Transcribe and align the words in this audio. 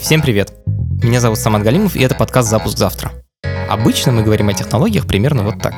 Всем 0.00 0.22
привет! 0.22 0.52
Меня 1.02 1.20
зовут 1.20 1.38
Самат 1.38 1.62
Галимов, 1.62 1.94
и 1.94 2.02
это 2.02 2.14
подкаст 2.14 2.48
«Запуск 2.48 2.78
завтра». 2.78 3.12
Обычно 3.68 4.12
мы 4.12 4.22
говорим 4.22 4.48
о 4.48 4.54
технологиях 4.54 5.06
примерно 5.06 5.42
вот 5.42 5.60
так. 5.60 5.74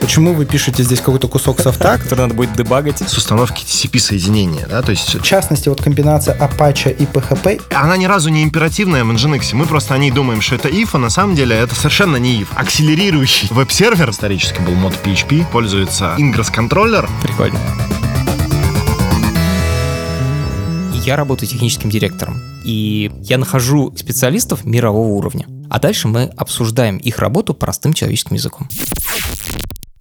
Почему 0.00 0.34
вы 0.34 0.46
пишете 0.46 0.84
здесь 0.84 1.00
какой-то 1.00 1.26
кусок 1.26 1.60
софта? 1.60 1.98
Который 1.98 2.20
надо 2.20 2.34
будет 2.34 2.54
дебагать. 2.54 2.98
С 2.98 3.18
установки 3.18 3.64
TCP-соединения, 3.64 4.66
да, 4.68 4.82
то 4.82 4.90
есть... 4.90 5.16
В 5.16 5.22
частности, 5.22 5.68
вот 5.68 5.82
комбинация 5.82 6.36
Apache 6.38 6.96
и 6.96 7.04
PHP. 7.04 7.62
Она 7.74 7.96
ни 7.96 8.06
разу 8.06 8.30
не 8.30 8.44
императивная 8.44 9.04
в 9.04 9.10
Nginx. 9.10 9.54
Мы 9.54 9.66
просто 9.66 9.94
о 9.94 9.98
ней 9.98 10.12
думаем, 10.12 10.40
что 10.40 10.54
это 10.54 10.68
if, 10.68 10.90
а 10.92 10.98
на 10.98 11.10
самом 11.10 11.34
деле 11.34 11.56
это 11.56 11.74
совершенно 11.74 12.16
не 12.16 12.40
if. 12.40 12.46
Акселерирующий 12.54 13.48
веб-сервер, 13.50 14.08
исторически 14.10 14.60
был 14.60 14.74
мод 14.74 14.94
PHP, 15.04 15.44
пользуется 15.50 16.14
Ingress 16.18 16.52
контроллер. 16.52 17.10
Прикольно. 17.20 17.58
Я 21.06 21.14
работаю 21.14 21.48
техническим 21.48 21.88
директором, 21.88 22.42
и 22.64 23.12
я 23.22 23.38
нахожу 23.38 23.94
специалистов 23.96 24.64
мирового 24.64 25.06
уровня. 25.06 25.46
А 25.70 25.78
дальше 25.78 26.08
мы 26.08 26.24
обсуждаем 26.36 26.96
их 26.96 27.20
работу 27.20 27.54
простым 27.54 27.92
человеческим 27.92 28.34
языком. 28.34 28.68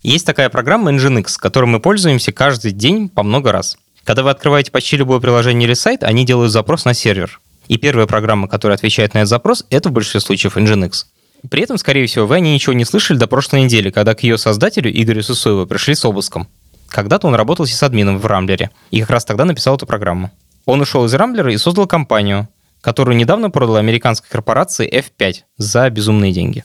Есть 0.02 0.26
такая 0.26 0.50
программа 0.50 0.91
Nginx, 0.91 1.36
которой 1.38 1.66
мы 1.66 1.80
пользуемся 1.80 2.31
каждый 2.31 2.72
день 2.72 3.08
по 3.09 3.22
много 3.22 3.52
раз. 3.52 3.78
Когда 4.04 4.23
вы 4.23 4.31
открываете 4.31 4.72
почти 4.72 4.98
любое 4.98 5.20
приложение 5.20 5.68
или 5.68 5.76
сайт, 5.76 6.04
они 6.04 6.26
делают 6.26 6.52
запрос 6.52 6.86
на 6.86 6.95
сервер. 6.95 7.40
И 7.67 7.78
первая 7.78 8.08
программа, 8.08 8.48
которая 8.48 8.76
отвечает 8.76 9.14
на 9.14 9.20
этот 9.20 9.30
запрос, 9.30 9.64
это 9.70 9.90
в 9.90 9.92
большинстве 9.92 10.22
случаев 10.22 10.58
Nginx. 10.58 11.06
При 11.52 11.62
этом, 11.62 11.78
скорее 11.78 12.08
всего, 12.08 12.26
вы 12.26 12.38
о 12.38 12.40
ней 12.40 12.56
ничего 12.56 12.73
не 12.73 12.84
слышали 12.84 13.20
до 13.20 13.28
прошлой 13.28 13.62
недели, 13.62 13.92
когда 13.92 14.16
к 14.16 14.23
ее 14.23 14.40
создателю 14.40 14.90
Игорю 14.92 15.22
Сусоеву 15.22 15.67
пришли 15.67 15.94
с 15.94 16.03
обыском. 16.03 16.48
Когда-то 16.88 17.28
он 17.28 17.36
работал 17.36 17.67
сисадмином 17.67 18.17
в 18.17 18.26
Рамблере, 18.26 18.72
и 18.90 19.02
как 19.02 19.12
раз 19.12 19.26
тогда 19.26 19.45
написал 19.45 19.76
эту 19.76 19.86
программу. 19.86 20.31
Он 20.66 20.82
ушел 20.82 21.05
из 21.05 21.14
Рамблера 21.14 21.54
и 21.54 21.58
создал 21.58 21.86
компанию, 21.86 22.50
которую 22.82 23.17
недавно 23.17 23.52
продала 23.52 23.80
американской 23.80 24.30
корпорации 24.30 24.92
F5 24.92 25.44
за 25.58 25.89
безумные 25.89 26.31
деньги. 26.31 26.64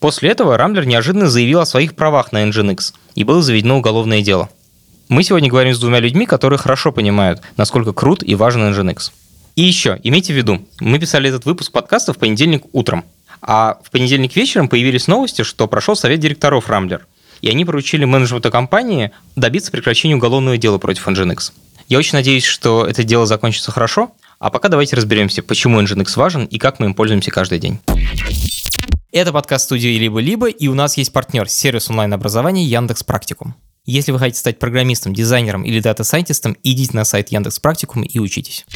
После 0.00 0.30
этого 0.30 0.56
Рамблер 0.56 0.86
неожиданно 0.86 1.28
заявил 1.28 1.60
о 1.60 1.66
своих 1.66 1.94
правах 1.96 2.32
на 2.32 2.44
Nginx, 2.46 2.94
и 3.14 3.24
было 3.24 3.42
заведено 3.42 3.78
уголовное 3.78 4.22
дело. 4.22 4.48
Мы 5.08 5.22
сегодня 5.22 5.50
говорим 5.50 5.74
с 5.74 5.78
двумя 5.78 6.00
людьми, 6.00 6.26
которые 6.26 6.58
хорошо 6.58 6.92
понимают, 6.92 7.40
насколько 7.56 7.92
крут 7.92 8.22
и 8.22 8.34
важен 8.34 8.62
Nginx. 8.62 9.10
И 9.54 9.62
еще, 9.62 9.98
имейте 10.02 10.32
в 10.32 10.36
виду, 10.36 10.66
мы 10.80 10.98
писали 10.98 11.28
этот 11.28 11.44
выпуск 11.46 11.72
подкаста 11.72 12.12
в 12.12 12.18
понедельник 12.18 12.64
утром, 12.72 13.04
а 13.40 13.78
в 13.82 13.90
понедельник 13.90 14.34
вечером 14.34 14.68
появились 14.68 15.06
новости, 15.06 15.42
что 15.42 15.66
прошел 15.68 15.94
совет 15.96 16.20
директоров 16.20 16.68
Рамблер, 16.68 17.06
и 17.40 17.48
они 17.48 17.64
поручили 17.64 18.04
менеджменту 18.04 18.50
компании 18.50 19.12
добиться 19.34 19.70
прекращения 19.70 20.16
уголовного 20.16 20.58
дела 20.58 20.78
против 20.78 21.06
Nginx. 21.08 21.52
Я 21.88 21.98
очень 21.98 22.14
надеюсь, 22.14 22.44
что 22.44 22.84
это 22.84 23.04
дело 23.04 23.26
закончится 23.26 23.70
хорошо, 23.70 24.10
а 24.40 24.50
пока 24.50 24.68
давайте 24.68 24.96
разберемся, 24.96 25.42
почему 25.44 25.80
Nginx 25.80 26.16
важен 26.16 26.44
и 26.44 26.58
как 26.58 26.80
мы 26.80 26.86
им 26.86 26.94
пользуемся 26.94 27.30
каждый 27.30 27.60
день. 27.60 27.78
Это 29.12 29.32
подкаст 29.32 29.66
студии 29.66 29.96
«Либо-либо», 29.96 30.48
и 30.48 30.66
у 30.66 30.74
нас 30.74 30.96
есть 30.96 31.12
партнер 31.12 31.48
сервис 31.48 31.88
онлайн-образования 31.88 32.64
Яндекс 32.64 33.04
Практикум. 33.04 33.54
Если 33.84 34.10
вы 34.10 34.18
хотите 34.18 34.40
стать 34.40 34.58
программистом, 34.58 35.14
дизайнером 35.14 35.62
или 35.62 35.78
дата-сайентистом, 35.78 36.56
идите 36.64 36.90
на 36.96 37.04
сайт 37.04 37.28
Яндекс 37.28 37.60
Практикум 37.60 38.02
и 38.02 38.18
учитесь. 38.18 38.66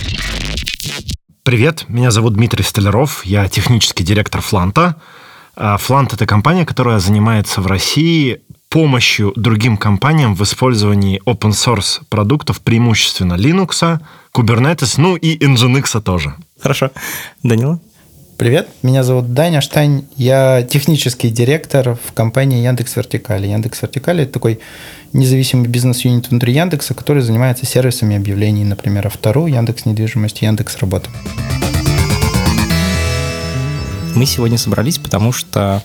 Привет, 1.43 1.87
меня 1.89 2.13
зовут 2.13 2.35
Дмитрий 2.35 2.63
Столяров, 2.63 3.27
я 3.27 3.49
технический 3.49 4.05
директор 4.05 4.41
Фланта. 4.41 4.95
А, 5.57 5.79
Флант— 5.79 6.13
это 6.15 6.27
компания, 6.27 6.65
которая 6.65 7.01
занимается 7.01 7.61
в 7.61 7.67
России 7.67 8.41
помощью 8.71 9.33
другим 9.35 9.77
компаниям 9.77 10.37
в 10.37 10.43
использовании 10.45 11.21
open 11.27 11.51
source 11.51 12.03
продуктов, 12.09 12.61
преимущественно 12.61 13.35
Linux, 13.35 14.01
Kubernetes, 14.33 14.95
ну 14.97 15.17
и 15.17 15.37
Nginx 15.37 16.01
тоже. 16.01 16.35
Хорошо. 16.61 16.93
Данила? 17.43 17.81
Привет, 18.39 18.69
меня 18.83 19.03
зовут 19.03 19.35
Даня 19.35 19.61
Штань, 19.61 20.07
я 20.17 20.63
технический 20.63 21.29
директор 21.29 21.99
в 22.07 22.13
компании 22.15 22.65
Яндекс 22.65 22.97
Вертикали. 22.97 23.49
Яндекс 23.49 23.83
Вертикали– 23.83 24.23
это 24.25 24.33
такой 24.33 24.61
независимый 25.13 25.69
бизнес-юнит 25.69 26.31
внутри 26.31 26.55
Яндекса, 26.55 26.95
который 26.95 27.23
занимается 27.23 27.67
сервисами 27.67 28.17
объявлений, 28.17 28.65
например, 28.65 29.09
Автору, 29.09 29.47
Яндекс 29.47 29.85
Недвижимость, 29.85 30.41
Яндекс 30.43 30.79
Работа. 30.79 31.11
Мы 34.15 34.25
сегодня 34.27 34.57
собрались, 34.59 34.99
потому 34.99 35.33
что 35.33 35.83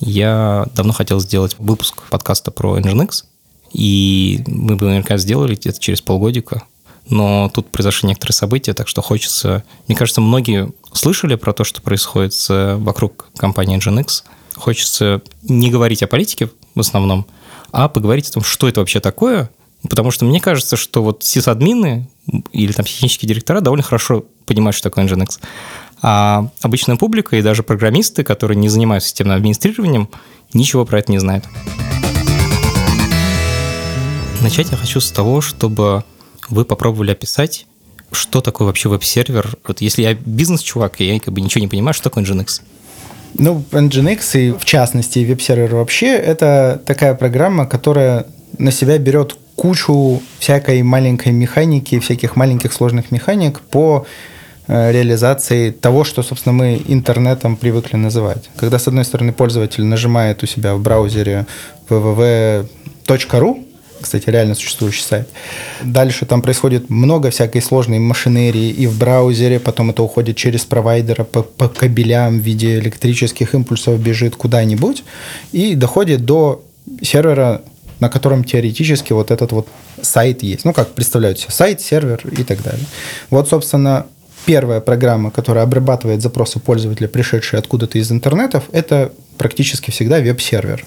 я 0.00 0.66
давно 0.74 0.92
хотел 0.92 1.20
сделать 1.20 1.56
выпуск 1.58 2.02
подкаста 2.10 2.50
про 2.50 2.78
Nginx, 2.78 3.24
и 3.72 4.42
мы 4.46 4.76
бы 4.76 4.86
наверняка 4.86 5.16
сделали 5.18 5.56
это 5.56 5.78
через 5.78 6.00
полгодика, 6.00 6.64
но 7.08 7.50
тут 7.52 7.68
произошли 7.70 8.08
некоторые 8.08 8.34
события, 8.34 8.72
так 8.72 8.88
что 8.88 9.02
хочется... 9.02 9.64
Мне 9.88 9.96
кажется, 9.96 10.20
многие 10.20 10.72
слышали 10.92 11.34
про 11.34 11.52
то, 11.52 11.64
что 11.64 11.82
происходит 11.82 12.34
вокруг 12.48 13.28
компании 13.36 13.78
Nginx. 13.78 14.24
Хочется 14.54 15.22
не 15.42 15.70
говорить 15.70 16.02
о 16.02 16.06
политике 16.06 16.50
в 16.74 16.80
основном, 16.80 17.26
а 17.72 17.88
поговорить 17.88 18.28
о 18.28 18.32
том, 18.32 18.42
что 18.42 18.68
это 18.68 18.80
вообще 18.80 19.00
такое, 19.00 19.50
потому 19.88 20.10
что 20.10 20.24
мне 20.24 20.40
кажется, 20.40 20.76
что 20.76 21.02
вот 21.02 21.24
сисадмины 21.24 22.08
или 22.52 22.72
там 22.72 22.84
технические 22.84 23.28
директора 23.28 23.60
довольно 23.60 23.82
хорошо 23.82 24.24
понимают, 24.46 24.76
что 24.76 24.88
такое 24.90 25.06
Nginx. 25.06 25.40
А 26.02 26.48
обычная 26.62 26.96
публика 26.96 27.36
и 27.36 27.42
даже 27.42 27.62
программисты, 27.62 28.24
которые 28.24 28.56
не 28.56 28.68
занимаются 28.68 29.10
системным 29.10 29.36
администрированием, 29.36 30.08
ничего 30.54 30.84
про 30.84 30.98
это 30.98 31.12
не 31.12 31.18
знают. 31.18 31.44
Начать 34.40 34.70
я 34.70 34.76
хочу 34.76 35.00
с 35.00 35.10
того, 35.10 35.40
чтобы 35.42 36.04
вы 36.48 36.64
попробовали 36.64 37.10
описать, 37.10 37.66
что 38.10 38.40
такое 38.40 38.66
вообще 38.66 38.88
веб-сервер. 38.88 39.56
Вот 39.66 39.82
если 39.82 40.02
я 40.02 40.14
бизнес-чувак, 40.14 41.00
и 41.00 41.04
я 41.04 41.20
как 41.20 41.34
бы 41.34 41.40
ничего 41.40 41.60
не 41.60 41.68
понимаю, 41.68 41.92
что 41.92 42.04
такое 42.04 42.24
Nginx? 42.24 42.62
Ну, 43.34 43.62
Nginx 43.70 44.40
и 44.40 44.52
в 44.52 44.64
частности 44.64 45.20
веб-сервер 45.20 45.74
вообще 45.74 46.08
это 46.08 46.82
такая 46.86 47.14
программа, 47.14 47.66
которая 47.66 48.26
на 48.58 48.72
себя 48.72 48.98
берет 48.98 49.36
кучу 49.56 50.22
всякой 50.38 50.82
маленькой 50.82 51.32
механики, 51.32 51.98
всяких 52.00 52.34
маленьких 52.34 52.72
сложных 52.72 53.10
механик 53.10 53.60
по 53.60 54.06
э, 54.70 54.92
реализации 54.92 55.70
того, 55.70 56.04
что, 56.04 56.22
собственно, 56.22 56.52
мы 56.52 56.80
интернетом 56.86 57.56
привыкли 57.56 57.96
называть. 57.96 58.48
Когда, 58.56 58.78
с 58.78 58.88
одной 58.88 59.04
стороны, 59.04 59.32
пользователь 59.32 59.84
нажимает 59.84 60.42
у 60.42 60.46
себя 60.46 60.74
в 60.74 60.80
браузере 60.80 61.46
www.ru, 61.88 63.64
кстати, 64.00 64.30
реально 64.30 64.54
существующий 64.54 65.02
сайт. 65.02 65.28
Дальше 65.82 66.24
там 66.24 66.42
происходит 66.42 66.88
много 66.88 67.30
всякой 67.30 67.60
сложной 67.60 67.98
машинерии 67.98 68.70
и 68.70 68.86
в 68.86 68.98
браузере, 68.98 69.60
потом 69.60 69.90
это 69.90 70.02
уходит 70.02 70.36
через 70.36 70.64
провайдера 70.64 71.24
по, 71.24 71.42
по 71.42 71.68
кабелям 71.68 72.40
в 72.40 72.42
виде 72.42 72.78
электрических 72.78 73.54
импульсов, 73.54 74.00
бежит 74.00 74.36
куда-нибудь 74.36 75.04
и 75.52 75.74
доходит 75.74 76.24
до 76.24 76.62
сервера, 77.02 77.62
на 77.98 78.08
котором 78.08 78.44
теоретически 78.44 79.12
вот 79.12 79.30
этот 79.30 79.52
вот 79.52 79.68
сайт 80.00 80.42
есть. 80.42 80.64
Ну, 80.64 80.72
как 80.72 80.88
представляют 80.94 81.38
себе, 81.38 81.50
сайт, 81.52 81.80
сервер 81.80 82.22
и 82.30 82.42
так 82.42 82.62
далее. 82.62 82.86
Вот, 83.28 83.48
собственно, 83.48 84.06
первая 84.46 84.80
программа, 84.80 85.30
которая 85.30 85.64
обрабатывает 85.64 86.22
запросы 86.22 86.58
пользователя, 86.58 87.08
пришедшие 87.08 87.58
откуда-то 87.58 87.98
из 87.98 88.10
интернетов, 88.10 88.64
это 88.72 89.12
практически 89.38 89.90
всегда 89.90 90.18
веб-сервер. 90.18 90.84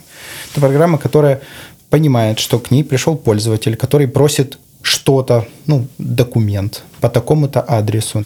Это 0.52 0.62
программа, 0.62 0.97
которая 0.97 1.41
понимает, 1.90 2.40
что 2.40 2.59
к 2.59 2.72
ней 2.72 2.84
пришел 2.84 3.16
пользователь, 3.16 3.75
который 3.75 4.08
просит 4.08 4.58
что-то, 4.81 5.47
ну, 5.66 5.88
документ 5.97 6.84
по 7.00 7.09
такому-то 7.09 7.62
адресу. 7.62 8.25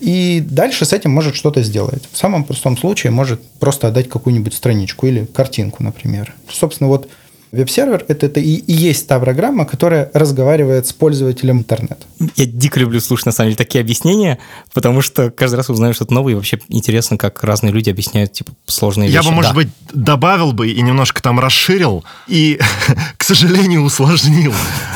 И 0.00 0.40
дальше 0.48 0.84
с 0.84 0.92
этим 0.92 1.10
может 1.10 1.34
что-то 1.34 1.62
сделать. 1.62 2.04
В 2.12 2.16
самом 2.16 2.44
простом 2.44 2.76
случае 2.76 3.10
может 3.10 3.42
просто 3.58 3.88
отдать 3.88 4.08
какую-нибудь 4.08 4.54
страничку 4.54 5.06
или 5.06 5.24
картинку, 5.24 5.82
например. 5.82 6.34
Собственно, 6.48 6.88
вот 6.88 7.08
Веб-сервер 7.52 8.04
это, 8.08 8.26
это 8.26 8.40
и, 8.40 8.56
и 8.56 8.72
есть 8.72 9.06
та 9.08 9.18
программа, 9.18 9.64
которая 9.64 10.10
разговаривает 10.12 10.86
с 10.86 10.92
пользователем 10.92 11.58
интернета. 11.58 11.96
Я 12.36 12.46
дико 12.46 12.78
люблю 12.80 13.00
слушать, 13.00 13.26
на 13.26 13.32
самом 13.32 13.48
деле, 13.50 13.56
такие 13.56 13.80
объяснения, 13.80 14.38
потому 14.74 15.00
что 15.00 15.30
каждый 15.30 15.56
раз 15.56 15.70
узнаю 15.70 15.94
что-то 15.94 16.12
новое, 16.12 16.32
и 16.32 16.34
вообще 16.36 16.58
интересно, 16.68 17.16
как 17.16 17.42
разные 17.44 17.72
люди 17.72 17.88
объясняют 17.90 18.32
типа, 18.32 18.52
сложные 18.66 19.08
Я 19.08 19.20
вещи. 19.20 19.28
бы, 19.30 19.34
может 19.34 19.50
Да. 19.52 19.54
быть, 19.54 19.68
добавил 19.92 20.52
бы 20.52 20.68
и 20.68 20.80
немножко 20.82 21.22
там 21.22 21.40
расширил, 21.40 22.04
и, 22.26 22.60
к 23.16 23.24
сожалению, 23.24 23.82
усложнил. 23.82 24.52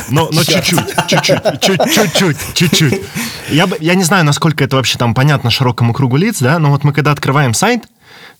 Но, 0.09 0.29
но 0.31 0.43
чуть-чуть, 0.43 0.79
чуть-чуть, 1.07 1.59
чуть- 1.61 1.91
чуть-чуть, 1.91 2.37
чуть-чуть. 2.53 3.01
Я, 3.51 3.67
бы, 3.67 3.77
я 3.79 3.95
не 3.95 4.03
знаю, 4.03 4.25
насколько 4.25 4.63
это 4.63 4.75
вообще 4.75 4.97
там 4.97 5.13
понятно 5.13 5.49
широкому 5.49 5.93
кругу 5.93 6.17
лиц, 6.17 6.37
да, 6.39 6.59
но 6.59 6.69
вот 6.69 6.83
мы 6.83 6.93
когда 6.93 7.11
открываем 7.11 7.53
сайт, 7.53 7.83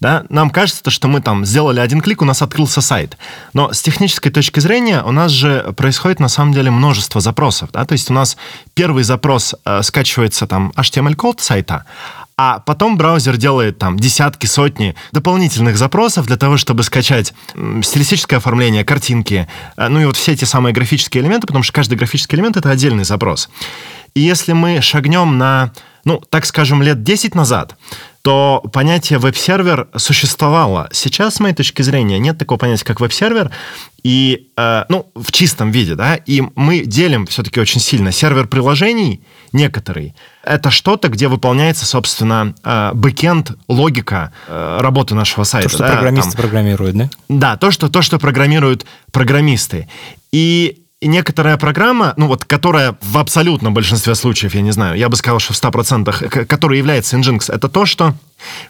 да, 0.04 0.26
нам 0.28 0.50
кажется, 0.50 0.92
что 0.92 1.08
мы 1.08 1.22
там 1.22 1.46
сделали 1.46 1.80
один 1.80 2.02
клик, 2.02 2.22
у 2.22 2.26
нас 2.26 2.42
открылся 2.42 2.82
сайт. 2.82 3.18
Но 3.54 3.72
с 3.72 3.82
технической 3.82 4.34
точки 4.34 4.60
зрения 4.60 5.02
у 5.02 5.14
нас 5.14 5.32
же 5.32 5.74
происходит 5.78 6.20
на 6.20 6.28
самом 6.28 6.52
деле 6.52 6.72
множество 6.72 7.22
запросов. 7.22 7.70
Да? 7.72 7.86
То 7.86 7.94
есть 7.94 8.12
у 8.12 8.14
нас 8.14 8.36
первый 8.74 9.06
запрос 9.06 9.56
э, 9.64 9.82
скачивается 9.82 10.46
там 10.46 10.74
HTML-код 10.76 11.40
сайта, 11.40 11.86
а 12.36 12.60
потом 12.60 12.98
браузер 12.98 13.38
делает 13.38 13.78
там 13.80 13.98
десятки, 13.98 14.46
сотни 14.46 14.94
дополнительных 15.14 15.78
запросов 15.78 16.28
для 16.28 16.36
того, 16.36 16.58
чтобы 16.58 16.84
скачать 16.84 17.34
стилистическое 17.54 18.40
оформление, 18.40 18.84
картинки, 18.84 19.48
э, 19.78 19.88
ну 19.88 20.02
и 20.02 20.06
вот 20.06 20.18
все 20.18 20.34
эти 20.34 20.44
самые 20.44 20.74
графические 20.74 21.24
элементы, 21.24 21.48
потому 21.48 21.64
что 21.64 21.72
каждый 21.72 21.98
графический 21.98 22.36
элемент— 22.36 22.58
это 22.58 22.70
отдельный 22.70 23.06
запрос. 23.06 23.48
И 24.16 24.20
если 24.20 24.52
мы 24.52 24.82
шагнем 24.82 25.38
на, 25.38 25.72
ну, 26.04 26.22
так 26.30 26.46
скажем, 26.46 26.84
лет 26.84 27.04
10 27.04 27.36
назад, 27.36 27.78
то 28.24 28.64
понятие 28.72 29.20
веб-сервер 29.20 29.90
существовало. 29.98 30.88
Сейчас, 30.94 31.36
с 31.36 31.40
моей 31.42 31.54
точки 31.54 31.82
зрения, 31.82 32.20
нет 32.20 32.38
такого 32.38 32.58
понятия, 32.58 32.86
как 32.86 33.02
веб-сервер, 33.02 33.52
и, 34.02 34.48
э, 34.56 34.86
ну, 34.88 35.08
в 35.14 35.30
чистом 35.34 35.72
виде, 35.72 35.96
да, 35.96 36.16
и 36.16 36.42
мы 36.56 36.86
делим 36.86 37.26
все-таки 37.26 37.60
очень 37.60 37.82
сильно 37.82 38.14
сервер 38.14 38.48
приложений 38.48 39.22
некоторый. 39.52 40.16
Это 40.42 40.72
что-то, 40.72 41.10
где 41.10 41.28
выполняется, 41.28 41.86
собственно, 41.86 42.56
э, 42.64 42.92
бэкенд, 42.94 43.58
логика 43.68 44.32
э, 44.48 44.78
работы 44.80 45.16
нашего 45.16 45.44
сайта. 45.44 45.68
То, 45.68 45.76
что 45.76 45.84
да, 45.84 45.92
программисты 45.92 46.32
там. 46.32 46.42
программируют, 46.42 46.96
да? 46.96 47.10
Да, 47.28 47.58
то 47.58 47.72
что, 47.72 47.90
то, 47.90 48.02
что 48.02 48.20
программируют 48.20 48.86
программисты. 49.12 49.90
И 50.32 50.83
некоторая 51.08 51.58
программа, 51.58 52.14
ну 52.18 52.28
вот, 52.28 52.46
которая 52.46 52.96
в 53.02 53.18
абсолютном 53.18 53.74
большинстве 53.74 54.16
случаев, 54.16 54.56
я 54.56 54.62
не 54.62 54.72
знаю, 54.72 54.98
я 54.98 55.10
бы 55.10 55.16
сказал, 55.16 55.40
что 55.40 55.54
в 55.54 55.62
100%, 55.62 56.46
которая 56.46 56.78
является 56.78 57.18
Nginx, 57.18 57.54
это 57.54 57.70
то, 57.70 57.86
что 57.86 58.14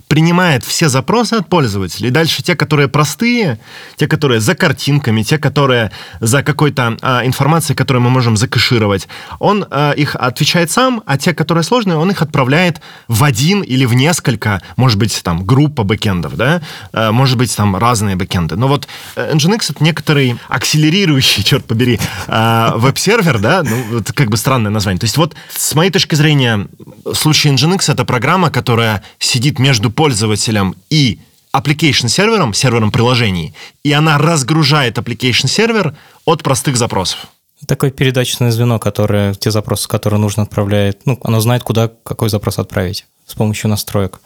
принимает 0.07 0.63
все 0.63 0.89
запросы 0.89 1.35
от 1.35 1.49
пользователей. 1.49 2.09
Дальше 2.09 2.43
те, 2.43 2.55
которые 2.55 2.87
простые, 2.87 3.59
те, 3.95 4.07
которые 4.07 4.39
за 4.39 4.55
картинками, 4.55 5.23
те, 5.23 5.37
которые 5.37 5.91
за 6.19 6.43
какой-то 6.43 6.97
а, 7.01 7.25
информацией, 7.25 7.75
которую 7.75 8.03
мы 8.03 8.09
можем 8.09 8.37
закэшировать, 8.37 9.07
он 9.39 9.65
а, 9.69 9.91
их 9.91 10.15
отвечает 10.15 10.71
сам, 10.71 11.01
а 11.05 11.17
те, 11.17 11.33
которые 11.33 11.63
сложные, 11.63 11.97
он 11.97 12.11
их 12.11 12.21
отправляет 12.21 12.81
в 13.07 13.23
один 13.23 13.61
или 13.61 13.85
в 13.85 13.93
несколько, 13.93 14.61
может 14.75 14.99
быть, 14.99 15.21
там, 15.23 15.43
группа 15.43 15.83
бэкендов, 15.83 16.35
да, 16.35 16.61
а, 16.91 17.11
может 17.11 17.37
быть, 17.37 17.55
там 17.55 17.75
разные 17.75 18.15
бэкенды. 18.15 18.55
Но 18.55 18.67
вот 18.67 18.87
э, 19.15 19.33
Nginx— 19.33 19.65
это 19.69 19.83
некоторый 19.83 20.37
акселерирующий, 20.49 21.43
черт 21.43 21.65
побери, 21.65 21.99
а, 22.27 22.75
веб-сервер, 22.77 23.39
да, 23.39 23.63
ну, 23.63 23.99
это 23.99 24.13
как 24.13 24.29
бы 24.29 24.37
странное 24.37 24.71
название. 24.71 24.99
То 24.99 25.05
есть 25.05 25.17
вот 25.17 25.35
с 25.55 25.73
моей 25.75 25.91
точки 25.91 26.15
зрения, 26.15 26.67
в 27.05 27.15
случае 27.15 27.53
Nginx 27.53 27.91
это 27.91 28.05
программа, 28.05 28.49
которая 28.49 29.03
сидит 29.19 29.59
между 29.59 29.91
пользователем 29.91 30.75
и 30.89 31.19
application 31.55 32.07
сервером, 32.07 32.53
сервером 32.53 32.91
приложений, 32.91 33.53
и 33.83 33.91
она 33.91 34.17
разгружает 34.17 34.97
application 34.97 35.47
сервер 35.47 35.95
от 36.25 36.43
простых 36.43 36.77
запросов. 36.77 37.27
Такое 37.67 37.91
передачное 37.91 38.51
звено, 38.51 38.79
которое 38.79 39.33
те 39.35 39.49
запросы, 39.49 39.87
которые 39.87 40.19
нужно 40.19 40.43
отправляет, 40.43 41.05
ну, 41.05 41.17
оно 41.23 41.39
знает, 41.39 41.63
куда 41.63 41.89
какой 42.03 42.29
запрос 42.29 42.59
отправить 42.59 43.05
с 43.25 43.35
помощью 43.35 43.69
настроек. 43.69 44.19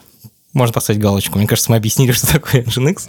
Можно 0.52 0.72
поставить 0.72 1.00
галочку. 1.00 1.38
Мне 1.38 1.46
кажется, 1.46 1.70
мы 1.70 1.76
объяснили, 1.76 2.12
что 2.12 2.26
такое 2.32 2.64
Nginx. 2.64 3.08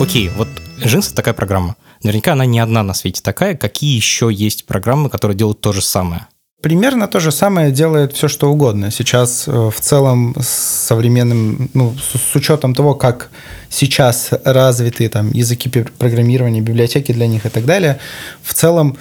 Окей, 0.00 0.28
вот 0.36 0.48
Это 0.80 1.14
такая 1.14 1.34
программа. 1.34 1.76
Наверняка 2.02 2.32
она 2.32 2.46
не 2.46 2.58
одна 2.60 2.82
на 2.82 2.94
свете 2.94 3.22
такая. 3.22 3.56
Какие 3.56 3.96
еще 3.96 4.30
есть 4.32 4.66
программы, 4.66 5.08
которые 5.08 5.36
делают 5.36 5.60
то 5.60 5.72
же 5.72 5.82
самое? 5.82 6.26
Примерно 6.62 7.08
то 7.08 7.20
же 7.20 7.30
самое 7.30 7.70
делает 7.70 8.14
все, 8.14 8.26
что 8.26 8.50
угодно. 8.50 8.90
Сейчас 8.90 9.46
э, 9.46 9.70
в 9.70 9.80
целом 9.80 10.34
с 10.40 10.48
современным, 10.48 11.68
ну, 11.74 11.94
с, 11.94 12.18
с 12.18 12.34
учетом 12.34 12.74
того, 12.74 12.94
как 12.94 13.30
сейчас 13.68 14.30
развиты 14.44 15.08
там 15.10 15.30
языки 15.32 15.68
программирования, 15.68 16.62
библиотеки 16.62 17.12
для 17.12 17.26
них 17.26 17.44
и 17.44 17.50
так 17.50 17.66
далее, 17.66 17.98
в 18.42 18.54
целом 18.54 18.96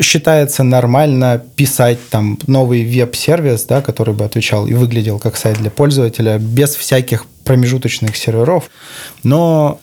считается 0.00 0.62
нормально 0.62 1.42
писать 1.56 1.98
там 2.10 2.38
новый 2.46 2.84
веб-сервис, 2.84 3.64
да, 3.64 3.82
который 3.82 4.14
бы 4.14 4.24
отвечал 4.24 4.68
и 4.68 4.74
выглядел 4.74 5.18
как 5.18 5.36
сайт 5.36 5.58
для 5.58 5.70
пользователя 5.70 6.38
без 6.38 6.76
всяких 6.76 7.26
промежуточных 7.44 8.16
серверов. 8.16 8.70
Но 9.24 9.80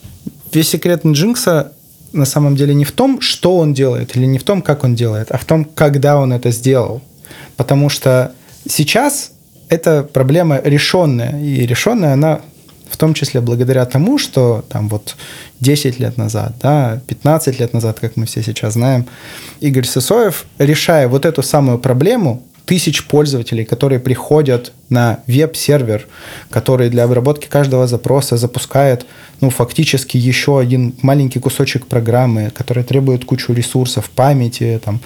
весь 0.53 0.69
секрет 0.69 1.03
Nginx 1.03 1.71
на 2.13 2.25
самом 2.25 2.55
деле 2.55 2.73
не 2.73 2.85
в 2.85 2.91
том, 2.91 3.21
что 3.21 3.57
он 3.57 3.73
делает, 3.73 4.15
или 4.15 4.25
не 4.25 4.39
в 4.39 4.43
том, 4.43 4.61
как 4.61 4.83
он 4.83 4.95
делает, 4.95 5.31
а 5.31 5.37
в 5.37 5.45
том, 5.45 5.65
когда 5.65 6.17
он 6.17 6.31
это 6.31 6.51
сделал. 6.51 7.01
Потому 7.57 7.89
что 7.89 8.33
сейчас 8.67 9.31
эта 9.69 10.03
проблема 10.03 10.61
решенная, 10.63 11.41
и 11.41 11.65
решенная 11.65 12.13
она 12.13 12.41
в 12.89 12.97
том 12.97 13.13
числе 13.13 13.41
благодаря 13.41 13.85
тому, 13.85 14.17
что 14.17 14.63
там 14.69 14.87
вот 14.89 15.15
10 15.59 15.99
лет 15.99 16.17
назад, 16.17 16.53
да, 16.61 17.01
15 17.07 17.59
лет 17.59 17.73
назад, 17.73 17.99
как 17.99 18.15
мы 18.15 18.25
все 18.25 18.41
сейчас 18.41 18.73
знаем, 18.73 19.05
Игорь 19.59 19.85
Сысоев, 19.85 20.45
решая 20.59 21.07
вот 21.07 21.25
эту 21.25 21.43
самую 21.43 21.79
проблему, 21.79 22.43
тысяч 22.65 23.05
пользователей, 23.05 23.65
которые 23.65 23.99
приходят 23.99 24.71
на 24.89 25.19
веб-сервер, 25.27 26.07
который 26.49 26.89
для 26.89 27.03
обработки 27.03 27.47
каждого 27.47 27.87
запроса 27.87 28.37
запускает 28.37 29.05
ну, 29.41 29.49
фактически 29.49 30.17
еще 30.17 30.59
один 30.59 30.95
маленький 31.01 31.39
кусочек 31.39 31.87
программы, 31.87 32.51
который 32.55 32.83
требует 32.83 33.25
кучу 33.25 33.53
ресурсов, 33.53 34.09
памяти, 34.09 34.79
там, 34.83 35.01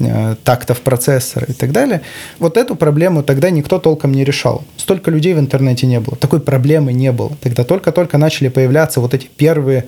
э, 0.00 0.36
тактов 0.44 0.80
процессора 0.80 1.46
и 1.48 1.52
так 1.52 1.72
далее. 1.72 2.02
Вот 2.38 2.56
эту 2.56 2.76
проблему 2.76 3.22
тогда 3.22 3.50
никто 3.50 3.78
толком 3.78 4.12
не 4.12 4.24
решал. 4.24 4.64
Столько 4.76 5.10
людей 5.10 5.34
в 5.34 5.38
интернете 5.38 5.86
не 5.86 6.00
было. 6.00 6.16
Такой 6.16 6.40
проблемы 6.40 6.92
не 6.92 7.12
было. 7.12 7.36
Тогда 7.40 7.64
только-только 7.64 8.18
начали 8.18 8.48
появляться 8.48 9.00
вот 9.00 9.14
эти 9.14 9.28
первые 9.36 9.84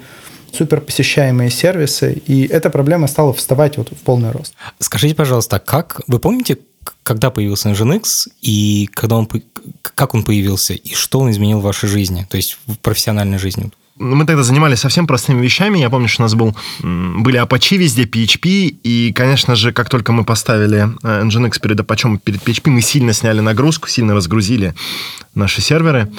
супер 0.52 0.80
посещаемые 0.80 1.50
сервисы, 1.50 2.12
и 2.26 2.44
эта 2.46 2.70
проблема 2.70 3.06
стала 3.06 3.32
вставать 3.32 3.76
вот 3.76 3.90
в 3.90 4.02
полный 4.02 4.30
рост. 4.32 4.54
Скажите, 4.78 5.14
пожалуйста, 5.14 5.60
как 5.60 6.00
вы 6.06 6.18
помните, 6.18 6.58
когда 7.02 7.30
появился 7.30 7.70
Nginx 7.70 8.28
и 8.42 8.88
когда 8.92 9.16
он, 9.16 9.28
как 9.82 10.14
он 10.14 10.22
появился 10.22 10.74
и 10.74 10.94
что 10.94 11.20
он 11.20 11.30
изменил 11.30 11.60
в 11.60 11.64
вашей 11.64 11.88
жизни, 11.88 12.26
то 12.28 12.36
есть 12.36 12.58
в 12.66 12.76
профессиональной 12.78 13.38
жизни? 13.38 13.70
Ну, 13.96 14.16
мы 14.16 14.24
тогда 14.24 14.42
занимались 14.42 14.78
совсем 14.78 15.06
простыми 15.06 15.42
вещами. 15.42 15.78
Я 15.78 15.90
помню, 15.90 16.08
что 16.08 16.22
у 16.22 16.24
нас 16.24 16.34
был, 16.34 16.56
были 16.80 17.38
Apache 17.38 17.76
везде, 17.76 18.04
PHP, 18.04 18.78
и, 18.82 19.12
конечно 19.12 19.56
же, 19.56 19.72
как 19.72 19.90
только 19.90 20.12
мы 20.12 20.24
поставили 20.24 20.88
э, 21.02 21.22
Nginx 21.24 21.60
перед 21.60 21.80
Apache, 21.80 22.18
перед 22.18 22.42
PHP, 22.42 22.70
мы 22.70 22.80
сильно 22.80 23.12
сняли 23.12 23.40
нагрузку, 23.40 23.88
сильно 23.88 24.14
разгрузили 24.14 24.74
наши 25.34 25.60
серверы. 25.60 26.10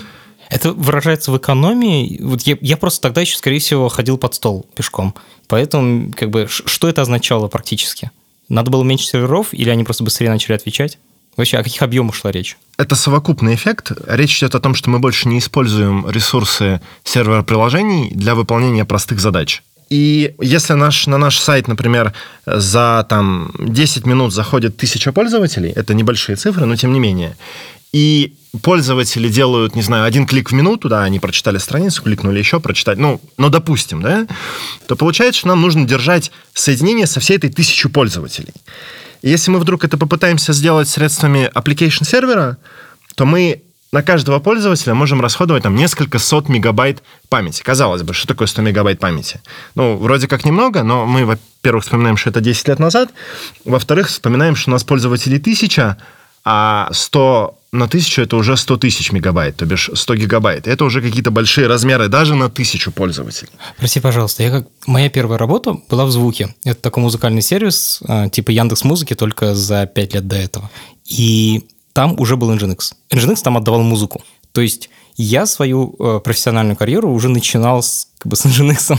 Это 0.51 0.73
выражается 0.73 1.31
в 1.31 1.37
экономии. 1.37 2.19
Вот 2.21 2.41
я, 2.41 2.57
я 2.61 2.77
просто 2.77 3.01
тогда 3.01 3.21
еще, 3.21 3.37
скорее 3.37 3.59
всего, 3.59 3.87
ходил 3.89 4.17
под 4.17 4.35
стол 4.35 4.67
пешком. 4.75 5.15
Поэтому, 5.47 6.11
как 6.11 6.29
бы, 6.29 6.47
что 6.49 6.87
это 6.87 7.01
означало 7.01 7.47
практически? 7.47 8.11
Надо 8.51 8.69
было 8.69 8.83
меньше 8.83 9.05
серверов, 9.05 9.53
или 9.53 9.69
они 9.69 9.85
просто 9.85 10.03
быстрее 10.03 10.29
начали 10.29 10.51
отвечать? 10.51 10.99
Вообще, 11.37 11.57
о 11.57 11.63
каких 11.63 11.81
объемах 11.81 12.13
шла 12.13 12.33
речь? 12.33 12.57
Это 12.77 12.95
совокупный 12.95 13.55
эффект. 13.55 13.93
Речь 14.07 14.39
идет 14.39 14.55
о 14.55 14.59
том, 14.59 14.75
что 14.75 14.89
мы 14.89 14.99
больше 14.99 15.29
не 15.29 15.39
используем 15.39 16.05
ресурсы 16.09 16.81
сервера 17.05 17.43
приложений 17.43 18.11
для 18.13 18.35
выполнения 18.35 18.83
простых 18.83 19.21
задач. 19.21 19.63
И 19.91 20.35
если 20.39 20.71
наш, 20.71 21.05
на 21.07 21.17
наш 21.17 21.37
сайт, 21.37 21.67
например, 21.67 22.13
за 22.45 23.05
там, 23.09 23.51
10 23.59 24.05
минут 24.05 24.33
заходит 24.33 24.77
тысяча 24.77 25.11
пользователей, 25.11 25.73
это 25.75 25.93
небольшие 25.93 26.37
цифры, 26.37 26.65
но 26.65 26.77
тем 26.77 26.93
не 26.93 26.99
менее, 27.01 27.35
и 27.91 28.37
пользователи 28.63 29.27
делают, 29.27 29.75
не 29.75 29.81
знаю, 29.81 30.05
один 30.05 30.25
клик 30.25 30.51
в 30.51 30.53
минуту, 30.53 30.87
да, 30.87 31.03
они 31.03 31.19
прочитали 31.19 31.57
страницу, 31.57 32.01
кликнули 32.03 32.39
еще, 32.39 32.61
прочитать, 32.61 32.99
ну, 32.99 33.19
ну, 33.37 33.49
допустим, 33.49 34.01
да, 34.01 34.27
то 34.87 34.95
получается, 34.95 35.39
что 35.39 35.49
нам 35.49 35.59
нужно 35.59 35.85
держать 35.85 36.31
соединение 36.53 37.05
со 37.05 37.19
всей 37.19 37.35
этой 37.35 37.49
тысячей 37.49 37.89
пользователей. 37.89 38.53
И 39.21 39.29
если 39.29 39.51
мы 39.51 39.59
вдруг 39.59 39.83
это 39.83 39.97
попытаемся 39.97 40.53
сделать 40.53 40.87
средствами 40.87 41.51
application 41.53 42.05
сервера, 42.05 42.57
то 43.15 43.25
мы 43.25 43.61
на 43.91 44.03
каждого 44.03 44.39
пользователя 44.39 44.93
можем 44.93 45.21
расходовать 45.21 45.63
там 45.63 45.75
несколько 45.75 46.17
сот 46.17 46.47
мегабайт 46.47 47.03
памяти. 47.29 47.61
Казалось 47.61 48.03
бы, 48.03 48.13
что 48.13 48.27
такое 48.27 48.47
100 48.47 48.61
мегабайт 48.61 48.99
памяти? 48.99 49.41
Ну, 49.75 49.97
вроде 49.97 50.27
как 50.27 50.45
немного, 50.45 50.83
но 50.83 51.05
мы, 51.05 51.25
во-первых, 51.25 51.83
вспоминаем, 51.83 52.15
что 52.15 52.29
это 52.29 52.39
10 52.39 52.67
лет 52.69 52.79
назад, 52.79 53.09
во-вторых, 53.65 54.07
вспоминаем, 54.07 54.55
что 54.55 54.69
у 54.69 54.73
нас 54.73 54.83
пользователей 54.83 55.39
тысяча, 55.39 55.97
а 56.43 56.89
100 56.91 57.57
на 57.73 57.87
тысячу 57.87 58.21
это 58.21 58.35
уже 58.35 58.57
100 58.57 58.77
тысяч 58.77 59.11
мегабайт, 59.11 59.57
то 59.57 59.65
бишь 59.65 59.89
100 59.93 60.15
гигабайт. 60.15 60.67
Это 60.67 60.83
уже 60.83 61.01
какие-то 61.01 61.31
большие 61.31 61.67
размеры 61.67 62.07
даже 62.07 62.35
на 62.35 62.49
тысячу 62.49 62.91
пользователей. 62.91 63.51
Прости, 63.77 63.99
пожалуйста, 63.99 64.43
я 64.43 64.51
как... 64.51 64.67
моя 64.87 65.09
первая 65.09 65.37
работа 65.37 65.77
была 65.89 66.05
в 66.05 66.11
звуке. 66.11 66.53
Это 66.65 66.81
такой 66.81 67.03
музыкальный 67.03 67.41
сервис, 67.41 68.01
а, 68.07 68.29
типа 68.29 68.51
Яндекс 68.51 68.83
Музыки, 68.83 69.15
только 69.15 69.53
за 69.55 69.85
5 69.85 70.13
лет 70.15 70.27
до 70.27 70.35
этого. 70.35 70.69
И 71.05 71.63
там 71.93 72.19
уже 72.19 72.37
был 72.37 72.53
Nginx. 72.53 72.93
Nginx 73.11 73.41
там 73.43 73.57
отдавал 73.57 73.81
музыку. 73.81 74.21
То 74.51 74.61
есть 74.61 74.89
я 75.17 75.45
свою 75.45 75.95
э, 75.99 76.19
профессиональную 76.23 76.75
карьеру 76.75 77.11
уже 77.11 77.29
начинал 77.29 77.83
с, 77.83 78.07
как 78.17 78.29
бы, 78.29 78.35
с 78.35 78.45
Nginx. 78.45 78.97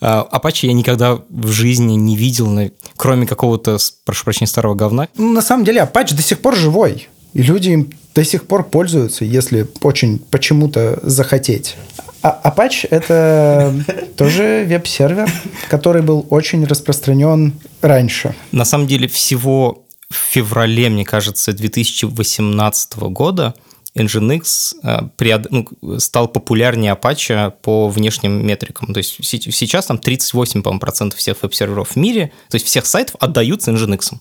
А, 0.00 0.28
Apache 0.32 0.66
я 0.66 0.72
никогда 0.72 1.18
в 1.28 1.48
жизни 1.48 1.94
не 1.94 2.16
видел, 2.16 2.70
кроме 2.96 3.26
какого-то, 3.26 3.78
прошу 4.04 4.24
прощения, 4.24 4.46
старого 4.46 4.74
говна. 4.74 5.08
Ну, 5.16 5.32
на 5.32 5.42
самом 5.42 5.64
деле 5.64 5.80
Apache 5.80 6.14
до 6.14 6.22
сих 6.22 6.40
пор 6.40 6.56
живой. 6.56 7.08
И 7.32 7.42
люди 7.42 7.70
им 7.70 7.90
до 8.14 8.24
сих 8.24 8.46
пор 8.46 8.64
пользуются, 8.64 9.24
если 9.24 9.66
очень 9.82 10.18
почему-то 10.18 11.00
захотеть. 11.02 11.76
А 12.22 12.40
Apache— 12.44 12.86
это 12.90 13.74
тоже 14.16 14.64
веб-сервер, 14.66 15.30
который 15.68 16.02
был 16.02 16.26
очень 16.30 16.64
распространен 16.64 17.54
раньше. 17.82 18.34
На 18.52 18.64
самом 18.64 18.86
деле 18.86 19.08
всего 19.08 19.83
в 20.14 20.32
феврале, 20.32 20.88
мне 20.88 21.04
кажется, 21.04 21.52
2018 21.52 22.96
года 22.96 23.54
Nginx 23.96 24.74
э, 24.82 25.08
преод... 25.16 25.50
ну, 25.50 25.66
стал 25.98 26.28
популярнее 26.28 26.94
Apache 26.94 27.52
по 27.62 27.88
внешним 27.88 28.44
метрикам. 28.46 28.92
То 28.92 28.98
есть 28.98 29.16
сейчас 29.24 29.86
там 29.86 29.98
38, 29.98 30.62
по 30.62 30.76
процентов 30.78 31.18
всех 31.18 31.42
веб-серверов 31.42 31.90
в 31.90 31.96
мире, 31.96 32.32
то 32.50 32.56
есть 32.56 32.66
всех 32.66 32.86
сайтов 32.86 33.16
отдаются 33.20 33.70
Nginx. 33.70 34.14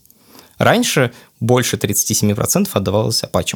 Раньше 0.58 1.12
больше 1.40 1.78
37% 1.78 2.70
отдавалось 2.74 3.24
Apache. 3.24 3.56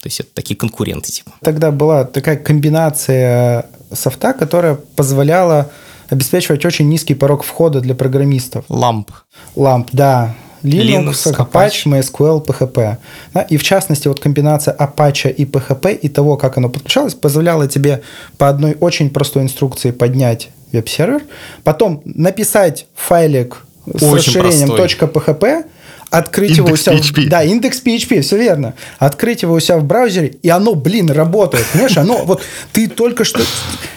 То 0.00 0.06
есть 0.06 0.20
это 0.20 0.30
такие 0.32 0.56
конкуренты 0.56 1.12
типа. 1.12 1.32
Тогда 1.42 1.70
была 1.70 2.04
такая 2.04 2.36
комбинация 2.36 3.66
софта, 3.92 4.32
которая 4.32 4.76
позволяла 4.76 5.70
обеспечивать 6.08 6.64
очень 6.64 6.88
низкий 6.88 7.14
порог 7.14 7.44
входа 7.44 7.80
для 7.80 7.94
программистов. 7.94 8.64
Ламп. 8.68 9.10
Ламп, 9.54 9.90
да. 9.92 10.34
Linux, 10.62 11.26
Linux 11.26 11.38
Apache, 11.38 11.86
MySQL, 11.86 12.44
PHP. 12.44 12.96
Да, 13.34 13.42
и 13.42 13.56
в 13.56 13.62
частности, 13.62 14.08
вот 14.08 14.20
комбинация 14.20 14.74
Apache 14.74 15.32
и 15.32 15.44
PHP 15.44 15.94
и 15.94 16.08
того, 16.08 16.36
как 16.36 16.58
оно 16.58 16.68
подключалось, 16.68 17.14
позволяла 17.14 17.68
тебе 17.68 18.02
по 18.38 18.48
одной 18.48 18.76
очень 18.80 19.10
простой 19.10 19.42
инструкции 19.42 19.90
поднять 19.90 20.50
веб-сервер, 20.72 21.22
потом 21.64 22.02
написать 22.04 22.86
файлик 22.94 23.64
с 23.86 24.02
очень 24.02 24.40
расширением 24.40 24.70
.php, 24.70 25.64
открыть 26.10 26.50
индекс 26.50 26.66
его 26.66 26.72
у 26.72 26.76
себя... 26.76 26.94
PHP. 26.96 27.28
Да, 27.28 27.42
индекс 27.42 27.82
PHP, 27.82 28.20
все 28.20 28.36
верно. 28.36 28.74
Открыть 28.98 29.42
его 29.42 29.54
у 29.54 29.60
себя 29.60 29.78
в 29.78 29.84
браузере, 29.84 30.34
и 30.42 30.48
оно, 30.48 30.74
блин, 30.74 31.10
работает. 31.10 31.66
Понимаешь, 31.72 31.96
оно, 31.96 32.24
вот 32.24 32.42
ты 32.72 32.88
только 32.88 33.24
что... 33.24 33.40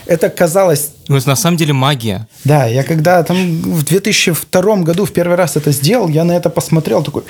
Это 0.06 0.30
казалось... 0.30 0.92
Ну, 1.08 1.18
это 1.18 1.28
на 1.30 1.36
самом 1.36 1.58
деле 1.58 1.74
магия. 1.74 2.28
Да, 2.44 2.66
я 2.66 2.84
когда 2.84 3.24
там 3.24 3.62
в 3.62 3.84
2002 3.84 4.76
году 4.78 5.06
в 5.06 5.12
первый 5.12 5.36
раз 5.36 5.56
это 5.58 5.72
сделал, 5.72 6.08
я 6.08 6.24
на 6.24 6.34
это 6.34 6.50
посмотрел, 6.50 7.04
такой... 7.04 7.24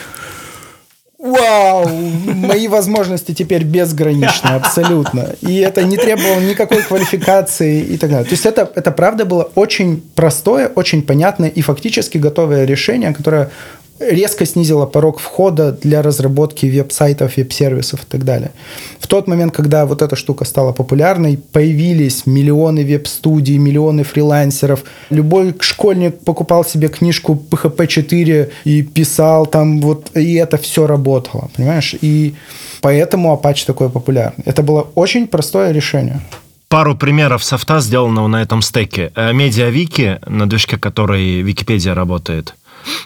Вау, 1.24 1.88
мои 1.88 2.68
возможности 2.68 3.34
теперь 3.34 3.64
безграничны 3.64 4.50
абсолютно. 4.50 5.36
И 5.40 5.56
это 5.60 5.82
не 5.84 5.96
требовало 5.96 6.42
никакой 6.42 6.82
квалификации 6.82 7.80
и 7.82 7.98
так 7.98 8.10
далее. 8.10 8.26
То 8.26 8.34
есть 8.34 8.46
это, 8.46 8.70
это 8.76 8.92
правда 8.92 9.24
было 9.24 9.50
очень 9.56 10.04
простое, 10.16 10.68
очень 10.68 11.02
понятное 11.02 11.48
и 11.48 11.62
фактически 11.62 12.18
готовое 12.18 12.66
решение, 12.66 13.14
которое 13.14 13.52
резко 14.00 14.46
снизила 14.46 14.86
порог 14.86 15.20
входа 15.20 15.72
для 15.72 16.02
разработки 16.02 16.66
веб-сайтов, 16.66 17.38
веб-сервисов 17.38 18.04
и 18.04 18.06
так 18.10 18.24
далее. 18.24 18.52
В 19.00 19.08
тот 19.08 19.28
момент, 19.28 19.54
когда 19.54 19.86
вот 19.86 20.02
эта 20.02 20.16
штука 20.16 20.46
стала 20.46 20.74
популярной, 20.74 21.38
появились 21.38 22.26
миллионы 22.26 22.84
веб-студий, 22.84 23.58
миллионы 23.58 24.04
фрилансеров. 24.04 24.84
Любой 25.10 25.56
школьник 25.60 26.20
покупал 26.20 26.66
себе 26.66 26.88
книжку 26.88 27.42
PHP 27.52 27.88
4 27.88 28.50
и 28.66 28.82
писал 28.82 29.46
там 29.46 29.82
вот, 29.82 30.16
и 30.16 30.34
это 30.36 30.58
все 30.58 30.88
работало, 30.88 31.50
понимаешь? 31.56 31.96
И 32.02 32.34
поэтому 32.82 33.34
Apache 33.34 33.66
такой 33.66 33.90
популярный. 33.90 34.44
Это 34.46 34.64
было 34.64 34.88
очень 34.96 35.28
простое 35.28 35.72
решение 35.72 36.22
пару 36.70 36.96
примеров 36.96 37.44
софта, 37.44 37.80
сделанного 37.82 38.28
на 38.28 38.42
этом 38.42 38.64
стеке. 38.64 39.12
Э, 39.16 39.32
Медиавики, 39.32 40.20
на 40.26 40.50
движке 40.50 40.78
которой 40.78 41.42
Википедия 41.44 41.94
работает. 41.94 42.56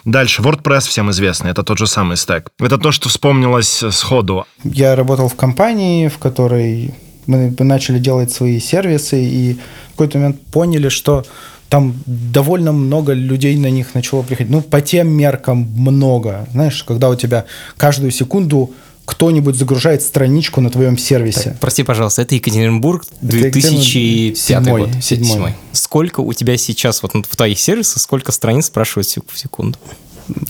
Дальше, 0.04 0.42
WordPress 0.42 0.88
всем 0.88 1.10
известный, 1.10 1.50
это 1.50 1.62
тот 1.62 1.78
же 1.78 1.86
самый 1.86 2.16
стек. 2.16 2.50
Это 2.58 2.78
то, 2.78 2.92
что 2.92 3.08
вспомнилось 3.08 3.84
сходу. 3.90 4.44
Я 4.64 4.96
работал 4.96 5.28
в 5.28 5.34
компании, 5.34 6.08
в 6.08 6.18
которой 6.18 6.94
мы 7.26 7.54
начали 7.58 7.98
делать 7.98 8.32
свои 8.32 8.58
сервисы, 8.58 9.22
и 9.22 9.54
в 9.88 9.90
какой-то 9.92 10.18
момент 10.18 10.40
поняли, 10.50 10.88
что 10.88 11.24
там 11.68 11.94
довольно 12.06 12.72
много 12.72 13.12
людей 13.12 13.56
на 13.56 13.70
них 13.70 13.94
начало 13.94 14.22
приходить. 14.22 14.50
Ну, 14.50 14.62
по 14.62 14.80
тем 14.80 15.08
меркам 15.08 15.58
много. 15.76 16.46
Знаешь, 16.52 16.82
когда 16.82 17.10
у 17.10 17.14
тебя 17.14 17.44
каждую 17.76 18.10
секунду 18.10 18.72
кто-нибудь 19.08 19.56
загружает 19.56 20.02
страничку 20.02 20.60
на 20.60 20.68
твоем 20.68 20.98
сервисе. 20.98 21.50
Так, 21.50 21.60
прости, 21.60 21.82
пожалуйста, 21.82 22.20
это 22.20 22.34
Екатеринбург 22.34 23.06
2005 23.22 24.68
год. 24.68 24.90
Седьмой. 25.00 25.54
Сколько 25.72 26.20
у 26.20 26.34
тебя 26.34 26.58
сейчас 26.58 27.02
вот 27.02 27.14
в 27.14 27.36
твоих 27.36 27.58
сервисах, 27.58 28.02
сколько 28.02 28.32
страниц 28.32 28.66
спрашивают 28.66 29.08
в 29.08 29.38
секунду? 29.38 29.78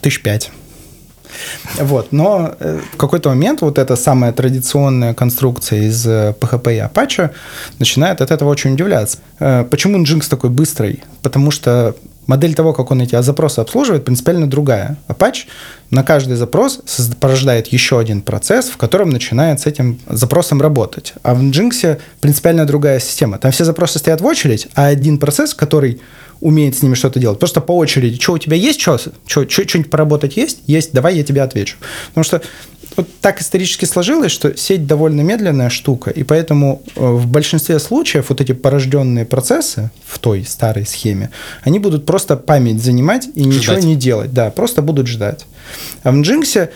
Тысяч 0.00 0.22
пять. 0.22 0.50
Вот, 1.78 2.10
но 2.10 2.56
э, 2.58 2.80
в 2.94 2.96
какой-то 2.96 3.28
момент 3.28 3.60
вот 3.60 3.78
эта 3.78 3.94
самая 3.94 4.32
традиционная 4.32 5.14
конструкция 5.14 5.82
из 5.82 6.04
PHP 6.04 6.68
э, 6.68 6.76
и 6.76 6.80
Apache 6.80 7.30
начинает 7.78 8.20
от 8.20 8.32
этого 8.32 8.48
очень 8.48 8.72
удивляться. 8.72 9.18
Э, 9.38 9.64
почему 9.70 10.02
Nginx 10.02 10.28
такой 10.28 10.50
быстрый? 10.50 11.04
Потому 11.22 11.52
что 11.52 11.94
модель 12.28 12.54
того, 12.54 12.72
как 12.72 12.92
он 12.92 13.02
эти 13.02 13.20
запросы 13.20 13.58
обслуживает, 13.58 14.04
принципиально 14.04 14.48
другая. 14.48 14.96
Apache 15.08 15.46
на 15.90 16.04
каждый 16.04 16.36
запрос 16.36 16.80
порождает 17.18 17.66
еще 17.68 17.98
один 17.98 18.20
процесс, 18.20 18.68
в 18.68 18.76
котором 18.76 19.10
начинает 19.10 19.58
с 19.60 19.66
этим 19.66 19.98
запросом 20.06 20.62
работать. 20.62 21.14
А 21.24 21.34
в 21.34 21.42
Nginx 21.42 21.98
принципиально 22.20 22.66
другая 22.66 23.00
система. 23.00 23.38
Там 23.38 23.50
все 23.50 23.64
запросы 23.64 23.98
стоят 23.98 24.20
в 24.20 24.26
очередь, 24.26 24.68
а 24.74 24.86
один 24.86 25.18
процесс, 25.18 25.54
который 25.54 26.00
умеет 26.40 26.76
с 26.78 26.82
ними 26.82 26.94
что-то 26.94 27.18
делать. 27.18 27.40
Просто 27.40 27.60
по 27.60 27.76
очереди. 27.76 28.20
Что 28.20 28.34
у 28.34 28.38
тебя 28.38 28.56
есть? 28.56 28.80
Что? 28.80 28.98
Что-нибудь 29.26 29.90
поработать 29.90 30.36
есть? 30.36 30.60
Есть. 30.68 30.92
Давай 30.92 31.16
я 31.16 31.24
тебе 31.24 31.42
отвечу. 31.42 31.76
Потому 32.08 32.22
что 32.22 32.42
вот 32.98 33.08
так 33.20 33.40
исторически 33.40 33.84
сложилось, 33.84 34.32
что 34.32 34.56
сеть 34.56 34.86
довольно 34.86 35.22
медленная 35.22 35.70
штука, 35.70 36.10
и 36.10 36.22
поэтому 36.22 36.82
э, 36.96 37.00
в 37.00 37.26
большинстве 37.26 37.78
случаев 37.78 38.26
вот 38.28 38.40
эти 38.40 38.52
порожденные 38.52 39.24
процессы 39.24 39.90
в 40.04 40.18
той 40.18 40.44
старой 40.44 40.84
схеме, 40.84 41.30
они 41.62 41.78
будут 41.78 42.04
просто 42.04 42.36
память 42.36 42.82
занимать 42.82 43.28
и 43.34 43.42
ждать. 43.42 43.54
ничего 43.54 43.76
не 43.76 43.96
делать. 43.96 44.32
Да, 44.32 44.50
просто 44.50 44.82
будут 44.82 45.06
ждать. 45.06 45.46
А 46.02 46.10
в 46.10 46.14
Nginx 46.16 46.68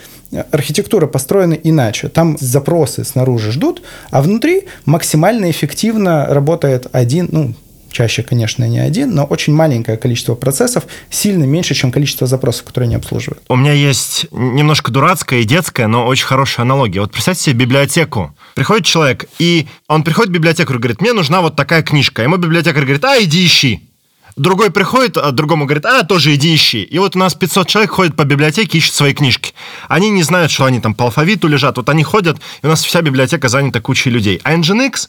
архитектура 0.51 1.07
построена 1.07 1.55
иначе. 1.55 2.09
Там 2.09 2.37
запросы 2.41 3.05
снаружи 3.05 3.53
ждут, 3.53 3.83
а 4.11 4.23
внутри 4.23 4.65
максимально 4.85 5.51
эффективно 5.51 6.27
работает 6.27 6.87
один, 6.93 7.29
ну, 7.31 7.55
чаще, 7.93 8.23
конечно, 8.23 8.65
не 8.65 8.79
один, 8.79 9.15
но 9.15 9.25
очень 9.25 9.53
маленькое 9.53 9.97
количество 9.97 10.35
процессов, 10.35 10.85
сильно 11.11 11.45
меньше, 11.45 11.75
чем 11.75 11.93
количество 11.93 12.27
запросов, 12.27 12.65
которые 12.65 12.89
они 12.89 12.97
обслуживают. 12.97 13.43
У 13.49 13.57
меня 13.57 13.73
есть 13.73 14.27
немножко 14.33 14.91
дурацкая 14.91 15.41
и 15.41 15.45
детская, 15.45 15.87
но 15.87 16.07
очень 16.07 16.27
хорошая 16.27 16.65
аналогия. 16.65 17.01
Вот 17.01 17.13
представьте 17.13 17.45
себе 17.45 17.55
библиотеку. 17.55 18.35
Приходит 18.55 18.87
человек, 18.87 19.27
и 19.39 19.69
он 19.89 20.03
приходит 20.03 20.31
в 20.31 20.35
библиотеку 20.35 20.73
и 20.75 20.79
говорит, 20.79 21.01
мне 21.01 21.13
нужна 21.13 21.41
вот 21.41 21.57
такая 21.57 21.83
книжка. 21.83 22.23
Ему 22.23 22.37
библиотекарь 22.37 22.83
говорит, 22.83 23.05
а, 23.05 23.23
иди 23.23 23.45
ищи. 23.45 23.89
Другой 24.37 24.71
приходит, 24.71 25.19
а 25.19 25.31
другому 25.31 25.67
говорит, 25.67 25.85
а, 25.85 26.05
тоже 26.05 26.35
иди 26.35 26.55
ищи. 26.55 26.83
И 26.83 26.99
вот 26.99 27.17
у 27.17 27.19
нас 27.19 27.35
500 27.35 27.69
человек 27.69 27.91
ходят 27.91 28.17
по 28.17 28.25
библиотеке, 28.25 28.79
ищут 28.79 28.95
свои 28.95 29.13
книжки. 29.13 29.53
Они 29.89 30.09
не 30.09 30.23
знают, 30.23 30.51
что 30.51 30.65
они 30.65 30.81
там 30.81 30.95
по 30.95 31.05
алфавиту 31.05 31.49
лежат. 31.49 31.77
Вот 31.77 31.89
они 31.91 32.03
ходят, 32.03 32.39
и 32.63 32.67
у 32.67 32.71
нас 32.71 32.83
вся 32.83 33.03
библиотека 33.03 33.49
занята 33.49 33.81
кучей 33.81 34.11
людей. 34.11 34.41
А 34.43 34.55
Nginx 34.55 35.09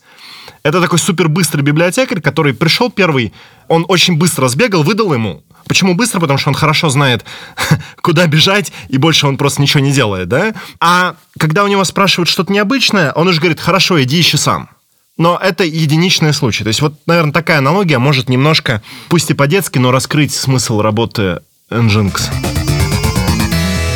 это 0.63 0.79
такой 0.79 0.98
супер 0.98 1.27
быстрый 1.27 1.62
библиотекарь, 1.62 2.22
который 2.22 2.53
пришел 2.53 2.89
первый, 2.89 3.34
он 3.67 3.86
очень 3.89 4.17
быстро 4.17 4.48
сбегал, 4.48 4.84
выдал 4.84 5.13
ему. 5.13 5.43
Почему 5.67 5.93
быстро? 5.93 6.20
Потому 6.22 6.39
что 6.39 6.50
он 6.50 6.55
хорошо 6.55 6.89
знает, 6.89 7.25
куда 8.01 8.27
бежать, 8.27 8.72
и 8.88 8.98
больше 8.98 9.27
он 9.27 9.38
просто 9.38 9.62
ничего 9.62 9.82
не 9.82 9.91
делает, 9.91 10.29
да? 10.29 10.53
А 10.79 11.15
когда 11.38 11.65
у 11.65 11.67
него 11.67 11.84
спрашивают 11.84 12.29
что-то 12.29 12.51
необычное, 12.51 13.12
он 13.12 13.27
уже 13.27 13.39
говорит, 13.39 13.60
хорошо, 13.60 14.01
иди 14.01 14.22
ищи 14.22 14.38
сам. 14.38 14.70
Но 15.17 15.38
это 15.41 15.63
единичный 15.63 16.34
случай. 16.34 16.63
То 16.63 16.70
есть 16.70 16.82
вот, 16.82 16.96
наверное, 17.05 17.34
такая 17.34 17.60
аналогия 17.60 18.00
может 18.00 18.29
немножко, 18.29 18.82
пусть 19.10 19.29
и 19.29 19.34
по-детски, 19.34 19.79
но 19.79 19.91
раскрыть 19.91 20.34
смысл 20.34 20.82
работы 20.82 21.41
Nginx. 21.70 22.22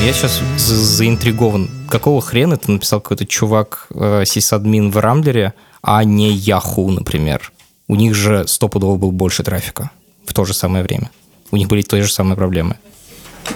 Я 0.03 0.13
сейчас 0.13 0.41
заинтригован. 0.57 1.69
Какого 1.89 2.21
хрена 2.21 2.57
ты 2.57 2.71
написал 2.71 3.01
какой-то 3.01 3.25
чувак, 3.25 3.87
э, 3.95 4.23
сисадмин 4.25 4.91
в 4.91 4.97
Рамблере, 4.97 5.53
а 5.81 6.03
не 6.03 6.35
Yahoo, 6.35 6.89
например. 6.91 7.51
У 7.87 7.95
них 7.95 8.15
же 8.15 8.47
стопудово 8.47 8.97
был 8.97 9.11
больше 9.11 9.43
трафика 9.43 9.91
в 10.25 10.33
то 10.33 10.45
же 10.45 10.53
самое 10.53 10.83
время. 10.83 11.09
У 11.51 11.57
них 11.57 11.67
были 11.67 11.81
те 11.81 12.01
же 12.01 12.11
самые 12.11 12.35
проблемы. 12.35 12.75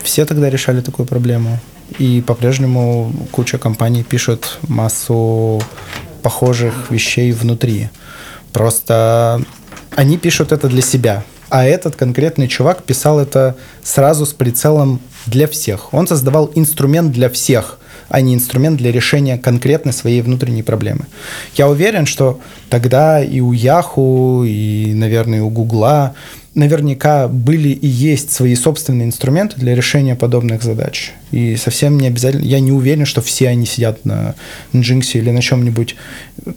Все 0.03 0.25
тогда 0.25 0.49
решали 0.49 0.81
такую 0.81 1.05
проблему. 1.05 1.59
И 1.99 2.21
по-прежнему 2.21 3.11
куча 3.31 3.57
компаний 3.57 4.03
пишет 4.03 4.57
массу 4.67 5.61
похожих 6.21 6.89
вещей 6.89 7.33
внутри. 7.33 7.89
Просто 8.53 9.43
они 9.95 10.17
пишут 10.17 10.51
это 10.53 10.67
для 10.67 10.81
себя. 10.81 11.23
А 11.49 11.65
этот 11.65 11.97
конкретный 11.97 12.47
чувак 12.47 12.83
писал 12.83 13.19
это 13.19 13.57
сразу 13.83 14.25
с 14.25 14.31
прицелом 14.31 15.01
для 15.25 15.47
всех. 15.47 15.93
Он 15.93 16.07
создавал 16.07 16.49
инструмент 16.55 17.11
для 17.11 17.29
всех 17.29 17.77
а 18.11 18.21
не 18.21 18.35
инструмент 18.35 18.77
для 18.77 18.91
решения 18.91 19.37
конкретной 19.37 19.93
своей 19.93 20.21
внутренней 20.21 20.63
проблемы. 20.63 21.05
Я 21.55 21.69
уверен, 21.69 22.05
что 22.05 22.41
тогда 22.69 23.23
и 23.23 23.39
у 23.39 23.53
Яху, 23.53 24.43
и, 24.45 24.93
наверное, 24.93 25.41
у 25.41 25.49
Гугла 25.49 26.13
наверняка 26.53 27.29
были 27.29 27.69
и 27.69 27.87
есть 27.87 28.31
свои 28.31 28.55
собственные 28.55 29.07
инструменты 29.07 29.55
для 29.57 29.73
решения 29.73 30.15
подобных 30.15 30.61
задач. 30.61 31.13
И 31.31 31.55
совсем 31.55 31.97
не 31.97 32.07
обязательно, 32.07 32.43
я 32.43 32.59
не 32.59 32.73
уверен, 32.73 33.05
что 33.05 33.21
все 33.21 33.47
они 33.47 33.65
сидят 33.65 34.03
на 34.03 34.35
Nginx 34.73 35.11
или 35.13 35.31
на 35.31 35.41
чем-нибудь, 35.41 35.95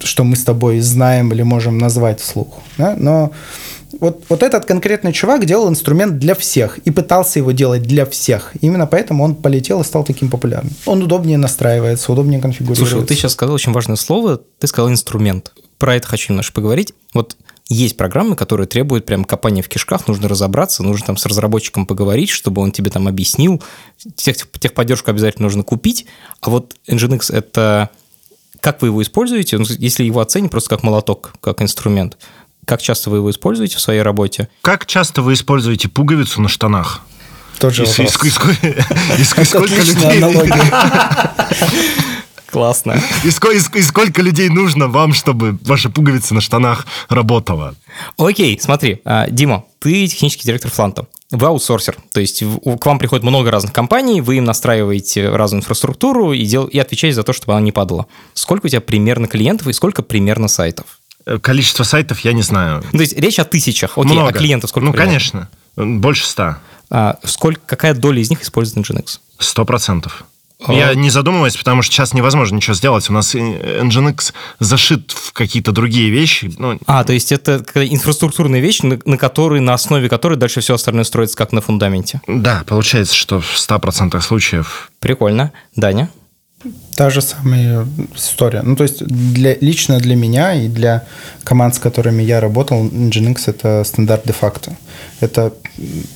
что 0.02 0.24
мы 0.24 0.34
с 0.34 0.42
тобой 0.42 0.80
знаем 0.80 1.32
или 1.32 1.42
можем 1.42 1.78
назвать 1.78 2.20
вслух. 2.20 2.58
Да? 2.76 2.96
Но 2.98 3.30
вот, 4.00 4.24
вот 4.28 4.42
этот 4.42 4.64
конкретный 4.64 5.12
чувак 5.12 5.44
делал 5.46 5.68
инструмент 5.68 6.18
для 6.18 6.34
всех 6.34 6.78
и 6.78 6.90
пытался 6.90 7.38
его 7.38 7.52
делать 7.52 7.82
для 7.82 8.06
всех. 8.06 8.52
Именно 8.60 8.86
поэтому 8.86 9.24
он 9.24 9.34
полетел 9.34 9.80
и 9.80 9.84
стал 9.84 10.04
таким 10.04 10.30
популярным. 10.30 10.72
Он 10.86 11.02
удобнее 11.02 11.38
настраивается, 11.38 12.12
удобнее 12.12 12.40
конфигурируется. 12.40 12.84
Слушай, 12.84 13.00
вот 13.00 13.08
ты 13.08 13.14
сейчас 13.14 13.32
сказал 13.32 13.54
очень 13.54 13.72
важное 13.72 13.96
слово, 13.96 14.40
ты 14.58 14.66
сказал 14.66 14.90
инструмент. 14.90 15.52
Про 15.78 15.96
это 15.96 16.06
хочу 16.06 16.32
немножко 16.32 16.54
поговорить. 16.54 16.94
Вот 17.12 17.36
есть 17.68 17.96
программы, 17.96 18.36
которые 18.36 18.66
требуют 18.66 19.06
прям 19.06 19.24
копания 19.24 19.62
в 19.62 19.68
кишках, 19.68 20.06
нужно 20.06 20.28
разобраться, 20.28 20.82
нужно 20.82 21.06
там 21.06 21.16
с 21.16 21.24
разработчиком 21.24 21.86
поговорить, 21.86 22.28
чтобы 22.28 22.60
он 22.60 22.72
тебе 22.72 22.90
там 22.90 23.08
объяснил. 23.08 23.62
Тех, 24.16 24.36
техподдержку 24.58 25.10
обязательно 25.10 25.44
нужно 25.44 25.62
купить. 25.62 26.06
А 26.40 26.50
вот 26.50 26.74
Nginx– 26.88 27.32
это 27.34 27.90
как 28.60 28.80
вы 28.80 28.88
его 28.88 29.02
используете? 29.02 29.58
Ну, 29.58 29.66
если 29.68 30.04
его 30.04 30.20
оценить 30.20 30.50
просто 30.50 30.70
как 30.70 30.82
молоток, 30.82 31.34
как 31.42 31.60
инструмент, 31.60 32.16
как 32.66 32.82
часто 32.82 33.10
вы 33.10 33.18
его 33.18 33.30
используете 33.30 33.76
в 33.76 33.80
своей 33.80 34.02
работе? 34.02 34.48
Как 34.62 34.86
часто 34.86 35.22
вы 35.22 35.32
используете 35.34 35.88
пуговицу 35.88 36.40
на 36.42 36.48
штанах? 36.48 37.00
Тот 37.58 37.72
же 37.74 37.84
И, 37.84 37.86
вопрос. 37.86 37.98
и- 37.98 38.66
и- 38.66 38.70
и- 38.70 39.20
и 39.20 39.24
сколько 39.24 39.74
людей... 39.82 40.18
аналогия. 40.18 41.30
Классно. 42.50 43.00
И 43.24 43.30
сколько, 43.32 43.78
и 43.78 43.82
сколько 43.82 44.22
людей 44.22 44.48
нужно 44.48 44.86
вам, 44.86 45.12
чтобы 45.12 45.58
ваша 45.62 45.90
пуговица 45.90 46.34
на 46.34 46.40
штанах 46.40 46.86
работала? 47.08 47.74
Окей, 48.16 48.58
смотри, 48.62 49.00
а, 49.04 49.26
Дима, 49.28 49.64
ты 49.80 50.06
технический 50.06 50.44
директор 50.46 50.70
Фланта. 50.70 51.06
Вы 51.32 51.48
аутсорсер, 51.48 51.96
то 52.12 52.20
есть 52.20 52.44
к 52.44 52.86
вам 52.86 53.00
приходит 53.00 53.24
много 53.24 53.50
разных 53.50 53.72
компаний, 53.72 54.20
вы 54.20 54.36
им 54.36 54.44
настраиваете 54.44 55.30
разную 55.30 55.62
инфраструктуру 55.62 56.32
и, 56.32 56.44
дел, 56.44 56.66
и 56.66 56.78
отвечаете 56.78 57.16
за 57.16 57.22
то, 57.24 57.32
чтобы 57.32 57.54
она 57.54 57.62
не 57.62 57.72
падала. 57.72 58.06
Сколько 58.34 58.66
у 58.66 58.68
тебя 58.68 58.80
примерно 58.80 59.26
клиентов 59.26 59.66
и 59.66 59.72
сколько 59.72 60.02
примерно 60.02 60.46
сайтов? 60.46 61.00
Э, 61.26 61.38
Количество 61.38 61.84
сайтов 61.84 62.20
я 62.20 62.32
не 62.32 62.42
знаю. 62.42 62.82
Ну, 62.92 62.98
То 62.98 63.02
есть 63.02 63.16
речь 63.18 63.38
о 63.38 63.44
тысячах. 63.44 63.96
Окей, 63.98 64.12
Много. 64.12 64.28
а 64.28 64.32
клиентов 64.32 64.70
сколько? 64.70 64.86
Ну, 64.86 64.92
примерно? 64.92 65.10
конечно. 65.12 65.48
Больше 65.76 66.26
ста. 66.26 66.58
А, 66.90 67.18
сколько, 67.24 67.60
какая 67.66 67.94
доля 67.94 68.20
из 68.20 68.30
них 68.30 68.42
использует 68.42 68.86
Nginx? 68.88 69.18
Сто 69.38 69.64
процентов. 69.64 70.24
А. 70.66 70.72
Я 70.72 70.94
не 70.94 71.10
задумываюсь, 71.10 71.56
потому 71.56 71.82
что 71.82 71.92
сейчас 71.94 72.14
невозможно 72.14 72.56
ничего 72.56 72.74
сделать. 72.74 73.10
У 73.10 73.12
нас 73.12 73.34
э, 73.34 73.38
Nginx 73.82 74.32
зашит 74.60 75.10
в 75.10 75.32
какие-то 75.32 75.72
другие 75.72 76.10
вещи. 76.10 76.52
Ну, 76.58 76.78
А, 76.86 77.02
то 77.04 77.12
есть 77.12 77.32
это 77.32 77.56
инфраструктурная 77.74 78.60
вещь, 78.60 78.80
на, 78.80 78.98
на 79.04 79.18
которой, 79.18 79.60
на 79.60 79.74
основе 79.74 80.08
которой 80.08 80.36
дальше 80.38 80.60
все 80.60 80.74
остальное 80.74 81.04
строится 81.04 81.36
как 81.36 81.52
на 81.52 81.60
фундаменте. 81.60 82.20
да, 82.28 82.62
получается, 82.66 83.14
что 83.14 83.40
в 83.40 83.56
100% 83.56 84.20
случаев 84.20 84.90
Прикольно. 85.00 85.52
Даня? 85.74 86.08
Та 86.96 87.10
же 87.10 87.22
самая 87.22 87.86
история. 88.14 88.62
Ну, 88.62 88.76
то 88.76 88.84
есть 88.84 89.04
для, 89.04 89.56
лично 89.60 89.98
для 89.98 90.14
меня 90.14 90.54
и 90.54 90.68
для 90.68 91.02
команд, 91.42 91.74
с 91.74 91.78
которыми 91.78 92.22
я 92.22 92.40
работал, 92.40 92.84
Nginx– 92.84 93.36
это 93.46 93.84
стандарт 93.84 94.22
де-факто. 94.26 94.76
Это 95.20 95.52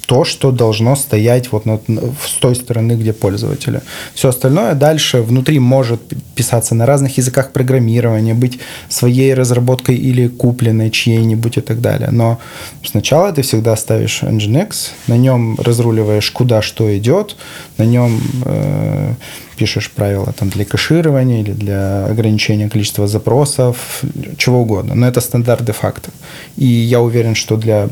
то, 0.07 0.25
что 0.25 0.53
должно 0.53 0.97
стоять 0.97 1.51
вот 1.53 1.67
на- 1.67 1.81
с 2.25 2.39
той 2.41 2.55
стороны, 2.55 2.93
где 2.93 3.13
пользователи. 3.13 3.81
Все 4.15 4.29
остальное 4.29 4.75
дальше 4.75 5.21
внутри 5.21 5.59
может 5.59 6.01
писаться 6.37 6.75
на 6.75 6.87
разных 6.87 7.19
языках 7.19 7.53
программирования, 7.53 8.35
быть 8.35 8.61
своей 8.89 9.35
разработкой 9.35 9.97
или 9.97 10.29
купленной 10.29 10.91
чьей-нибудь 10.91 11.59
и 11.59 11.61
так 11.61 11.81
далее. 11.81 12.11
Но 12.13 12.39
сначала 12.85 13.33
ты 13.33 13.43
всегда 13.43 13.77
ставишь 13.77 14.23
Nginx, 14.23 14.91
на 15.09 15.17
нем 15.17 15.57
разруливаешь, 15.59 16.31
куда 16.31 16.63
что 16.63 16.97
идет, 16.97 17.37
на 17.79 17.85
нем 17.85 18.21
э, 18.45 19.15
пишешь 19.59 19.91
правила 19.91 20.33
там, 20.33 20.49
для 20.51 20.65
кэширования 20.65 21.41
или 21.41 21.53
для 21.53 22.07
ограничения 22.07 22.71
количества 22.71 23.09
запросов, 23.09 24.03
чего 24.37 24.61
угодно. 24.61 24.95
Но 24.95 25.07
это 25.07 25.21
стандарт 25.21 25.65
де-факто. 25.65 26.11
И 26.57 26.67
я 26.67 27.01
уверен, 27.01 27.35
что 27.35 27.57
для 27.57 27.89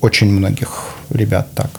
очень 0.00 0.30
многих 0.30 0.94
ребят 1.10 1.48
так. 1.54 1.70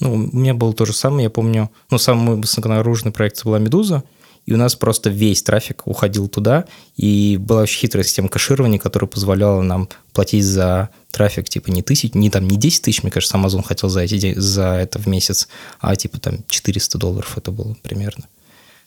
Ну, 0.00 0.14
у 0.14 0.36
меня 0.36 0.54
было 0.54 0.72
то 0.72 0.84
же 0.84 0.92
самое, 0.92 1.24
я 1.24 1.30
помню, 1.30 1.70
ну, 1.90 1.98
самый 1.98 2.22
мой 2.24 2.36
высоконагруженный 2.36 3.12
проект 3.12 3.44
была 3.44 3.58
«Медуза», 3.58 4.02
и 4.46 4.54
у 4.54 4.56
нас 4.56 4.74
просто 4.74 5.10
весь 5.10 5.42
трафик 5.42 5.86
уходил 5.86 6.28
туда, 6.28 6.64
и 6.96 7.36
была 7.40 7.62
очень 7.62 7.78
хитрая 7.78 8.04
система 8.04 8.28
кэширования, 8.28 8.78
которая 8.78 9.08
позволяла 9.08 9.62
нам 9.62 9.88
платить 10.12 10.44
за 10.44 10.88
трафик, 11.12 11.48
типа, 11.48 11.70
не 11.70 11.82
тысяч, 11.82 12.14
не 12.14 12.30
там, 12.30 12.48
не 12.48 12.56
10 12.56 12.82
тысяч, 12.82 13.02
мне 13.02 13.12
кажется, 13.12 13.36
Amazon 13.36 13.62
хотел 13.62 13.88
за, 13.88 14.00
эти, 14.00 14.34
за 14.36 14.74
это 14.74 14.98
в 14.98 15.06
месяц, 15.06 15.48
а 15.80 15.94
типа 15.94 16.18
там 16.18 16.38
400 16.48 16.98
долларов 16.98 17.38
это 17.38 17.52
было 17.52 17.76
примерно. 17.82 18.24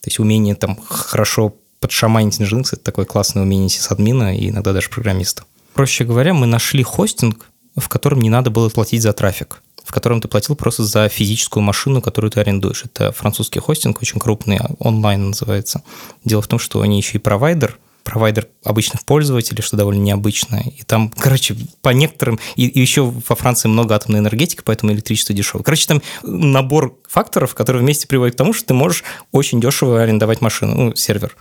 То 0.01 0.07
есть 0.07 0.19
умение 0.19 0.55
там 0.55 0.77
хорошо 0.87 1.55
подшаманить 1.79 2.39
Nginx– 2.39 2.69
это 2.73 2.81
такое 2.83 3.05
классное 3.05 3.43
умение 3.43 3.69
сисадмина 3.69 4.35
и 4.35 4.49
иногда 4.49 4.73
даже 4.73 4.89
программиста. 4.89 5.43
Проще 5.73 6.03
говоря, 6.03 6.33
мы 6.33 6.47
нашли 6.47 6.83
хостинг, 6.83 7.47
в 7.75 7.89
котором 7.89 8.21
не 8.21 8.29
надо 8.29 8.49
было 8.49 8.69
платить 8.69 9.01
за 9.01 9.13
трафик, 9.13 9.61
в 9.83 9.91
котором 9.91 10.21
ты 10.21 10.27
платил 10.27 10.55
просто 10.55 10.83
за 10.83 11.09
физическую 11.09 11.63
машину, 11.63 12.01
которую 12.01 12.31
ты 12.31 12.39
арендуешь. 12.39 12.85
Это 12.85 13.11
французский 13.11 13.59
хостинг, 13.59 14.01
очень 14.01 14.19
крупный, 14.19 14.59
онлайн 14.79 15.29
называется. 15.29 15.83
Дело 16.23 16.41
в 16.41 16.47
том, 16.47 16.59
что 16.59 16.81
они 16.81 16.97
еще 16.97 17.17
и 17.17 17.21
провайдер, 17.21 17.77
провайдер 18.05 18.47
обычных 18.63 19.03
пользователей, 19.03 19.61
что 19.61 19.75
довольно 19.75 20.01
необычно. 20.01 20.61
И 20.63 20.83
там, 20.83 21.09
короче, 21.09 21.57
по 21.81 21.89
некоторым... 21.89 22.39
И, 22.55 22.67
и 22.67 22.79
еще 22.79 23.03
во 23.03 23.35
Франции 23.35 23.67
много 23.67 23.95
атомной 23.95 24.19
энергетики, 24.19 24.61
поэтому 24.63 24.93
электричество 24.93 25.35
дешевое. 25.35 25.63
Короче, 25.63 25.87
там 25.87 26.01
набор 26.23 26.97
факторов, 27.09 27.55
которые 27.55 27.81
вместе 27.81 28.07
приводят 28.07 28.35
к 28.35 28.37
тому, 28.37 28.53
что 28.53 28.67
ты 28.67 28.73
можешь 28.75 29.03
очень 29.31 29.59
дешево 29.59 30.01
арендовать 30.01 30.39
машину, 30.39 30.75
ну, 30.75 30.95
сервер. 30.95 31.35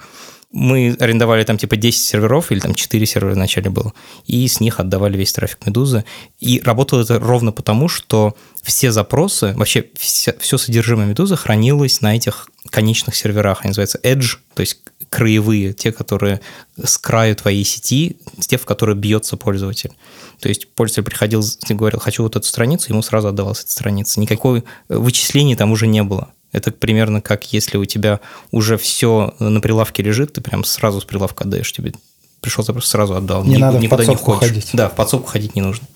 Мы 0.51 0.97
арендовали 1.01 1.43
там 1.45 1.59
типа 1.59 1.77
10 1.77 2.01
серверов, 2.01 2.51
или 2.51 2.61
там 2.61 2.75
4 2.75 3.07
сервера 3.07 3.35
вначале 3.35 3.71
было, 3.71 3.93
и 4.25 4.47
с 4.47 4.61
них 4.61 4.79
отдавали 4.81 5.19
весь 5.19 5.33
трафик 5.33 5.67
Медузы. 5.67 6.05
И 6.39 6.63
работало 6.65 7.03
это 7.03 7.19
ровно 7.19 7.51
потому, 7.51 7.89
что 7.89 8.37
все 8.63 8.93
запросы, 8.93 9.53
вообще 9.57 9.85
вся, 9.99 10.33
все 10.39 10.57
содержимое 10.57 11.07
Медузы 11.07 11.37
хранилось 11.37 12.01
на 12.01 12.17
этих 12.17 12.49
конечных 12.75 13.15
серверах. 13.15 13.61
Они 13.63 13.71
называются 13.71 13.99
Edge, 14.03 14.39
то 14.55 14.61
есть 14.61 14.81
краевые, 15.09 15.73
те, 15.73 15.93
которые 15.93 16.41
с 16.83 16.99
краю 16.99 17.37
твоей 17.37 17.65
сети, 17.65 18.17
те, 18.41 18.59
в 18.59 18.65
которые 18.67 18.97
бьется 18.97 19.37
пользователь. 19.37 19.93
То 20.41 20.49
есть 20.49 20.69
пользователь 20.75 21.05
приходил 21.05 21.43
и 21.69 21.75
говорил, 21.75 22.01
хочу 22.01 22.25
вот 22.25 22.35
эту 22.35 22.47
страницу, 22.47 22.91
ему 22.93 23.01
сразу 23.03 23.29
отдавалась 23.29 23.61
эта 23.61 23.71
страница. 23.71 24.19
Никакой 24.19 24.65
вычислений 24.89 25.55
там 25.55 25.71
уже 25.71 25.87
не 25.87 26.03
было. 26.03 26.33
Это 26.51 26.73
примерно 26.73 27.21
как 27.21 27.53
если 27.53 27.77
у 27.79 27.85
тебя 27.85 28.21
уже 28.51 28.77
все 28.77 29.35
на 29.39 29.61
прилавке 29.61 30.03
лежит, 30.03 30.33
ты 30.33 30.41
прям 30.41 30.65
сразу 30.65 31.01
с 31.01 31.05
прилавка 31.05 31.45
отдаешь, 31.45 31.73
тебе 31.73 31.93
пришел 32.41 32.65
запрос, 32.65 32.87
сразу 32.87 33.15
отдал. 33.15 33.45
Не 33.45 33.55
Ни- 33.57 33.61
надо 33.61 33.79
в 33.79 33.81
никуда 33.83 34.03
не 34.03 34.09
подсобку 34.09 34.33
ходишь. 34.33 34.49
ходить. 34.49 34.71
Да, 34.73 34.89
в 34.89 34.95
подсобку 34.95 35.29
ходить 35.29 35.55
не 35.55 35.63
нужно. 35.63 35.87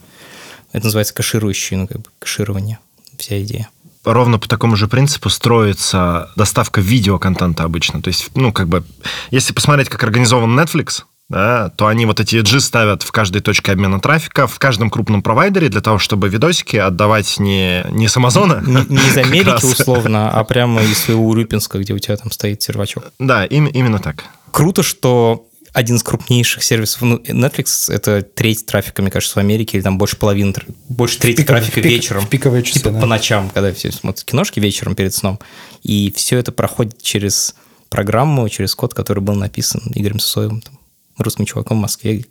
Это 0.72 0.86
называется 0.86 1.14
кэширующий, 1.14 1.76
ну, 1.76 1.88
как 1.88 1.98
бы 1.98 2.04
кэширование, 2.20 2.78
вся 3.16 3.42
идея. 3.42 3.68
Ровно 4.12 4.38
по 4.38 4.48
такому 4.48 4.76
же 4.76 4.88
принципу 4.88 5.28
строится 5.30 6.30
доставка 6.36 6.80
видеоконтента 6.80 7.64
обычно. 7.64 8.02
То 8.02 8.08
есть, 8.08 8.30
ну, 8.34 8.52
как 8.52 8.68
бы, 8.68 8.84
если 9.30 9.52
посмотреть, 9.52 9.88
как 9.88 10.02
организован 10.02 10.58
Netflix, 10.58 11.02
да, 11.28 11.68
то 11.76 11.86
они 11.86 12.06
вот 12.06 12.20
эти 12.20 12.36
edge 12.36 12.58
ставят 12.60 13.02
в 13.02 13.12
каждой 13.12 13.42
точке 13.42 13.72
обмена 13.72 14.00
трафика, 14.00 14.46
в 14.46 14.58
каждом 14.58 14.88
крупном 14.88 15.22
провайдере 15.22 15.68
для 15.68 15.82
того, 15.82 15.98
чтобы 15.98 16.28
видосики 16.30 16.76
отдавать 16.76 17.38
не, 17.38 17.84
не 17.90 18.08
с 18.08 18.16
Амазона. 18.16 18.62
Не, 18.64 18.86
не 18.88 18.96
из 19.08 19.16
Америки 19.18 19.64
условно, 19.64 20.30
а 20.30 20.42
прямо 20.44 20.82
из 20.82 20.98
своего 20.98 21.28
Урюпинска, 21.28 21.78
где 21.78 21.92
у 21.92 21.98
тебя 21.98 22.16
там 22.16 22.30
стоит 22.30 22.62
сервачок. 22.62 23.04
Да, 23.18 23.44
им- 23.44 23.66
именно 23.66 23.98
так. 23.98 24.24
Круто, 24.50 24.82
что 24.82 25.47
один 25.78 25.96
из 25.96 26.02
крупнейших 26.02 26.62
сервисов, 26.64 27.02
ну, 27.02 27.16
Netflix 27.18 27.92
это 27.92 28.22
треть 28.22 28.66
трафика, 28.66 29.00
мне 29.02 29.10
кажется, 29.10 29.34
в 29.36 29.38
Америке, 29.38 29.76
или 29.78 29.84
там 29.84 29.96
больше 29.96 30.16
половины, 30.16 30.52
больше 30.88 31.18
трети 31.18 31.42
пиковые- 31.42 31.46
трафика 31.46 31.80
пик- 31.80 31.88
вечером. 31.88 32.26
в 32.26 32.28
пиковые 32.28 32.62
часы, 32.64 32.80
Типа 32.80 32.90
да. 32.90 33.00
по 33.00 33.06
ночам, 33.06 33.50
когда 33.54 33.72
все 33.72 33.92
смотрят 33.92 34.24
киношки 34.24 34.58
вечером 34.60 34.94
перед 34.94 35.14
сном. 35.14 35.38
И 35.82 36.12
все 36.16 36.38
это 36.38 36.50
проходит 36.52 37.00
через 37.00 37.54
программу, 37.90 38.48
через 38.48 38.74
код, 38.74 38.92
который 38.92 39.20
был 39.20 39.34
написан 39.34 39.80
Игорем 39.94 40.18
Сосоевым, 40.18 40.60
там, 40.62 40.78
русским 41.16 41.44
чуваком 41.46 41.78
в 41.78 41.80
Москве 41.82 42.24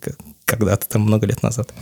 когда-то 0.44 0.86
там 0.88 1.02
много 1.02 1.26
лет 1.26 1.42
назад. 1.42 1.72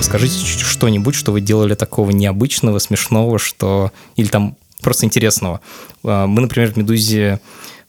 Скажите 0.00 0.38
чуть- 0.38 0.60
что-нибудь, 0.60 1.14
что 1.14 1.32
вы 1.32 1.40
делали 1.40 1.74
такого 1.74 2.10
необычного, 2.10 2.78
смешного, 2.78 3.38
что... 3.38 3.92
Или 4.16 4.28
там 4.28 4.56
просто 4.80 5.04
интересного. 5.04 5.60
А, 6.04 6.26
Мы, 6.26 6.40
например, 6.40 6.72
в 6.72 6.76
«Медузе» 6.76 7.40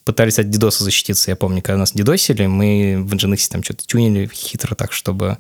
пытались 0.10 0.40
от 0.40 0.50
дидоса 0.50 0.84
защититься. 0.84 1.30
Я 1.30 1.36
помню, 1.36 1.62
когда 1.62 1.78
нас 1.78 1.92
дидосили, 1.94 2.48
мы 2.48 2.98
в 3.00 3.14
Nginx 3.14 3.48
там 3.52 3.62
что-то 3.62 3.86
тюнили 3.86 4.28
хитро 4.34 4.74
так, 4.74 4.92
чтобы 4.92 5.38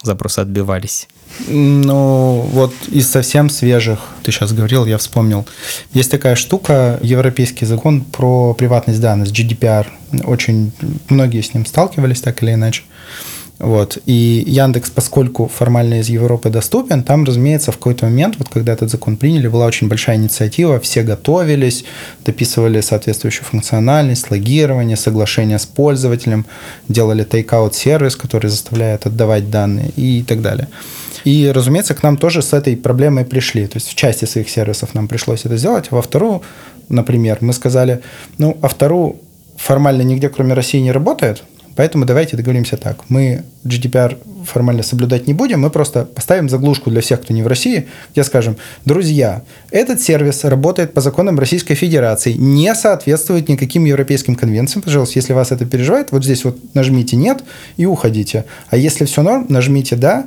запросы 0.00 0.38
отбивались. 0.38 1.08
Ну, 1.48 2.48
вот 2.52 2.72
из 2.86 3.10
совсем 3.10 3.50
свежих, 3.50 3.98
ты 4.22 4.30
сейчас 4.30 4.52
говорил, 4.52 4.86
я 4.86 4.96
вспомнил. 4.98 5.44
Есть 5.92 6.12
такая 6.12 6.36
штука, 6.36 7.00
европейский 7.02 7.66
закон 7.66 8.02
про 8.02 8.54
приватность 8.54 9.00
данных, 9.00 9.30
GDPR. 9.30 9.88
Очень 10.22 10.70
многие 11.08 11.40
с 11.40 11.52
ним 11.52 11.66
сталкивались 11.66 12.20
так 12.20 12.40
или 12.44 12.52
иначе. 12.52 12.84
Вот. 13.58 13.98
И 14.04 14.44
Яндекс, 14.46 14.90
поскольку 14.90 15.48
формально 15.48 16.00
из 16.00 16.10
Европы 16.10 16.50
доступен, 16.50 17.02
там, 17.02 17.24
разумеется, 17.24 17.72
в 17.72 17.78
какой-то 17.78 18.04
момент, 18.04 18.36
вот 18.38 18.48
когда 18.50 18.72
этот 18.74 18.90
закон 18.90 19.16
приняли, 19.16 19.48
была 19.48 19.66
очень 19.66 19.88
большая 19.88 20.16
инициатива, 20.16 20.78
все 20.78 21.02
готовились, 21.02 21.84
дописывали 22.24 22.82
соответствующую 22.82 23.44
функциональность, 23.44 24.30
логирование, 24.30 24.96
соглашение 24.96 25.58
с 25.58 25.64
пользователем, 25.64 26.44
делали 26.88 27.24
take-out 27.24 27.72
сервис, 27.72 28.14
который 28.14 28.50
заставляет 28.50 29.06
отдавать 29.06 29.50
данные 29.50 29.90
и 29.96 30.22
так 30.22 30.42
далее. 30.42 30.68
И, 31.24 31.50
разумеется, 31.52 31.94
к 31.94 32.02
нам 32.02 32.18
тоже 32.18 32.42
с 32.42 32.52
этой 32.52 32.76
проблемой 32.76 33.24
пришли. 33.24 33.66
То 33.66 33.78
есть 33.78 33.88
в 33.88 33.94
части 33.94 34.26
своих 34.26 34.50
сервисов 34.50 34.94
нам 34.94 35.08
пришлось 35.08 35.46
это 35.46 35.56
сделать, 35.56 35.90
во 35.90 36.02
вторую, 36.02 36.42
например, 36.90 37.38
мы 37.40 37.54
сказали, 37.54 38.02
ну, 38.38 38.56
а 38.60 38.68
вторую 38.68 39.16
формально 39.56 40.02
нигде, 40.02 40.28
кроме 40.28 40.54
России, 40.54 40.78
не 40.78 40.92
работает, 40.92 41.42
Поэтому 41.76 42.04
давайте 42.04 42.36
договоримся 42.36 42.76
так. 42.76 43.08
Мы 43.08 43.44
GDPR 43.64 44.16
формально 44.44 44.82
соблюдать 44.82 45.26
не 45.26 45.34
будем, 45.34 45.60
мы 45.60 45.70
просто 45.70 46.04
поставим 46.04 46.48
заглушку 46.48 46.90
для 46.90 47.00
всех, 47.00 47.22
кто 47.22 47.34
не 47.34 47.42
в 47.42 47.46
России, 47.46 47.86
где 48.12 48.24
скажем, 48.24 48.56
друзья, 48.84 49.42
этот 49.70 50.00
сервис 50.00 50.44
работает 50.44 50.94
по 50.94 51.00
законам 51.00 51.38
Российской 51.38 51.74
Федерации, 51.74 52.32
не 52.32 52.74
соответствует 52.74 53.48
никаким 53.48 53.84
европейским 53.84 54.36
конвенциям. 54.36 54.82
Пожалуйста, 54.82 55.18
если 55.18 55.32
вас 55.32 55.52
это 55.52 55.66
переживает, 55.66 56.12
вот 56.12 56.24
здесь 56.24 56.44
вот 56.44 56.58
нажмите 56.74 57.16
«нет» 57.16 57.42
и 57.76 57.86
уходите. 57.86 58.44
А 58.70 58.76
если 58.76 59.04
все 59.04 59.22
норм, 59.22 59.46
нажмите 59.48 59.96
«да» 59.96 60.26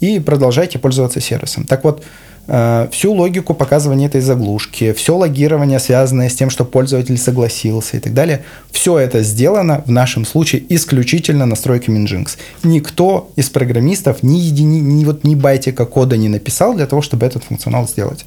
и 0.00 0.20
продолжайте 0.20 0.78
пользоваться 0.78 1.20
сервисом. 1.20 1.64
Так 1.64 1.84
вот, 1.84 2.04
всю 2.46 3.12
логику 3.12 3.54
показывания 3.54 4.06
этой 4.06 4.20
заглушки, 4.20 4.92
все 4.92 5.16
логирование, 5.16 5.78
связанное 5.78 6.28
с 6.28 6.34
тем, 6.34 6.50
что 6.50 6.64
пользователь 6.64 7.16
согласился 7.16 7.96
и 7.96 8.00
так 8.00 8.12
далее, 8.12 8.44
все 8.70 8.98
это 8.98 9.22
сделано 9.22 9.82
в 9.86 9.90
нашем 9.90 10.24
случае 10.24 10.62
исключительно 10.68 11.46
настройками 11.46 11.98
Nginx. 11.98 12.36
Никто 12.62 13.30
из 13.36 13.48
программистов 13.48 14.22
ни, 14.22 14.38
едини, 14.38 14.80
ни, 14.80 15.04
вот, 15.04 15.24
ни 15.24 15.34
байтика 15.34 15.86
кода 15.86 16.16
не 16.16 16.28
написал 16.28 16.74
для 16.74 16.86
того, 16.86 17.00
чтобы 17.00 17.24
этот 17.24 17.44
функционал 17.44 17.88
сделать. 17.88 18.26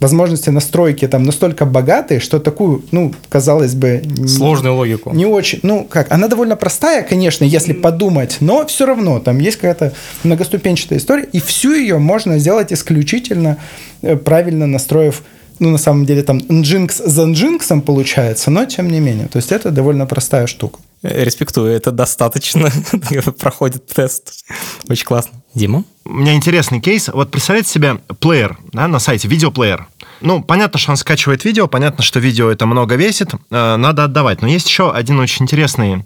Возможности 0.00 0.50
настройки 0.50 1.08
там 1.08 1.24
настолько 1.24 1.66
богатые, 1.66 2.20
что 2.20 2.38
такую, 2.38 2.84
ну, 2.92 3.12
казалось 3.28 3.74
бы... 3.74 4.02
Сложную 4.26 4.74
не, 4.74 4.78
логику. 4.78 5.12
Не 5.12 5.26
очень, 5.26 5.60
ну, 5.62 5.84
как, 5.84 6.12
она 6.12 6.28
довольно 6.28 6.56
простая, 6.56 7.02
конечно, 7.02 7.44
если 7.44 7.72
подумать, 7.72 8.36
но 8.40 8.64
все 8.66 8.86
равно 8.86 9.18
там 9.18 9.38
есть 9.38 9.56
какая-то 9.56 9.92
многоступенчатая 10.22 10.98
история, 10.98 11.24
и 11.24 11.40
всю 11.40 11.74
ее 11.74 11.98
можно 11.98 12.38
сделать 12.38 12.72
исключительно 12.72 13.55
Э, 14.02 14.16
правильно 14.16 14.66
настроив 14.66 15.22
ну, 15.58 15.70
на 15.70 15.78
самом 15.78 16.04
деле, 16.04 16.22
там 16.22 16.38
Nginx 16.38 17.06
за 17.06 17.22
Nginx 17.22 17.80
получается, 17.80 18.50
но 18.50 18.64
тем 18.66 18.90
не 18.90 19.00
менее. 19.00 19.26
То 19.26 19.38
есть 19.38 19.52
это 19.52 19.70
довольно 19.70 20.06
простая 20.06 20.46
штука. 20.46 20.80
Э, 21.02 21.24
респектую, 21.24 21.72
это 21.72 21.92
достаточно 21.92 22.70
проходит 23.38 23.86
тест. 23.86 24.44
Очень 24.88 25.06
классно. 25.06 25.42
Дима? 25.54 25.84
У 26.04 26.12
меня 26.12 26.34
интересный 26.34 26.80
кейс. 26.80 27.08
Вот 27.08 27.30
представляете 27.30 27.70
себе 27.70 28.00
плеер 28.20 28.58
да, 28.72 28.86
на 28.86 28.98
сайте, 28.98 29.28
видеоплеер. 29.28 29.86
Ну, 30.20 30.42
понятно, 30.42 30.78
что 30.78 30.90
он 30.90 30.96
скачивает 30.96 31.44
видео, 31.44 31.68
понятно, 31.68 32.02
что 32.02 32.20
видео 32.20 32.50
это 32.50 32.66
много 32.66 32.96
весит, 32.96 33.32
э, 33.34 33.76
надо 33.76 34.04
отдавать. 34.04 34.42
Но 34.42 34.48
есть 34.48 34.68
еще 34.68 34.92
один 34.92 35.18
очень 35.18 35.44
интересный 35.44 36.04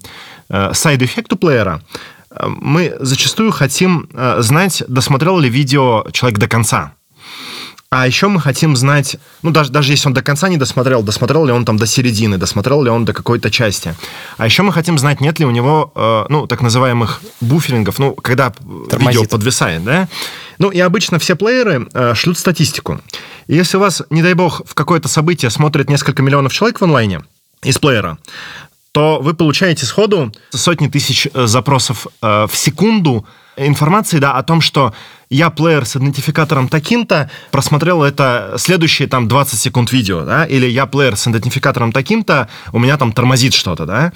side 0.49 0.82
effect 0.82 1.31
у 1.31 1.37
плеера. 1.37 1.81
Мы 2.29 2.93
зачастую 2.99 3.51
хотим 3.51 4.09
знать, 4.39 4.83
досмотрел 4.89 5.39
ли 5.39 5.49
видео 5.49 6.05
человек 6.11 6.39
до 6.39 6.49
конца. 6.49 6.93
А 7.93 8.07
еще 8.07 8.29
мы 8.29 8.39
хотим 8.39 8.77
знать, 8.77 9.17
ну, 9.41 9.51
даже, 9.51 9.69
даже 9.69 9.91
если 9.91 10.07
он 10.07 10.13
до 10.13 10.21
конца 10.21 10.47
не 10.47 10.55
досмотрел, 10.55 11.03
досмотрел 11.03 11.45
ли 11.45 11.51
он 11.51 11.65
там 11.65 11.75
до 11.75 11.85
середины, 11.85 12.37
досмотрел 12.37 12.81
ли 12.83 12.89
он 12.89 13.03
до 13.03 13.11
какой-то 13.11 13.51
части. 13.51 13.95
А 14.37 14.45
еще 14.45 14.63
мы 14.63 14.71
хотим 14.71 14.97
знать, 14.97 15.19
нет 15.19 15.39
ли 15.39 15.45
у 15.45 15.51
него, 15.51 15.91
э, 15.93 16.25
ну, 16.29 16.47
так 16.47 16.61
называемых 16.61 17.21
буферингов, 17.41 17.99
ну, 17.99 18.13
когда 18.15 18.51
Тормозит. 18.89 19.19
видео 19.19 19.29
подвисает, 19.29 19.83
да? 19.83 20.07
Ну, 20.57 20.69
и 20.69 20.79
обычно 20.79 21.19
все 21.19 21.35
плееры 21.35 21.89
э, 21.93 22.13
шлют 22.15 22.37
статистику. 22.37 23.01
И 23.47 23.55
если 23.55 23.75
у 23.75 23.81
вас, 23.81 24.01
не 24.09 24.23
дай 24.23 24.35
бог, 24.35 24.61
в 24.65 24.73
какое-то 24.73 25.09
событие 25.09 25.51
смотрит 25.51 25.89
несколько 25.89 26.23
миллионов 26.23 26.53
человек 26.53 26.79
в 26.79 26.85
онлайне 26.85 27.19
из 27.61 27.77
плеера, 27.77 28.17
то 28.93 29.19
вы 29.21 29.33
получаете 29.33 29.85
сходу 29.85 30.31
сотни 30.51 30.87
тысяч 30.87 31.27
э, 31.33 31.45
запросов 31.45 32.07
э, 32.21 32.47
в 32.49 32.55
секунду 32.55 33.25
информации 33.57 34.19
да, 34.19 34.33
о 34.33 34.43
том, 34.43 34.61
что 34.61 34.93
я 35.29 35.49
плеер 35.49 35.85
с 35.85 35.95
идентификатором 35.95 36.67
таким-то, 36.67 37.29
просмотрел 37.51 38.03
это 38.03 38.55
следующие 38.57 39.07
там 39.07 39.27
20 39.27 39.59
секунд 39.59 39.91
видео, 39.91 40.23
да, 40.23 40.45
или 40.45 40.67
я 40.67 40.85
плеер 40.85 41.15
с 41.15 41.27
идентификатором 41.27 41.91
таким-то, 41.91 42.49
у 42.71 42.79
меня 42.79 42.97
там 42.97 43.11
тормозит 43.11 43.53
что-то, 43.53 43.85
да. 43.85 44.11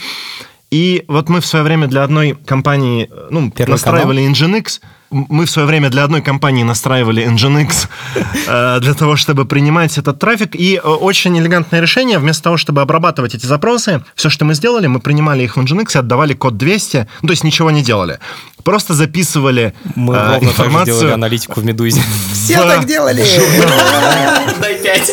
И 0.72 1.06
вот 1.08 1.30
мы 1.30 1.42
в 1.42 1.46
свое 1.46 1.64
время 1.64 1.88
для 1.88 2.04
одной 2.04 2.36
компании 2.46 3.10
ну, 3.30 3.54
настраивали 3.58 4.28
Nginx, 4.30 4.82
мы 5.16 5.46
в 5.46 5.50
свое 5.50 5.66
время 5.68 5.90
для 5.90 6.04
одной 6.04 6.22
компании 6.22 6.64
настраивали 6.64 7.26
Nginx 7.26 7.88
э, 8.48 8.80
для 8.82 8.94
того, 8.94 9.16
чтобы 9.16 9.46
принимать 9.46 9.98
этот 9.98 10.20
трафик. 10.20 10.56
И 10.56 10.76
э, 10.76 10.80
очень 10.88 11.38
элегантное 11.40 11.80
решение. 11.80 12.20
Вместо 12.20 12.44
того, 12.44 12.58
чтобы 12.58 12.82
обрабатывать 12.82 13.34
эти 13.34 13.46
запросы, 13.46 14.04
все, 14.16 14.30
что 14.30 14.44
мы 14.44 14.54
сделали, 14.54 14.88
мы 14.88 15.00
принимали 15.00 15.44
их 15.44 15.56
в 15.56 15.62
Nginx 15.62 15.96
и 15.96 15.98
отдавали 16.00 16.34
код 16.34 16.58
200. 16.58 17.08
Ну, 17.22 17.28
то 17.28 17.32
есть 17.32 17.44
ничего 17.44 17.72
не 17.72 17.82
делали. 17.82 18.20
Просто 18.64 18.94
записывали 18.94 19.74
мы 19.96 20.16
э, 20.16 20.40
информацию. 20.42 20.98
делали 20.98 21.14
аналитику 21.14 21.62
в 21.62 21.66
Медузе. 21.66 22.02
Все 22.34 22.62
так 22.66 22.86
делали. 22.86 23.24
Дай 24.60 24.76
5. 24.76 25.12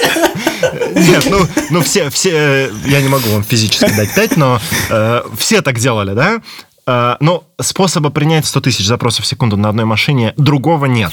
Нет, 0.94 1.26
ну, 1.30 1.46
ну 1.70 1.82
все, 1.82 2.08
все, 2.10 2.70
я 2.86 3.00
не 3.00 3.08
могу 3.08 3.28
вам 3.30 3.42
физически 3.42 3.92
дать 3.96 4.14
5, 4.14 4.36
но 4.36 4.60
э, 4.90 5.22
все 5.36 5.60
так 5.60 5.78
делали, 5.78 6.14
да? 6.14 6.40
Э, 6.86 7.16
но 7.20 7.44
способа 7.60 8.10
принять 8.10 8.46
100 8.46 8.60
тысяч 8.60 8.86
запросов 8.86 9.24
в 9.24 9.28
секунду 9.28 9.56
на 9.56 9.68
одной 9.68 9.84
машине 9.84 10.34
другого 10.36 10.86
нет. 10.86 11.12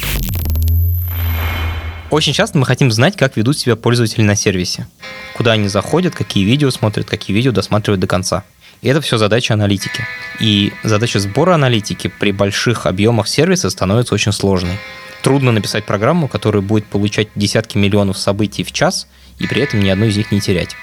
Очень 2.10 2.34
часто 2.34 2.58
мы 2.58 2.66
хотим 2.66 2.92
знать, 2.92 3.16
как 3.16 3.38
ведут 3.38 3.58
себя 3.58 3.76
пользователи 3.76 4.24
на 4.24 4.36
сервисе. 4.36 4.88
Куда 5.36 5.52
они 5.52 5.68
заходят, 5.68 6.16
какие 6.16 6.44
видео 6.44 6.72
смотрят, 6.72 7.08
какие 7.08 7.36
видео 7.36 7.52
досматривают 7.52 8.02
до 8.02 8.08
конца. 8.08 8.44
И 8.82 8.88
это 8.88 9.00
все 9.02 9.18
задача 9.18 9.54
аналитики. 9.54 10.06
И 10.40 10.74
задача 10.84 11.20
сбора 11.20 11.54
аналитики 11.54 12.12
при 12.20 12.32
больших 12.32 12.88
объемах 12.88 13.28
сервиса 13.28 13.70
становится 13.70 14.16
очень 14.16 14.32
сложной. 14.32 14.80
Трудно 15.22 15.52
написать 15.52 15.86
программу, 15.86 16.28
которая 16.28 16.64
будет 16.64 16.86
получать 16.86 17.28
десятки 17.36 17.78
миллионов 17.78 18.18
событий 18.18 18.64
в 18.64 18.72
час 18.72 19.08
и 19.38 19.46
при 19.46 19.62
этом 19.62 19.82
ни 19.82 19.90
одной 19.90 20.10
из 20.10 20.18
них 20.18 20.32
не 20.32 20.40
терять 20.40 20.76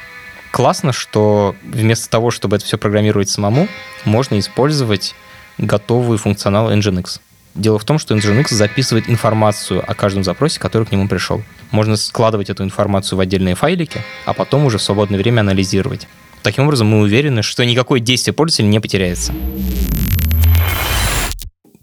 классно, 0.56 0.94
что 0.94 1.54
вместо 1.64 2.08
того, 2.08 2.30
чтобы 2.30 2.56
это 2.56 2.64
все 2.64 2.78
программировать 2.78 3.28
самому, 3.28 3.68
можно 4.06 4.38
использовать 4.38 5.14
готовый 5.58 6.16
функционал 6.16 6.72
Nginx. 6.72 7.20
Дело 7.54 7.78
в 7.78 7.84
том, 7.84 7.98
что 7.98 8.16
Nginx 8.16 8.54
записывает 8.54 9.10
информацию 9.10 9.84
о 9.86 9.94
каждом 9.94 10.24
запросе, 10.24 10.58
который 10.58 10.86
к 10.86 10.92
нему 10.92 11.08
пришел. 11.08 11.42
Можно 11.72 11.96
складывать 11.96 12.48
эту 12.48 12.64
информацию 12.64 13.18
в 13.18 13.20
отдельные 13.20 13.54
файлики, 13.54 14.00
а 14.24 14.32
потом 14.32 14.64
уже 14.64 14.78
в 14.78 14.82
свободное 14.82 15.18
время 15.18 15.40
анализировать. 15.40 16.08
Таким 16.42 16.64
образом, 16.64 16.86
мы 16.86 17.00
уверены, 17.00 17.42
что 17.42 17.62
никакое 17.66 18.00
действие 18.00 18.32
пользователя 18.32 18.68
не 18.68 18.80
потеряется. 18.80 19.34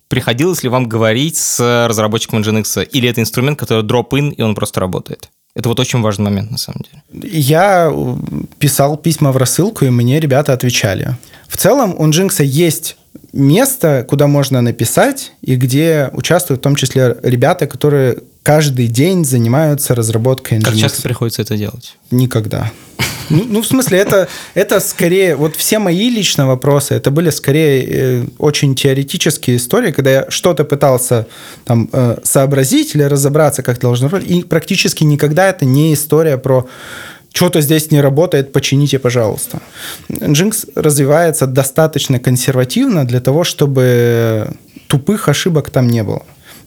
Приходилось 0.07 0.63
ли 0.63 0.69
вам 0.69 0.89
говорить 0.89 1.37
с 1.37 1.87
разработчиком 1.87 2.41
Nginx, 2.41 2.85
или 2.85 3.07
это 3.07 3.21
инструмент, 3.21 3.59
который 3.59 3.83
drop-in, 3.83 4.31
и 4.31 4.41
он 4.41 4.55
просто 4.55 4.79
работает? 4.79 5.29
Это 5.55 5.69
вот 5.69 5.79
очень 5.79 6.01
важный 6.01 6.25
момент, 6.25 6.51
на 6.51 6.57
самом 6.57 6.81
деле. 6.81 7.29
Я 7.31 7.91
э, 7.91 8.15
писал 8.57 8.97
письма 8.97 9.31
в 9.31 9.37
рассылку, 9.37 9.85
и 9.85 9.89
мне 9.89 10.19
ребята 10.19 10.51
отвечали. 10.53 11.15
В 11.47 11.57
целом 11.57 11.95
у 11.97 12.07
Nginx 12.07 12.43
есть 12.43 12.97
место, 13.33 14.05
куда 14.09 14.25
можно 14.25 14.61
написать, 14.61 15.33
и 15.41 15.55
где 15.55 16.09
участвуют 16.13 16.61
в 16.61 16.63
том 16.63 16.75
числе 16.75 17.17
ребята, 17.21 17.67
которые 17.67 18.17
каждый 18.41 18.87
день 18.87 19.25
занимаются 19.25 19.93
разработкой 19.93 20.57
Nginx. 20.57 20.63
Как 20.63 20.75
часто 20.75 21.01
приходится 21.03 21.43
это 21.43 21.55
делать? 21.55 21.97
Никогда. 22.09 22.71
Ну, 23.33 23.45
ну, 23.49 23.61
в 23.61 23.65
смысле, 23.65 23.97
это, 23.97 24.27
это 24.53 24.79
скорее, 24.79 25.35
вот 25.35 25.55
все 25.55 25.79
мои 25.79 26.09
личные 26.09 26.45
вопросы, 26.45 26.93
это 26.93 27.09
были 27.09 27.31
скорее 27.31 27.83
э, 27.83 28.23
очень 28.37 28.75
теоретические 28.75 29.55
истории, 29.57 29.91
когда 29.91 30.11
я 30.11 30.25
что-то 30.29 30.63
пытался 30.63 31.25
там 31.65 31.89
э, 31.91 32.17
сообразить 32.23 32.95
или 32.95 33.03
разобраться, 33.03 33.63
как 33.63 33.79
должно 33.79 34.07
работать, 34.07 34.29
и 34.29 34.43
практически 34.43 35.03
никогда 35.03 35.49
это 35.49 35.65
не 35.65 35.93
история 35.93 36.37
про 36.37 36.67
что-то 37.33 37.61
здесь 37.61 37.91
не 37.91 38.01
работает, 38.01 38.53
почините, 38.53 38.99
пожалуйста. 38.99 39.59
Nginx 40.09 40.69
развивается 40.75 41.47
достаточно 41.47 42.19
консервативно 42.19 43.05
для 43.05 43.19
того, 43.19 43.43
чтобы 43.43 44.47
тупых 44.87 45.27
ошибок 45.27 45.71
там 45.71 45.87
не 45.87 46.03
было. 46.03 46.21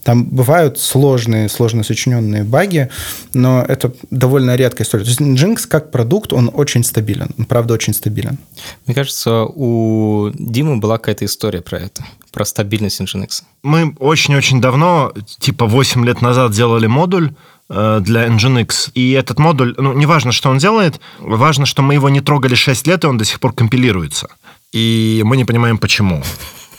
Там 0.06 0.22
бывают 0.22 0.78
сложные, 0.78 1.48
сложно 1.48 1.82
сочиненные 1.82 2.44
баги, 2.44 2.90
но 3.34 3.60
это 3.60 3.92
довольно 4.12 4.54
редкая 4.54 4.86
история. 4.86 5.02
То 5.02 5.10
есть 5.10 5.20
Nginx 5.20 5.66
как 5.66 5.90
продукт, 5.90 6.32
он 6.32 6.48
очень 6.54 6.84
стабилен. 6.84 7.30
Он, 7.36 7.44
правда, 7.44 7.74
очень 7.74 7.92
стабилен. 7.92 8.38
Мне 8.86 8.94
кажется, 8.94 9.42
у 9.42 10.30
Димы 10.32 10.76
была 10.76 10.98
какая-то 10.98 11.24
история 11.24 11.60
про 11.60 11.78
это, 11.78 12.04
про 12.30 12.44
стабильность 12.44 13.00
Nginx. 13.00 13.42
Мы 13.64 13.96
очень-очень 13.98 14.60
давно, 14.60 15.12
типа 15.40 15.66
8 15.66 16.06
лет 16.06 16.22
назад, 16.22 16.52
делали 16.52 16.86
модуль, 16.86 17.32
э, 17.68 17.98
для 18.00 18.28
Nginx. 18.28 18.92
И 18.94 19.10
этот 19.10 19.40
модуль, 19.40 19.74
ну, 19.76 19.92
не 19.92 20.06
важно, 20.06 20.30
что 20.30 20.50
он 20.50 20.58
делает, 20.58 21.00
важно, 21.18 21.66
что 21.66 21.82
мы 21.82 21.94
его 21.94 22.08
не 22.08 22.20
трогали 22.20 22.54
6 22.54 22.86
лет, 22.86 23.02
и 23.02 23.08
он 23.08 23.18
до 23.18 23.24
сих 23.24 23.40
пор 23.40 23.52
компилируется. 23.52 24.28
И 24.70 25.22
мы 25.24 25.36
не 25.36 25.44
понимаем, 25.44 25.78
почему. 25.78 26.22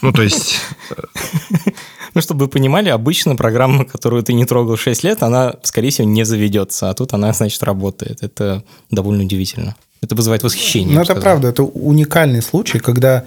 Ну, 0.00 0.12
то 0.12 0.22
есть... 0.22 0.60
Ну, 2.18 2.22
чтобы 2.22 2.46
вы 2.46 2.48
понимали, 2.48 2.88
обычно 2.88 3.36
программа, 3.36 3.84
которую 3.84 4.24
ты 4.24 4.32
не 4.32 4.44
трогал 4.44 4.76
6 4.76 5.04
лет, 5.04 5.22
она, 5.22 5.54
скорее 5.62 5.90
всего, 5.90 6.08
не 6.08 6.24
заведется, 6.24 6.90
а 6.90 6.94
тут 6.94 7.14
она, 7.14 7.32
значит, 7.32 7.62
работает. 7.62 8.24
Это 8.24 8.64
довольно 8.90 9.22
удивительно. 9.22 9.76
Это 10.00 10.16
вызывает 10.16 10.42
восхищение. 10.42 10.96
Ну, 10.96 11.02
это 11.02 11.14
правда, 11.14 11.46
это 11.46 11.62
уникальный 11.62 12.42
случай, 12.42 12.80
когда 12.80 13.24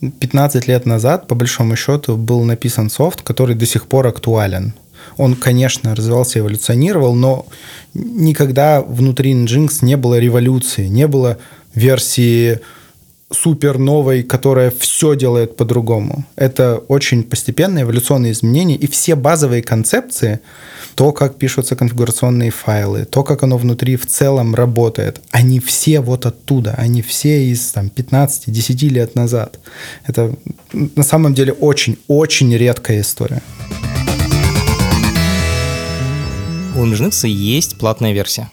15 0.00 0.68
лет 0.68 0.86
назад, 0.86 1.26
по 1.28 1.34
большому 1.34 1.76
счету, 1.76 2.16
был 2.16 2.42
написан 2.44 2.88
софт, 2.88 3.20
который 3.20 3.54
до 3.54 3.66
сих 3.66 3.86
пор 3.86 4.06
актуален. 4.06 4.72
Он, 5.18 5.34
конечно, 5.34 5.94
развивался, 5.94 6.38
эволюционировал, 6.38 7.14
но 7.14 7.44
никогда 7.92 8.80
внутри 8.80 9.34
Nginx 9.34 9.80
не 9.82 9.98
было 9.98 10.18
революции, 10.18 10.86
не 10.86 11.06
было 11.06 11.36
версии 11.74 12.60
супер 13.32 13.78
новой, 13.78 14.22
которая 14.22 14.70
все 14.70 15.14
делает 15.14 15.56
по-другому. 15.56 16.24
Это 16.36 16.78
очень 16.88 17.22
постепенные 17.22 17.84
эволюционные 17.84 18.32
изменения, 18.32 18.76
и 18.76 18.86
все 18.86 19.14
базовые 19.14 19.62
концепции, 19.62 20.40
то, 20.96 21.12
как 21.12 21.36
пишутся 21.36 21.76
конфигурационные 21.76 22.50
файлы, 22.50 23.04
то, 23.04 23.22
как 23.22 23.42
оно 23.42 23.56
внутри 23.56 23.96
в 23.96 24.06
целом 24.06 24.54
работает, 24.54 25.20
они 25.30 25.60
все 25.60 26.00
вот 26.00 26.26
оттуда, 26.26 26.74
они 26.76 27.02
все 27.02 27.44
из 27.44 27.70
там, 27.70 27.90
15-10 27.94 28.88
лет 28.88 29.14
назад. 29.14 29.60
Это 30.06 30.34
на 30.72 31.04
самом 31.04 31.32
деле 31.34 31.52
очень-очень 31.52 32.54
редкая 32.56 33.00
история. 33.00 33.42
У 36.76 36.84
Nginx 36.84 37.28
есть 37.28 37.78
платная 37.78 38.12
версия. 38.12 38.50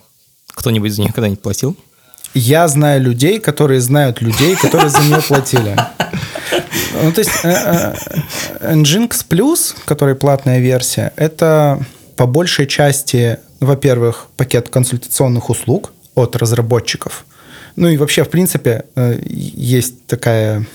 Кто-нибудь 0.54 0.92
за 0.92 1.02
нее 1.02 1.13
когда-нибудь 1.13 1.42
платил? 1.42 1.76
Я 2.38 2.67
знаю 2.67 3.02
людей, 3.02 3.39
которые 3.39 3.82
знают 3.82 4.21
людей, 4.21 4.56
которые 4.56 4.89
за 4.89 5.00
нее 5.00 5.21
платили. 5.28 5.76
Ну, 7.04 7.12
то 7.12 7.19
есть 7.19 7.32
э, 7.43 7.93
э, 8.62 8.73
Nginx 8.73 9.26
Plus, 9.30 9.76
который 9.86 10.15
платная 10.15 10.60
версия, 10.60 11.12
это 11.15 11.80
по 12.15 12.26
большей 12.26 12.67
части, 12.67 13.38
во-первых, 13.60 14.28
пакет 14.38 14.69
консультационных 14.69 15.50
услуг 15.50 15.93
от 16.15 16.36
разработчиков. 16.36 17.26
Ну 17.76 17.88
и 17.88 17.97
вообще, 17.97 18.23
в 18.23 18.30
принципе, 18.30 18.86
э, 18.95 19.19
есть 19.26 20.06
такая 20.08 20.65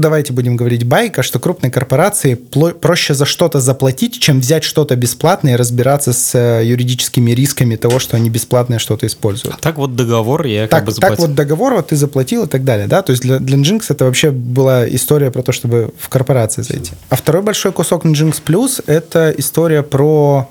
давайте 0.00 0.32
будем 0.32 0.56
говорить 0.56 0.84
байка, 0.84 1.22
что 1.22 1.38
крупной 1.38 1.70
корпорации 1.70 2.34
проще 2.34 3.14
за 3.14 3.24
что-то 3.24 3.60
заплатить, 3.60 4.18
чем 4.20 4.40
взять 4.40 4.64
что-то 4.64 4.96
бесплатное 4.96 5.54
и 5.54 5.56
разбираться 5.56 6.12
с 6.12 6.34
э, 6.34 6.64
юридическими 6.64 7.30
рисками 7.32 7.76
того, 7.76 7.98
что 7.98 8.16
они 8.16 8.30
бесплатное 8.30 8.78
что-то 8.78 9.06
используют. 9.06 9.56
А 9.56 9.58
так 9.60 9.78
вот 9.78 9.96
договор 9.96 10.46
я 10.46 10.62
так, 10.62 10.70
как 10.70 10.84
бы 10.84 10.92
заплатил. 10.92 11.16
Так 11.16 11.26
вот 11.26 11.34
договор 11.34 11.74
вот 11.74 11.88
ты 11.88 11.96
заплатил 11.96 12.44
и 12.44 12.48
так 12.48 12.64
далее, 12.64 12.86
да, 12.86 13.02
то 13.02 13.10
есть 13.10 13.22
для, 13.22 13.38
для 13.38 13.56
Nginx 13.58 13.84
это 13.88 14.04
вообще 14.04 14.30
была 14.30 14.88
история 14.88 15.30
про 15.30 15.42
то, 15.42 15.52
чтобы 15.52 15.92
в 15.98 16.08
корпорации 16.08 16.62
зайти. 16.62 16.92
А 17.08 17.16
второй 17.16 17.42
большой 17.42 17.72
кусок 17.72 18.04
Nginx 18.04 18.42
Plus– 18.44 18.82
это 18.86 19.34
история 19.36 19.82
про 19.82 20.48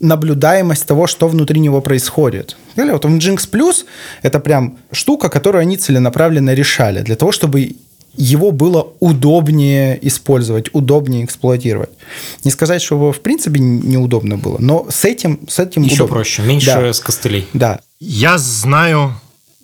наблюдаемость 0.00 0.86
того, 0.86 1.06
что 1.06 1.28
внутри 1.28 1.60
него 1.60 1.80
происходит. 1.80 2.56
Или 2.76 2.90
вот 2.90 3.04
в 3.04 3.08
Nginx 3.08 3.48
Plus 3.50 3.84
это 4.22 4.40
прям 4.40 4.78
штука, 4.92 5.28
которую 5.28 5.60
они 5.60 5.76
целенаправленно 5.76 6.54
решали 6.54 7.02
для 7.02 7.16
того, 7.16 7.32
чтобы 7.32 7.76
его 8.20 8.50
было 8.50 8.88
удобнее 9.00 9.98
использовать, 10.06 10.68
удобнее 10.72 11.24
эксплуатировать. 11.24 11.90
Не 12.44 12.50
сказать, 12.50 12.82
что 12.82 12.96
его 12.96 13.12
в 13.12 13.20
принципе 13.20 13.60
неудобно 13.60 14.36
было, 14.36 14.58
но 14.58 14.86
с 14.90 15.04
этим, 15.04 15.40
с 15.48 15.58
этим 15.58 15.82
Еще 15.82 15.94
удобно. 15.94 16.14
проще, 16.14 16.42
меньше 16.42 16.66
да. 16.66 16.92
с 16.92 17.00
костылей. 17.00 17.46
Да. 17.54 17.80
Я 17.98 18.38
знаю 18.38 19.14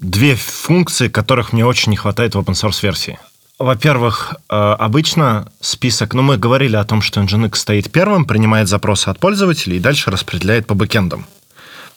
две 0.01 0.35
функции, 0.37 1.09
которых 1.09 1.53
мне 1.53 1.66
очень 1.66 1.90
не 1.90 1.97
хватает 1.97 2.35
в 2.35 2.38
open 2.38 2.55
source 2.55 2.83
версии. 2.83 3.19
Во-первых, 3.59 4.37
э, 4.51 4.55
обычно 4.55 5.51
список, 5.61 6.12
ну, 6.14 6.23
мы 6.23 6.37
говорили 6.37 6.77
о 6.77 6.85
том, 6.85 7.01
что 7.01 7.21
Nginx 7.21 7.55
стоит 7.57 7.90
первым, 7.90 8.27
принимает 8.27 8.69
запросы 8.69 9.09
от 9.09 9.19
пользователей 9.19 9.79
и 9.79 9.81
дальше 9.81 10.11
распределяет 10.11 10.66
по 10.66 10.75
бэкендам 10.75 11.27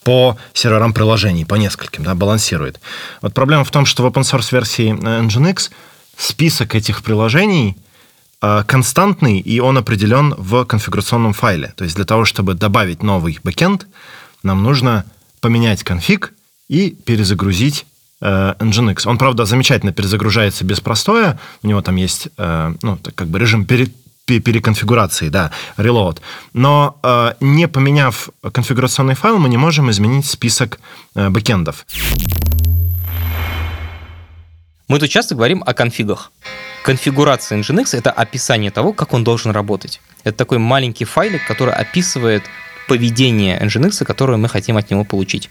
по 0.04 0.38
серверам 0.54 0.93
приложений, 0.93 1.43
по 1.43 1.56
нескольким, 1.56 2.04
да, 2.06 2.15
балансирует. 2.15 2.80
Вот 3.22 3.34
проблема 3.34 3.65
в 3.65 3.72
том, 3.72 3.86
что 3.86 4.04
в 4.04 4.06
open 4.08 4.22
source 4.22 4.48
версии 4.52 4.91
э, 4.91 5.22
Nginx 5.24 5.69
список 6.19 6.75
этих 6.75 7.01
приложений 7.01 7.77
э, 8.41 8.63
константный, 8.67 9.39
и 9.39 9.60
он 9.60 9.77
определен 9.77 10.36
в 10.38 10.65
конфигурационном 10.65 11.34
файле. 11.34 11.73
То 11.77 11.86
есть 11.86 11.95
для 11.95 12.05
того, 12.05 12.25
чтобы 12.25 12.53
добавить 12.53 13.01
новый 13.03 13.39
бэкенд, 13.43 13.88
нам 14.43 14.62
нужно 14.62 15.05
поменять 15.39 15.84
конфиг 15.84 16.34
и 16.67 16.89
перезагрузить 16.89 17.86
э, 18.21 18.53
Nginx. 18.60 19.08
Он, 19.08 19.17
правда, 19.17 19.45
замечательно 19.45 19.93
перезагружается 19.93 20.65
без 20.65 20.82
простоя. 20.82 21.39
У 21.63 21.67
него 21.67 21.82
там 21.82 21.95
есть 21.95 22.27
э, 22.38 22.75
ну, 22.82 22.99
как 23.15 23.27
бы 23.29 23.39
режим 23.39 23.65
пере, 23.65 23.88
переконфигурации, 24.25 25.29
да, 25.29 25.51
reload. 25.77 26.19
Но 26.53 26.99
э, 27.01 27.34
не 27.39 27.67
поменяв 27.67 28.29
конфигурационный 28.51 29.15
файл, 29.15 29.38
мы 29.38 29.47
не 29.47 29.58
можем 29.58 29.89
изменить 29.89 30.25
список 30.25 30.79
э, 31.15 31.29
бэкендов. 31.29 31.86
Мы 34.89 34.97
тут 34.97 35.12
часто 35.12 35.36
говорим 35.36 35.63
о 35.63 35.75
конфигах. 35.75 36.32
Конфигурация 36.84 37.60
Nginx— 37.60 37.89
это 37.95 38.10
описание 38.10 38.71
того, 38.71 38.91
как 38.91 39.13
он 39.13 39.23
должен 39.23 39.52
работать. 39.52 40.02
Это 40.23 40.36
такой 40.36 40.58
маленький 40.58 41.06
файлик, 41.06 41.45
который 41.45 41.75
описывает 41.75 42.41
поведение 42.88 43.62
Nginx, 43.62 44.04
которое 44.04 44.38
мы 44.39 44.49
хотим 44.49 44.78
от 44.78 44.89
него 44.89 45.04
получить. 45.04 45.47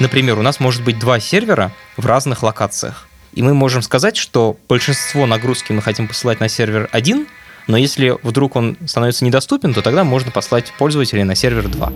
Например, 0.00 0.36
у 0.36 0.42
нас 0.42 0.58
может 0.58 0.82
быть 0.82 0.98
два 0.98 1.20
сервера 1.20 1.70
в 1.96 2.06
разных 2.06 2.42
локациях. 2.42 3.06
И 3.34 3.42
мы 3.42 3.54
можем 3.54 3.82
сказать, 3.82 4.16
что 4.16 4.56
большинство 4.68 5.26
нагрузки 5.26 5.70
мы 5.70 5.80
хотим 5.80 6.08
посылать 6.08 6.40
на 6.40 6.48
сервер 6.48 6.88
1, 6.90 7.28
но 7.68 7.76
если 7.76 8.16
вдруг 8.24 8.56
он 8.56 8.76
становится 8.86 9.24
недоступен, 9.24 9.74
то 9.74 9.82
тогда 9.82 10.02
можно 10.02 10.32
послать 10.32 10.72
пользователей 10.76 11.22
на 11.22 11.36
сервер 11.36 11.68
2. 11.68 11.92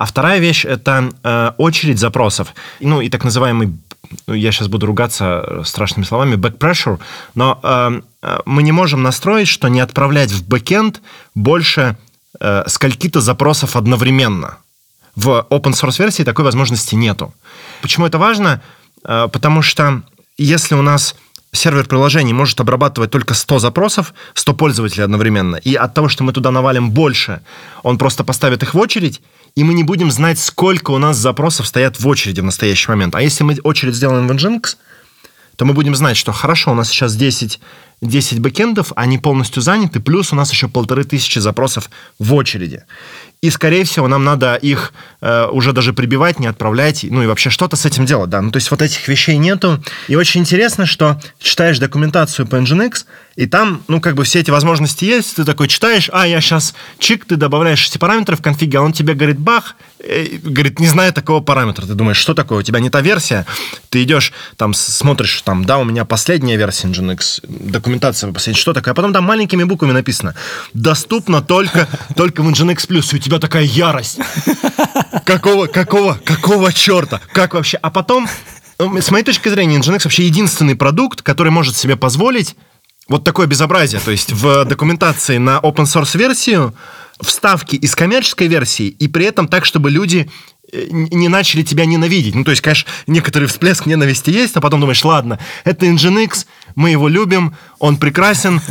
А 0.00 0.06
вторая 0.06 0.38
вещь— 0.38 0.64
это 0.68 1.10
э, 1.22 1.52
очередь 1.58 1.98
запросов. 1.98 2.54
Ну 2.80 3.02
и 3.02 3.10
так 3.10 3.22
называемый 3.22 3.74
я 4.26 4.50
сейчас 4.50 4.68
буду 4.68 4.86
ругаться 4.86 5.44
э, 5.46 5.62
страшными 5.66 6.06
словами, 6.06 6.36
back 6.36 6.56
pressure, 6.56 6.98
но 7.34 7.60
э, 7.62 8.00
э, 8.22 8.38
мы 8.46 8.62
не 8.62 8.72
можем 8.72 9.02
настроить, 9.02 9.46
что 9.46 9.68
не 9.68 9.80
отправлять 9.80 10.32
в 10.32 10.48
бэкенд 10.48 11.02
больше 11.34 11.98
э, 12.40 12.64
скольки-то 12.66 13.20
запросов 13.20 13.76
одновременно. 13.76 14.56
В 15.16 15.46
open 15.50 15.72
source 15.72 15.98
версии 15.98 16.22
такой 16.22 16.46
возможности 16.46 16.94
нету. 16.94 17.34
Почему 17.82 18.06
это 18.06 18.16
важно? 18.16 18.62
Э, 19.04 19.28
потому 19.30 19.60
что 19.60 20.00
если 20.38 20.76
у 20.76 20.82
нас 20.82 21.14
сервер 21.52 21.84
приложений 21.84 22.32
может 22.32 22.58
обрабатывать 22.60 23.10
только 23.10 23.34
100 23.34 23.58
запросов, 23.58 24.14
100 24.32 24.54
пользователей 24.54 25.04
одновременно, 25.04 25.56
и 25.56 25.74
от 25.74 25.92
того, 25.92 26.08
что 26.08 26.24
мы 26.24 26.32
туда 26.32 26.50
навалим 26.50 26.90
больше, 26.90 27.42
он 27.82 27.98
просто 27.98 28.24
поставит 28.24 28.62
их 28.62 28.72
в 28.72 28.78
очередь, 28.78 29.20
и 29.54 29.64
мы 29.64 29.74
не 29.74 29.82
будем 29.82 30.10
знать, 30.10 30.38
сколько 30.38 30.90
у 30.90 30.98
нас 30.98 31.16
запросов 31.16 31.66
стоят 31.66 31.98
в 31.98 32.06
очереди 32.06 32.40
в 32.40 32.44
настоящий 32.44 32.90
момент. 32.90 33.14
А 33.14 33.22
если 33.22 33.44
мы 33.44 33.56
очередь 33.62 33.94
сделаем 33.94 34.26
в 34.26 34.30
Nginx, 34.32 34.76
то 35.56 35.64
мы 35.64 35.74
будем 35.74 35.94
знать, 35.94 36.16
что 36.16 36.32
хорошо, 36.32 36.72
у 36.72 36.74
нас 36.74 36.88
сейчас 36.88 37.16
10, 37.16 37.60
10 38.00 38.40
бэкендов, 38.40 38.92
они 38.96 39.18
полностью 39.18 39.62
заняты, 39.62 40.00
плюс 40.00 40.32
у 40.32 40.36
нас 40.36 40.50
еще 40.50 40.68
полторы 40.68 41.04
тысячи 41.04 41.38
запросов 41.38 41.90
в 42.18 42.34
очереди. 42.34 42.84
И, 43.42 43.48
скорее 43.48 43.84
всего, 43.84 44.06
нам 44.06 44.22
надо 44.22 44.54
их 44.56 44.92
э, 45.22 45.46
уже 45.46 45.72
даже 45.72 45.94
прибивать, 45.94 46.38
не 46.38 46.46
отправлять, 46.46 47.06
ну 47.08 47.22
и 47.22 47.26
вообще 47.26 47.48
что-то 47.48 47.76
с 47.76 47.86
этим 47.86 48.04
делать, 48.04 48.28
да. 48.28 48.42
Ну, 48.42 48.50
то 48.50 48.58
есть 48.58 48.70
вот 48.70 48.82
этих 48.82 49.08
вещей 49.08 49.38
нету. 49.38 49.82
И 50.08 50.16
очень 50.16 50.42
интересно, 50.42 50.84
что 50.84 51.18
читаешь 51.38 51.78
документацию 51.78 52.46
по 52.46 52.56
Nginx, 52.56 53.06
и 53.36 53.46
там, 53.46 53.82
ну, 53.88 54.02
как 54.02 54.14
бы 54.14 54.24
все 54.24 54.40
эти 54.40 54.50
возможности 54.50 55.06
есть, 55.06 55.36
ты 55.36 55.46
такой 55.46 55.68
читаешь, 55.68 56.10
а, 56.12 56.26
я 56.26 56.42
сейчас 56.42 56.74
чик, 56.98 57.24
ты 57.24 57.36
добавляешь 57.36 57.86
эти 57.88 57.96
параметры 57.96 58.36
в 58.36 58.42
конфиге, 58.42 58.78
а 58.78 58.82
он 58.82 58.92
тебе 58.92 59.14
говорит, 59.14 59.38
бах, 59.38 59.76
э, 60.00 60.36
говорит, 60.42 60.78
не 60.78 60.86
знаю 60.86 61.14
такого 61.14 61.40
параметра. 61.40 61.86
Ты 61.86 61.94
думаешь, 61.94 62.18
что 62.18 62.34
такое, 62.34 62.58
у 62.58 62.62
тебя 62.62 62.80
не 62.80 62.90
та 62.90 63.00
версия, 63.00 63.46
ты 63.88 64.02
идешь, 64.02 64.34
там, 64.58 64.74
смотришь, 64.74 65.40
там, 65.40 65.64
да, 65.64 65.78
у 65.78 65.84
меня 65.84 66.04
последняя 66.04 66.58
версия 66.58 66.88
Nginx, 66.88 67.40
документация 67.48 67.89
последняя, 67.98 68.60
что 68.60 68.72
такое, 68.72 68.92
а 68.92 68.94
потом 68.94 69.12
там 69.12 69.24
маленькими 69.24 69.64
буквами 69.64 69.92
написано, 69.92 70.34
доступно 70.74 71.42
только, 71.42 71.88
только 72.16 72.42
в 72.42 72.48
Nginx+, 72.48 72.86
и 72.88 73.16
у 73.16 73.18
тебя 73.18 73.38
такая 73.38 73.64
ярость. 73.64 74.18
Какого, 75.24 75.66
какого, 75.66 76.18
какого 76.24 76.72
черта? 76.72 77.20
Как 77.32 77.54
вообще? 77.54 77.78
А 77.78 77.90
потом, 77.90 78.28
э, 78.78 79.00
с 79.00 79.10
моей 79.10 79.24
точки 79.24 79.48
зрения, 79.48 79.78
Nginx 79.78 80.00
вообще 80.04 80.24
единственный 80.24 80.76
продукт, 80.76 81.22
который 81.22 81.50
может 81.50 81.76
себе 81.76 81.96
позволить 81.96 82.56
вот 83.08 83.24
такое 83.24 83.46
безобразие. 83.46 84.00
То 84.00 84.10
есть 84.12 84.32
в 84.32 84.64
документации 84.64 85.38
на 85.38 85.58
open 85.58 85.84
source 85.84 86.16
версию 86.16 86.74
вставки 87.20 87.76
из 87.76 87.94
коммерческой 87.94 88.46
версии, 88.46 88.86
и 88.88 89.08
при 89.08 89.26
этом 89.26 89.48
так, 89.48 89.64
чтобы 89.64 89.90
люди 89.90 90.30
не 90.72 91.28
начали 91.28 91.62
тебя 91.62 91.84
ненавидеть. 91.84 92.34
Ну, 92.34 92.44
то 92.44 92.50
есть, 92.50 92.62
конечно, 92.62 92.88
некоторый 93.06 93.46
всплеск 93.46 93.86
ненависти 93.86 94.30
есть, 94.30 94.56
а 94.56 94.60
потом 94.60 94.80
думаешь, 94.80 95.04
ладно, 95.04 95.38
это 95.64 95.86
Nginx, 95.86 96.46
мы 96.74 96.90
его 96.90 97.08
любим, 97.08 97.54
он 97.78 97.96
прекрасен. 97.96 98.60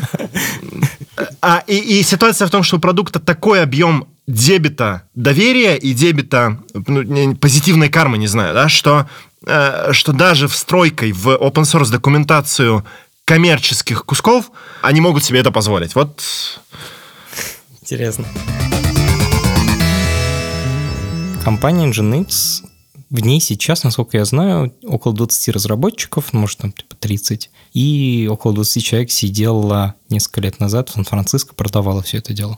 А, 1.41 1.63
и, 1.67 1.99
и 1.99 2.03
ситуация 2.03 2.47
в 2.47 2.51
том, 2.51 2.63
что 2.63 2.77
у 2.77 2.79
продукта 2.79 3.19
такой 3.19 3.61
объем 3.61 4.07
дебета 4.25 5.03
доверия 5.15 5.75
и 5.75 5.93
дебета 5.93 6.59
ну, 6.73 7.35
позитивной 7.35 7.89
кармы, 7.89 8.17
не 8.17 8.27
знаю, 8.27 8.53
да, 8.53 8.69
что, 8.69 9.09
э, 9.45 9.89
что 9.91 10.13
даже 10.13 10.47
встройкой 10.47 11.11
в 11.11 11.27
open 11.27 11.63
source 11.63 11.91
документацию 11.91 12.85
коммерческих 13.25 14.05
кусков, 14.05 14.51
они 14.81 15.01
могут 15.01 15.25
себе 15.25 15.39
это 15.39 15.51
позволить. 15.51 15.93
Вот 15.93 16.21
Интересно. 17.81 18.25
Компания 21.43 21.87
Nginx, 21.87 22.63
в 23.09 23.19
ней 23.21 23.39
сейчас, 23.39 23.83
насколько 23.83 24.17
я 24.17 24.25
знаю, 24.25 24.73
около 24.83 25.15
20 25.15 25.49
разработчиков, 25.49 26.31
ну, 26.31 26.41
может, 26.41 26.59
там 26.59 26.71
типа 26.71 26.95
30, 26.95 27.49
и 27.73 28.29
около 28.31 28.53
20 28.53 28.83
человек 28.83 29.11
сидело 29.11 29.95
несколько 30.09 30.41
лет 30.41 30.59
назад 30.59 30.89
в 30.89 30.93
Сан-Франциско, 30.93 31.55
продавала 31.55 32.03
все 32.03 32.17
это 32.17 32.33
дело. 32.33 32.57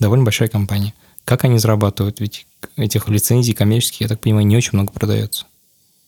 Довольно 0.00 0.24
большая 0.24 0.48
компания. 0.48 0.94
Как 1.24 1.44
они 1.44 1.58
зарабатывают? 1.58 2.20
Ведь 2.20 2.46
этих 2.76 3.08
лицензий 3.08 3.54
коммерческих, 3.54 4.02
я 4.02 4.08
так 4.08 4.20
понимаю, 4.20 4.46
не 4.46 4.56
очень 4.56 4.70
много 4.72 4.92
продается. 4.92 5.46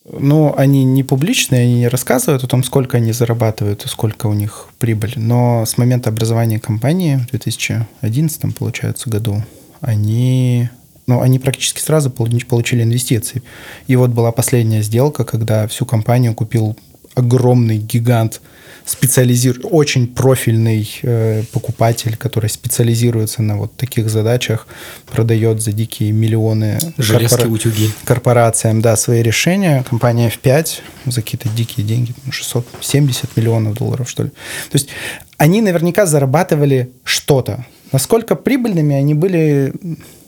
Ну, 0.09 0.55
они 0.57 0.85
не 0.85 1.03
публичные, 1.03 1.63
они 1.63 1.75
не 1.75 1.89
рассказывают 1.89 2.45
о 2.45 2.47
том, 2.47 2.63
сколько 2.63 2.97
они 2.99 3.13
зарабатывают 3.13 3.85
и 3.85 3.89
сколько 3.89 4.27
у 4.27 4.35
них 4.35 4.69
прибыль. 4.79 5.15
Но 5.17 5.65
с 5.67 5.79
момента 5.79 6.11
образования 6.11 6.61
компании 6.61 7.17
в 7.17 7.27
2011, 7.31 8.57
получается, 8.57 9.11
году, 9.11 9.43
они, 9.81 10.71
ну, 11.07 11.21
они 11.21 11.39
практически 11.39 11.81
сразу 11.81 12.11
получили 12.11 12.83
инвестиции. 12.83 13.43
И 13.87 13.97
вот 13.97 14.11
была 14.11 14.33
последняя 14.33 14.83
сделка, 14.83 15.25
когда 15.25 15.67
всю 15.67 15.87
компанию 15.87 16.35
купил 16.35 16.77
огромный 17.15 17.79
гигант– 17.79 18.41
специализирует, 18.87 19.67
очень 19.69 20.07
профильный 20.07 20.89
э, 21.03 21.43
покупатель, 21.53 22.17
который 22.17 22.49
специализируется 22.49 23.43
на 23.43 23.57
вот 23.57 23.77
таких 23.77 24.09
задачах, 24.09 24.69
продает 25.07 25.61
за 25.61 25.73
дикие 25.73 26.13
миллионы 26.13 26.79
корпора... 26.97 27.49
утюги. 27.49 27.91
корпорациям 28.05 28.81
да, 28.81 28.97
свои 28.97 29.23
решения. 29.23 29.85
Компания 29.89 30.31
F5 30.31 30.81
за 31.07 31.21
какие-то 31.21 31.49
дикие 31.49 31.85
деньги, 31.85 32.15
670 32.31 33.25
ну, 33.25 33.43
миллионов 33.43 33.75
долларов, 33.75 34.09
что 34.09 34.23
ли. 34.23 34.29
То 34.29 34.75
есть 34.75 34.89
они 35.37 35.61
наверняка 35.61 36.07
зарабатывали 36.07 36.93
что-то. 37.03 37.67
Насколько 37.91 38.37
прибыльными 38.37 38.95
они 38.95 39.15
были, 39.15 39.75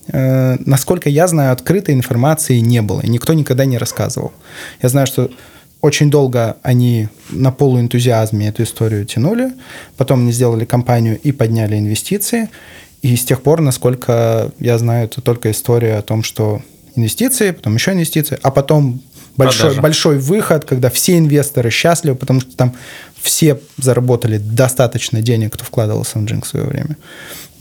э, 0.09 0.57
насколько 0.65 1.09
я 1.09 1.27
знаю, 1.27 1.53
открытой 1.53 1.95
информации 1.95 2.59
не 2.59 2.83
было. 2.83 3.01
И 3.01 3.09
никто 3.09 3.33
никогда 3.33 3.65
не 3.65 3.79
рассказывал. 3.79 4.33
Я 4.83 4.89
знаю, 4.89 5.07
что 5.07 5.31
очень 5.81 6.11
долго 6.11 6.57
они 6.63 7.09
на 7.31 7.53
полуэнтузиазме 7.53 8.49
эту 8.49 8.65
историю 8.65 9.05
тянули, 9.05 9.53
потом 9.97 10.21
они 10.21 10.33
сделали 10.33 10.65
компанию 10.65 11.19
и 11.23 11.31
подняли 11.33 11.79
инвестиции, 11.79 12.49
и 13.03 13.15
с 13.15 13.25
тех 13.25 13.43
пор, 13.43 13.61
насколько 13.61 14.51
я 14.59 14.77
знаю, 14.79 15.05
это 15.05 15.21
только 15.21 15.51
история 15.53 15.97
о 15.97 16.03
том, 16.03 16.25
что 16.25 16.63
инвестиции, 16.97 17.53
потом 17.53 17.75
еще 17.75 17.93
инвестиции, 17.93 18.39
а 18.43 18.51
потом 18.51 19.01
большой, 19.39 19.81
большой 19.81 20.19
выход, 20.19 20.65
когда 20.65 20.91
все 20.91 21.17
инвесторы 21.17 21.71
счастливы, 21.71 22.17
потому 22.17 22.41
что 22.41 22.57
там 22.57 22.75
все 23.21 23.59
заработали 23.77 24.39
достаточно 24.39 25.23
денег, 25.23 25.55
кто 25.55 25.65
вкладывался 25.65 26.19
в 26.19 26.25
Jinx 26.25 26.45
в 26.45 26.49
свое 26.49 26.67
время. 26.67 26.97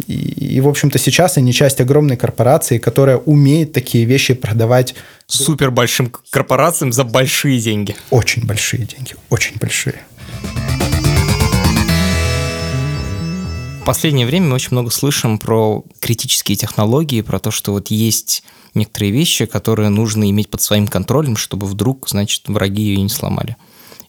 И, 0.06 0.14
и, 0.14 0.62
в 0.62 0.68
общем-то, 0.68 1.00
сейчас 1.00 1.38
они 1.38 1.54
часть 1.54 1.82
огромной 1.82 2.18
корпорации, 2.18 2.78
которая 2.78 3.18
умеет 3.18 3.74
такие 3.74 4.06
вещи 4.06 4.34
продавать 4.34 4.96
супер 5.26 5.72
большим 5.72 6.12
корпорациям 6.30 6.92
за 6.92 7.04
большие 7.04 7.60
деньги. 7.60 7.96
Очень 8.12 8.46
большие 8.46 8.86
деньги, 8.86 9.16
очень 9.30 9.56
большие. 9.60 10.02
Последнее 13.88 14.28
время 14.28 14.48
мы 14.48 14.56
очень 14.56 14.70
много 14.72 14.92
слышим 14.92 15.40
про 15.40 15.84
критические 16.00 16.56
технологии, 16.56 17.22
про 17.22 17.40
то, 17.40 17.52
что 17.52 17.72
вот 17.72 17.88
есть 17.90 18.44
некоторые 18.74 19.12
вещи, 19.12 19.46
которые 19.46 19.90
нужно 19.90 20.30
иметь 20.30 20.50
под 20.50 20.62
своим 20.62 20.88
контролем, 20.88 21.36
чтобы 21.36 21.66
вдруг, 21.66 22.08
значит, 22.08 22.44
враги 22.48 22.84
ее 22.84 23.02
не 23.02 23.10
сломали. 23.10 23.58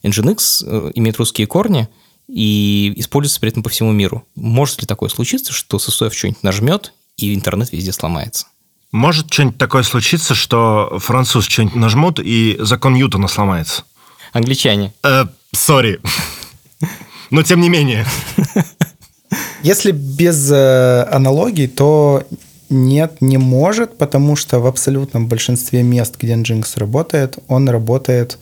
Nginx 0.02 0.64
э, 0.66 0.92
имеет 0.94 1.16
русские 1.16 1.46
корни– 1.46 1.88
и 2.28 2.92
используется 2.96 3.40
при 3.40 3.50
этом 3.50 3.62
по 3.62 3.70
всему 3.70 3.90
миру. 3.92 4.24
Может 4.36 4.82
ли 4.82 4.86
такое 4.86 5.08
случиться, 5.08 5.52
что 5.52 5.78
ССОФ 5.78 6.14
что-нибудь 6.14 6.42
нажмет, 6.42 6.92
и 7.16 7.34
интернет 7.34 7.72
везде 7.72 7.92
сломается? 7.92 8.46
Может 8.92 9.32
что-нибудь 9.32 9.58
такое 9.58 9.82
случиться, 9.82 10.34
что 10.34 10.98
француз 10.98 11.46
что-нибудь 11.46 11.74
нажмут, 11.74 12.20
и 12.20 12.56
закон 12.60 12.94
Ньютона 12.94 13.28
сломается? 13.28 13.84
Англичане. 14.32 14.92
Сори. 15.52 16.00
Э, 16.80 16.86
Но 17.30 17.42
тем 17.42 17.60
не 17.60 17.68
менее. 17.68 18.06
Если 19.62 19.92
без 19.92 20.50
э, 20.50 21.02
аналогий, 21.10 21.66
то 21.66 22.24
нет, 22.70 23.20
не 23.20 23.38
может, 23.38 23.96
потому 23.96 24.36
что 24.36 24.60
в 24.60 24.66
абсолютном 24.66 25.26
большинстве 25.26 25.82
мест, 25.82 26.16
где 26.18 26.34
Nginx 26.34 26.78
работает, 26.78 27.38
он 27.48 27.68
работает 27.68 28.38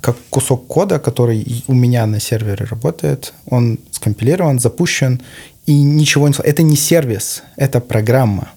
как 0.00 0.16
кусок 0.30 0.66
кода, 0.66 0.98
который 0.98 1.64
у 1.66 1.74
меня 1.74 2.06
на 2.06 2.20
сервере 2.20 2.66
работает, 2.66 3.32
он 3.46 3.78
скомпилирован, 3.90 4.58
запущен, 4.58 5.22
и 5.66 5.80
ничего 5.80 6.28
не... 6.28 6.34
Это 6.42 6.62
не 6.62 6.76
сервис, 6.76 7.42
это 7.56 7.80
программа. 7.80 8.50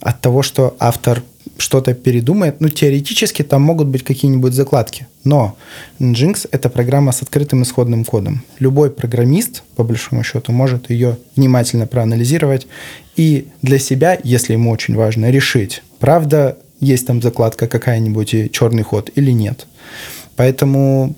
От 0.00 0.20
того, 0.20 0.42
что 0.42 0.74
автор 0.78 1.22
что-то 1.60 1.94
передумает, 1.94 2.60
ну, 2.60 2.68
теоретически 2.68 3.42
там 3.42 3.62
могут 3.62 3.88
быть 3.88 4.02
какие-нибудь 4.02 4.54
закладки. 4.54 5.06
Но 5.24 5.56
Nginx— 5.98 6.48
это 6.52 6.68
программа 6.68 7.12
с 7.12 7.22
открытым 7.22 7.62
исходным 7.62 8.04
кодом. 8.04 8.42
Любой 8.58 8.90
программист, 8.90 9.62
по 9.76 9.84
большому 9.84 10.24
счету, 10.24 10.52
может 10.52 10.90
ее 10.90 11.18
внимательно 11.36 11.86
проанализировать 11.86 12.66
и 13.16 13.48
для 13.62 13.78
себя, 13.78 14.18
если 14.24 14.54
ему 14.54 14.70
очень 14.70 14.96
важно, 14.96 15.30
решить, 15.30 15.82
правда, 15.98 16.56
есть 16.80 17.06
там 17.06 17.20
закладка 17.20 17.66
какая-нибудь 17.66 18.34
и 18.34 18.50
черный 18.50 18.82
ход 18.82 19.10
или 19.14 19.30
нет. 19.30 19.66
Поэтому 20.40 21.16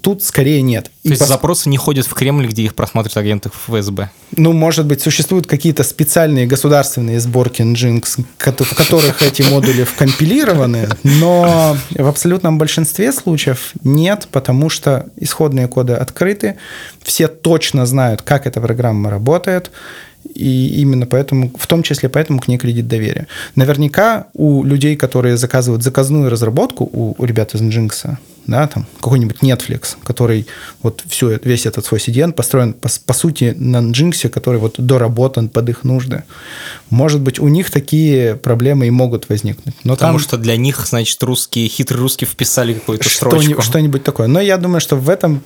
тут 0.00 0.22
скорее 0.22 0.62
нет. 0.62 0.84
То 0.84 0.90
и 1.04 1.08
есть 1.10 1.20
пос... 1.20 1.28
запросы 1.28 1.68
не 1.68 1.76
ходят 1.76 2.06
в 2.06 2.14
Кремль, 2.14 2.46
где 2.46 2.62
их 2.62 2.74
просматривают 2.74 3.18
агенты 3.18 3.50
ФСБ? 3.50 4.08
Ну, 4.34 4.54
может 4.54 4.86
быть, 4.86 5.02
существуют 5.02 5.46
какие-то 5.46 5.82
специальные 5.82 6.46
государственные 6.46 7.20
сборки 7.20 7.60
Nginx, 7.60 8.24
в 8.38 8.74
которых 8.74 9.20
эти 9.20 9.42
модули 9.42 9.84
вкомпилированы, 9.84 10.88
но 11.04 11.76
в 11.90 12.06
абсолютном 12.06 12.56
большинстве 12.56 13.12
случаев 13.12 13.72
нет, 13.84 14.26
потому 14.32 14.70
что 14.70 15.04
исходные 15.16 15.68
коды 15.68 15.92
открыты, 15.92 16.56
все 17.02 17.28
точно 17.28 17.84
знают, 17.84 18.22
как 18.22 18.46
эта 18.46 18.58
программа 18.62 19.10
работает, 19.10 19.70
и 20.34 20.80
именно 20.80 21.06
поэтому, 21.06 21.52
в 21.58 21.66
том 21.66 21.82
числе 21.82 22.08
поэтому 22.08 22.40
к 22.40 22.48
ней 22.48 22.56
кредит 22.56 22.88
доверия. 22.88 23.26
Наверняка 23.54 24.28
у 24.34 24.64
людей, 24.64 24.96
которые 24.96 25.36
заказывают 25.36 25.82
заказную 25.82 26.30
разработку, 26.30 26.88
у, 26.90 27.14
у 27.18 27.24
ребят 27.24 27.54
из 27.54 27.60
Nginx, 27.60 28.16
да, 28.46 28.66
там 28.66 28.86
какой-нибудь 29.00 29.38
Netflix, 29.38 29.96
который 30.04 30.46
вот 30.82 31.02
все, 31.06 31.38
весь 31.44 31.66
этот 31.66 31.84
свой 31.84 32.00
CDN 32.00 32.32
построен, 32.32 32.72
по, 32.72 32.88
по 33.06 33.12
сути, 33.12 33.54
на 33.56 33.78
Nginx, 33.78 34.28
который 34.28 34.58
вот 34.58 34.74
доработан 34.78 35.48
под 35.48 35.68
их 35.68 35.84
нужды. 35.84 36.24
Может 36.90 37.20
быть, 37.20 37.38
у 37.38 37.48
них 37.48 37.70
такие 37.70 38.36
проблемы 38.36 38.86
и 38.86 38.90
могут 38.90 39.28
возникнуть. 39.28 39.74
Но 39.84 39.94
Потому 39.94 40.18
там 40.18 40.22
что 40.22 40.36
для 40.36 40.56
них, 40.56 40.86
значит, 40.86 41.22
русские, 41.22 41.68
хитрые 41.68 42.00
русские 42.00 42.28
вписали 42.28 42.74
какую-то 42.74 43.08
строчку. 43.08 43.62
Что-нибудь 43.62 44.02
такое. 44.04 44.26
Но 44.26 44.40
я 44.40 44.56
думаю, 44.56 44.80
что 44.80 44.96
в 44.96 45.08
этом 45.08 45.42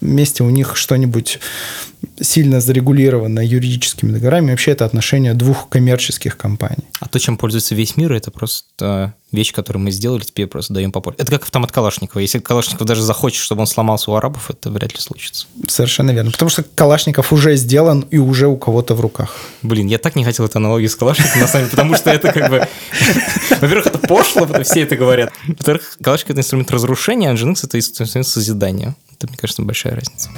месте 0.00 0.42
у 0.42 0.50
них 0.50 0.76
что-нибудь 0.76 1.38
сильно 2.20 2.60
зарегулировано 2.60 3.40
юридическими 3.40 4.12
договорами. 4.12 4.50
Вообще 4.50 4.72
это 4.72 4.84
отношение 4.84 5.34
двух 5.34 5.68
коммерческих 5.68 6.36
компаний. 6.36 6.84
А 7.00 7.08
то, 7.08 7.18
чем 7.18 7.36
пользуется 7.36 7.74
весь 7.74 7.96
мир, 7.96 8.12
это 8.12 8.30
просто 8.30 9.14
вещь, 9.32 9.52
которую 9.52 9.82
мы 9.82 9.90
сделали, 9.90 10.22
теперь 10.22 10.46
просто 10.46 10.74
даем 10.74 10.92
по 10.92 11.00
полю. 11.00 11.16
Это 11.18 11.30
как 11.30 11.44
автомат 11.44 11.70
Калашникова. 11.72 12.20
Если 12.20 12.38
Калашников 12.40 12.86
даже 12.86 13.02
захочет, 13.02 13.42
чтобы 13.42 13.60
он 13.60 13.66
сломался 13.66 14.10
у 14.10 14.14
арабов, 14.14 14.50
это 14.50 14.70
вряд 14.70 14.92
ли 14.92 15.00
случится. 15.00 15.46
Совершенно 15.68 16.10
верно. 16.10 16.30
Потому 16.30 16.50
что 16.50 16.62
Калашников 16.62 17.32
уже 17.32 17.56
сделан 17.56 18.00
и 18.10 18.18
уже 18.18 18.48
у 18.48 18.56
кого-то 18.56 18.94
в 18.94 19.00
руках. 19.00 19.36
Блин, 19.62 19.86
я 19.86 19.98
так 19.98 20.16
не 20.16 20.24
хотел 20.24 20.46
эту 20.46 20.58
аналогию 20.58 20.90
с 20.90 20.96
Калашниковым, 20.96 21.40
на 21.40 21.46
самом 21.46 21.66
деле, 21.66 21.70
потому 21.70 21.94
что 21.94 22.10
это 22.10 22.32
как 22.32 22.50
бы... 22.50 22.68
Во-первых, 23.60 23.86
это 23.86 23.98
пошло, 23.98 24.48
все 24.64 24.82
это 24.82 24.96
говорят. 24.96 25.32
Во-вторых, 25.46 25.96
Калашников– 26.02 26.30
это 26.32 26.40
инструмент 26.40 26.70
разрушения, 26.70 27.30
а 27.30 27.34
Nginx– 27.34 27.60
это 27.64 27.78
инструмент 27.78 28.26
созидания. 28.26 28.96
Это, 29.12 29.28
мне 29.28 29.36
кажется, 29.36 29.62
большая 29.62 29.94
разница 29.94 30.30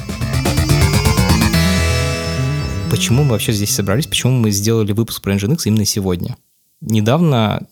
почему 2.92 3.24
мы 3.24 3.31
вообще 3.31 3.55
здесь 3.55 3.74
собрались, 3.74 4.07
почему 4.07 4.33
мы 4.33 4.50
сделали 4.50 4.92
выпуск 4.92 5.22
про 5.22 5.35
Nginx 5.35 5.62
именно 5.64 5.87
сегодня. 5.87 6.37
Недавно 6.83 7.66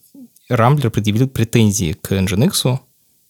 Рамблер 0.49 0.91
предъявил 0.91 1.29
претензии 1.29 1.93
к 1.93 2.11
Nginx, 2.13 2.79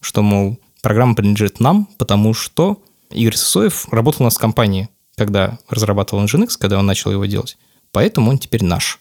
что, 0.00 0.22
мол, 0.22 0.60
программа 0.82 1.16
принадлежит 1.16 1.58
нам, 1.58 1.88
потому 1.98 2.32
что 2.32 2.80
Игорь 3.10 3.34
Сосоев 3.34 3.88
работал 3.90 4.22
у 4.22 4.24
нас 4.26 4.36
в 4.36 4.38
компании, 4.38 4.88
когда 5.16 5.58
разрабатывал 5.68 6.24
Nginx, 6.24 6.50
когда 6.60 6.78
он 6.78 6.86
начал 6.86 7.10
его 7.10 7.24
делать. 7.26 7.58
Поэтому 7.90 8.30
он 8.30 8.38
теперь 8.38 8.62
наш. 8.62 9.00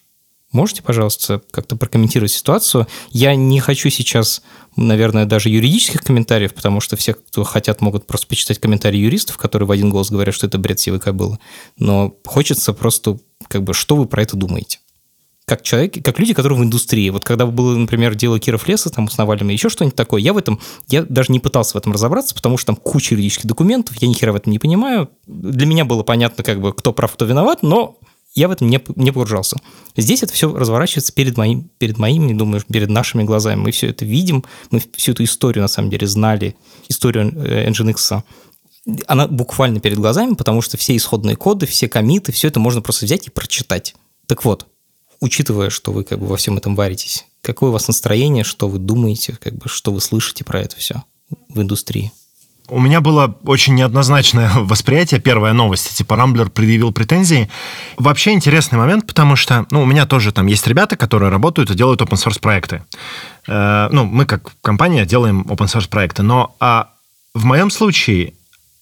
Можете, 0.52 0.82
пожалуйста, 0.82 1.42
как-то 1.52 1.76
прокомментировать 1.76 2.32
ситуацию? 2.32 2.88
Я 3.12 3.36
не 3.36 3.60
хочу 3.60 3.90
сейчас, 3.92 4.42
наверное, 4.76 5.26
даже 5.26 5.50
юридических 5.50 6.02
комментариев, 6.02 6.56
потому 6.56 6.82
что 6.82 6.96
все, 6.96 7.14
кто 7.14 7.44
хотят, 7.44 7.82
могут 7.82 8.08
просто 8.08 8.26
почитать 8.26 8.60
комментарии 8.60 8.98
юристов, 8.98 9.38
которые 9.38 9.68
в 9.68 9.72
один 9.72 9.92
голос 9.92 10.10
говорят, 10.10 10.34
что 10.34 10.48
это 10.48 10.58
бред 10.58 10.80
сивой 10.80 11.00
кобылы. 11.00 11.38
Но 11.78 12.16
хочется 12.26 12.74
просто, 12.74 13.20
как 13.48 13.64
бы, 13.64 13.76
что 13.76 13.96
вы 13.96 14.08
про 14.08 14.24
это 14.24 14.36
думаете? 14.36 14.80
как 15.50 15.64
человек, 15.64 15.96
как 16.06 16.20
люди, 16.20 16.36
которые 16.36 16.60
в 16.60 16.64
индустрии. 16.64 17.10
Вот 17.10 17.26
когда 17.26 17.48
было, 17.48 17.76
например, 17.76 18.14
дело 18.14 18.40
Киров 18.40 18.68
Леса, 18.68 18.92
там 18.92 19.06
узнавали 19.06 19.44
мы 19.44 19.52
еще 19.52 19.70
что-нибудь 19.70 19.96
такое, 19.96 20.22
я 20.22 20.32
в 20.34 20.38
этом, 20.38 20.60
я 20.90 21.02
даже 21.02 21.32
не 21.32 21.40
пытался 21.40 21.74
в 21.74 21.78
этом 21.78 21.92
разобраться, 21.92 22.36
потому 22.36 22.58
что 22.58 22.68
там 22.68 22.76
куча 22.76 23.16
юридических 23.16 23.48
документов, 23.48 23.96
я 24.00 24.08
ни 24.08 24.14
хера 24.14 24.32
в 24.32 24.36
этом 24.36 24.52
не 24.52 24.60
понимаю. 24.60 25.10
Для 25.26 25.66
меня 25.66 25.86
было 25.86 26.04
понятно, 26.04 26.44
как 26.44 26.62
бы, 26.62 26.72
кто 26.72 26.94
прав, 26.94 27.12
кто 27.14 27.26
виноват, 27.26 27.64
но 27.64 27.98
я 28.40 28.48
в 28.48 28.52
этом 28.52 28.70
не, 28.70 28.82
не 28.96 29.12
погружался. 29.12 29.58
Здесь 29.98 30.24
это 30.24 30.34
все 30.34 30.54
разворачивается 30.54 31.12
перед, 31.14 31.38
моим, 31.38 31.70
перед 31.78 31.98
моими, 31.98 32.34
думаю, 32.34 32.64
перед 32.72 32.90
нашими 32.90 33.24
глазами. 33.24 33.60
Мы 33.60 33.72
все 33.72 33.88
это 33.88 34.06
видим, 34.06 34.46
мы 34.72 34.82
всю 34.96 35.12
эту 35.12 35.24
историю, 35.24 35.62
на 35.62 35.68
самом 35.68 35.90
деле, 35.90 36.08
знали, 36.08 36.56
историю 36.88 37.34
э, 37.36 37.70
Nginx. 37.70 38.24
Она 39.08 39.28
буквально 39.28 39.82
перед 39.82 39.98
глазами, 39.98 40.36
потому 40.36 40.62
что 40.62 40.78
все 40.78 40.96
исходные 40.96 41.36
коды, 41.36 41.66
все 41.66 41.90
комиты, 41.90 42.32
все 42.32 42.48
это 42.48 42.60
можно 42.60 42.82
просто 42.82 43.06
взять 43.06 43.28
и 43.28 43.30
прочитать. 43.30 43.94
Так 44.26 44.46
вот, 44.46 44.68
учитывая, 45.20 45.70
что 45.70 45.92
вы 45.92 46.04
как 46.04 46.20
бы 46.20 46.28
во 46.28 46.38
всем 46.38 46.58
этом 46.58 46.76
варитесь, 46.76 47.26
какое 47.42 47.70
у 47.70 47.74
вас 47.74 47.88
настроение, 47.88 48.44
что 48.44 48.70
вы 48.70 48.80
думаете, 48.80 49.38
как 49.40 49.56
бы, 49.56 49.68
что 49.68 49.92
вы 49.92 50.00
слышите 50.00 50.44
про 50.44 50.62
это 50.62 50.78
все 50.78 51.04
в 51.50 51.62
индустрии? 51.62 52.12
У 52.70 52.80
меня 52.80 53.02
было 53.02 53.36
очень 53.46 53.76
неоднозначное 53.76 54.52
восприятие. 54.56 55.20
Первая 55.20 55.54
новость, 55.54 55.98
типа 55.98 56.16
Рамблер 56.16 56.50
предъявил 56.50 56.92
претензии. 56.92 57.50
Вообще 57.98 58.32
интересный 58.32 58.78
момент, 58.78 59.08
потому 59.08 59.36
что, 59.36 59.66
ну, 59.72 59.82
у 59.82 59.86
меня 59.86 60.06
тоже 60.06 60.32
там 60.32 60.48
есть 60.48 60.68
ребята, 60.68 60.96
которые 60.96 61.30
работают 61.30 61.72
и 61.72 61.76
делают 61.76 62.02
open 62.02 62.16
source 62.16 62.40
проекты. 62.40 62.84
Э, 63.48 63.90
ну, 63.92 64.06
мы 64.06 64.26
как 64.26 64.52
компания 64.62 65.06
делаем 65.06 65.42
open 65.42 65.68
source 65.68 65.90
проекты, 65.90 66.24
но 66.24 66.56
а 66.60 66.90
в 67.34 67.46
моем 67.46 67.70
случае 67.70 68.34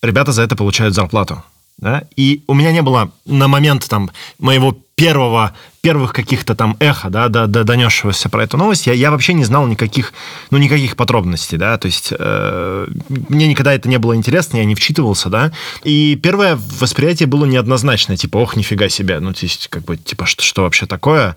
ребята 0.01 0.31
за 0.31 0.43
это 0.43 0.55
получают 0.55 0.93
зарплату. 0.93 1.43
Да? 1.77 2.03
И 2.15 2.43
у 2.47 2.53
меня 2.53 2.71
не 2.71 2.81
было 2.81 3.11
на 3.25 3.47
момент 3.47 3.87
там 3.87 4.09
моего 4.39 4.77
первого, 4.97 5.53
первых 5.81 6.11
каких-то 6.11 6.55
там 6.55 6.75
эхо, 6.79 7.11
да, 7.11 7.27
да, 7.29 7.45
да, 7.45 7.63
донесшегося 7.63 8.29
про 8.29 8.43
эту 8.43 8.57
новость, 8.57 8.87
я, 8.87 8.93
я 8.93 9.11
вообще 9.11 9.33
не 9.33 9.43
знал 9.43 9.67
никаких, 9.67 10.11
ну, 10.49 10.57
никаких 10.57 10.95
подробностей, 10.95 11.59
да, 11.59 11.77
то 11.77 11.85
есть 11.85 12.11
э, 12.17 12.87
мне 13.29 13.47
никогда 13.47 13.73
это 13.73 13.87
не 13.87 13.99
было 13.99 14.15
интересно, 14.15 14.57
я 14.57 14.65
не 14.65 14.73
вчитывался, 14.73 15.29
да, 15.29 15.51
и 15.83 16.15
первое 16.15 16.57
восприятие 16.79 17.27
было 17.27 17.45
неоднозначное, 17.45 18.17
типа, 18.17 18.37
ох, 18.37 18.55
нифига 18.55 18.89
себе, 18.89 19.19
ну, 19.19 19.33
то 19.33 19.43
есть, 19.43 19.67
как 19.67 19.83
бы, 19.83 19.97
типа, 19.97 20.25
что, 20.25 20.41
что 20.41 20.63
вообще 20.63 20.87
такое? 20.87 21.35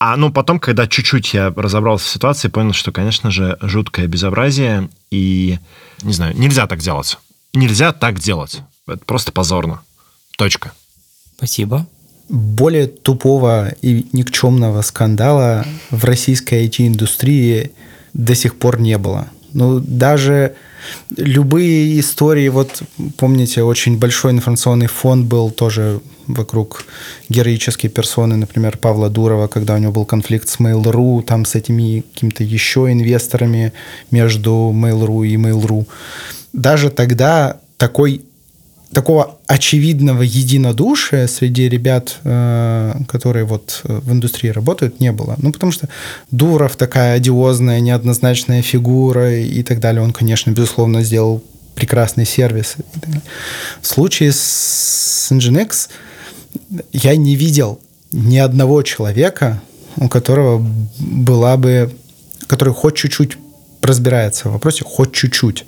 А 0.00 0.16
ну 0.16 0.30
потом, 0.30 0.60
когда 0.60 0.86
чуть-чуть 0.86 1.34
я 1.34 1.52
разобрался 1.56 2.04
в 2.04 2.10
ситуации, 2.10 2.48
понял, 2.48 2.74
что, 2.74 2.92
конечно 2.92 3.30
же, 3.30 3.56
жуткое 3.62 4.06
безобразие, 4.06 4.90
и, 5.10 5.58
не 6.02 6.12
знаю, 6.12 6.36
нельзя 6.36 6.66
так 6.66 6.80
делать. 6.80 7.18
Нельзя 7.54 7.92
так 7.92 8.20
делать. 8.20 8.60
Это 8.88 9.04
просто 9.04 9.32
позорно. 9.32 9.80
Точка. 10.36 10.72
Спасибо. 11.36 11.86
Более 12.28 12.86
тупого 12.86 13.72
и 13.80 14.06
никчемного 14.12 14.82
скандала 14.82 15.64
в 15.90 16.04
российской 16.04 16.66
IT-индустрии 16.66 17.72
до 18.12 18.34
сих 18.34 18.58
пор 18.58 18.80
не 18.80 18.98
было. 18.98 19.28
Ну, 19.52 19.80
даже 19.80 20.54
любые 21.16 21.98
истории, 22.00 22.48
вот 22.48 22.82
помните, 23.16 23.62
очень 23.62 23.98
большой 23.98 24.32
информационный 24.32 24.86
фонд 24.86 25.26
был 25.26 25.50
тоже 25.50 26.00
вокруг 26.26 26.84
героической 27.28 27.88
персоны, 27.88 28.36
например, 28.36 28.76
Павла 28.76 29.08
Дурова, 29.08 29.48
когда 29.48 29.74
у 29.74 29.78
него 29.78 29.92
был 29.92 30.04
конфликт 30.04 30.48
с 30.48 30.58
Mail.ru, 30.58 31.22
там 31.22 31.44
с 31.44 31.54
этими 31.54 32.04
какими-то 32.12 32.44
еще 32.44 32.92
инвесторами 32.92 33.72
между 34.10 34.72
Mail.ru 34.74 35.26
и 35.26 35.36
Mail.ru. 35.36 35.86
Даже 36.52 36.90
тогда 36.90 37.60
такой 37.78 38.22
такого 38.92 39.36
очевидного 39.46 40.22
единодушия 40.22 41.26
среди 41.26 41.68
ребят, 41.68 42.18
э, 42.24 42.94
которые 43.06 43.44
вот 43.44 43.82
э, 43.84 44.00
в 44.02 44.12
индустрии 44.12 44.48
работают, 44.48 45.00
не 45.00 45.12
было. 45.12 45.36
Ну, 45.38 45.52
потому 45.52 45.72
что 45.72 45.88
Дуров 46.30 46.76
такая 46.76 47.16
одиозная, 47.16 47.80
неоднозначная 47.80 48.62
фигура 48.62 49.38
и 49.38 49.62
так 49.62 49.80
далее. 49.80 50.02
Он, 50.02 50.12
конечно, 50.12 50.50
безусловно, 50.50 51.02
сделал 51.02 51.42
прекрасный 51.74 52.24
сервис. 52.24 52.76
В 53.80 53.86
случае 53.86 54.32
с 54.32 55.28
Nginx 55.30 55.88
я 56.92 57.16
не 57.16 57.36
видел 57.36 57.78
ни 58.10 58.38
одного 58.38 58.82
человека, 58.82 59.60
у 59.96 60.08
которого 60.08 60.66
была 60.98 61.56
бы, 61.56 61.92
который 62.46 62.74
хоть 62.74 62.96
чуть-чуть 62.96 63.36
разбирается 63.82 64.48
в 64.48 64.52
вопросе, 64.52 64.84
хоть 64.84 65.12
чуть-чуть 65.12 65.66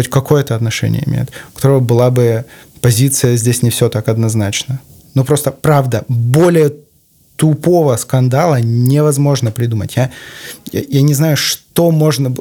хоть 0.00 0.08
какое-то 0.08 0.54
отношение 0.54 1.02
имеет, 1.06 1.30
у 1.52 1.56
которого 1.56 1.80
была 1.80 2.10
бы 2.10 2.46
позиция 2.80 3.36
здесь 3.36 3.62
не 3.62 3.68
все 3.68 3.88
так 3.90 4.08
однозначно. 4.08 4.80
Ну 5.14 5.24
просто 5.24 5.50
правда, 5.50 6.04
более 6.08 6.72
тупого 7.36 7.96
скандала 7.96 8.60
невозможно 8.60 9.50
придумать. 9.50 9.96
Я, 9.96 10.10
я, 10.72 10.82
я 10.88 11.02
не 11.02 11.14
знаю, 11.14 11.36
что 11.36 11.90
можно, 11.90 12.34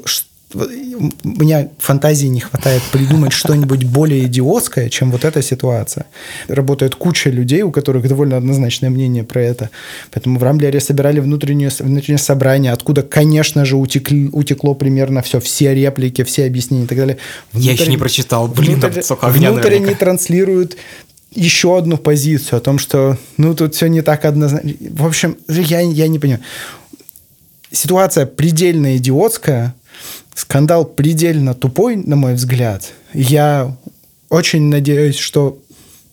меня 0.53 1.69
фантазии 1.77 2.27
не 2.27 2.39
хватает 2.39 2.81
придумать 2.91 3.33
что-нибудь 3.33 3.83
более 3.83 4.25
идиотское, 4.25 4.89
чем 4.89 5.11
вот 5.11 5.23
эта 5.23 5.43
ситуация. 5.43 6.05
Работает 6.47 6.95
куча 6.95 7.29
людей, 7.29 7.61
у 7.61 7.71
которых 7.71 8.07
довольно 8.07 8.37
однозначное 8.37 8.89
мнение 8.89 9.23
про 9.23 9.41
это. 9.41 9.69
Поэтому 10.11 10.39
в 10.39 10.43
Рамблере 10.43 10.79
собирали 10.79 11.19
внутреннее, 11.19 11.69
внутреннее 11.79 12.17
собрание, 12.17 12.71
откуда, 12.71 13.03
конечно 13.03 13.63
же, 13.63 13.77
утекли, 13.77 14.29
утекло 14.33 14.73
примерно 14.73 15.21
все, 15.21 15.39
все 15.39 15.75
реплики, 15.75 16.23
все 16.23 16.45
объяснения 16.45 16.85
и 16.85 16.87
так 16.87 16.97
далее. 16.97 17.17
Внутрь, 17.53 17.67
Я 17.67 17.73
еще 17.73 17.87
не 17.87 17.97
прочитал. 17.97 18.47
Блин, 18.47 18.79
внутрь, 18.79 19.01
там 19.01 19.17
огня 19.21 19.51
Внутренне 19.51 19.93
транслируют 19.93 20.77
еще 21.31 21.77
одну 21.77 21.97
позицию 21.97 22.57
о 22.57 22.61
том, 22.61 22.79
что 22.79 23.17
ну 23.37 23.53
тут 23.53 23.75
все 23.75 23.85
не 23.87 24.01
так 24.01 24.25
однозначно. 24.25 24.71
В 24.91 25.05
общем, 25.05 25.37
я, 25.47 25.81
я 25.81 26.07
не 26.07 26.17
понимаю. 26.17 26.41
Ситуация 27.71 28.25
предельно 28.25 28.97
идиотская, 28.97 29.75
Скандал 30.39 30.85
предельно 30.85 31.53
тупой, 31.53 31.97
на 31.97 32.15
мой 32.15 32.33
взгляд. 32.33 32.93
Я 33.13 33.75
очень 34.29 34.69
надеюсь, 34.69 35.17
что 35.17 35.59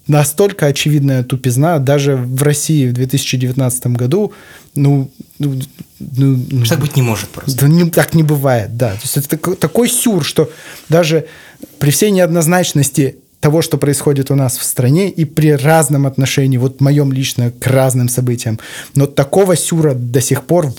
настолько 0.08 0.66
очевидная 0.66 1.22
тупизна 1.22 1.78
даже 1.78 2.16
в 2.16 2.42
России 2.42 2.88
в 2.88 2.92
2019 2.92 3.86
году, 3.86 4.32
ну, 4.74 5.12
ну, 5.38 5.54
ну, 6.00 6.44
ну 6.50 6.64
так 6.64 6.80
быть 6.80 6.96
не 6.96 7.02
может 7.02 7.28
просто. 7.28 7.56
Да, 7.56 7.68
не, 7.68 7.88
так 7.88 8.14
не 8.14 8.24
бывает, 8.24 8.76
да. 8.76 8.94
То 8.94 9.00
есть 9.02 9.16
это 9.16 9.28
такой, 9.28 9.54
такой 9.54 9.88
сюр, 9.88 10.24
что 10.24 10.50
даже 10.88 11.26
при 11.78 11.92
всей 11.92 12.10
неоднозначности 12.10 13.18
того, 13.38 13.62
что 13.62 13.78
происходит 13.78 14.32
у 14.32 14.34
нас 14.34 14.58
в 14.58 14.64
стране, 14.64 15.08
и 15.08 15.24
при 15.24 15.52
разном 15.52 16.04
отношении, 16.04 16.58
вот 16.58 16.80
моем 16.80 17.12
лично 17.12 17.52
к 17.52 17.64
разным 17.68 18.08
событиям, 18.08 18.58
но 18.96 19.06
такого 19.06 19.54
сюра 19.54 19.94
до 19.94 20.20
сих 20.20 20.42
пор 20.42 20.74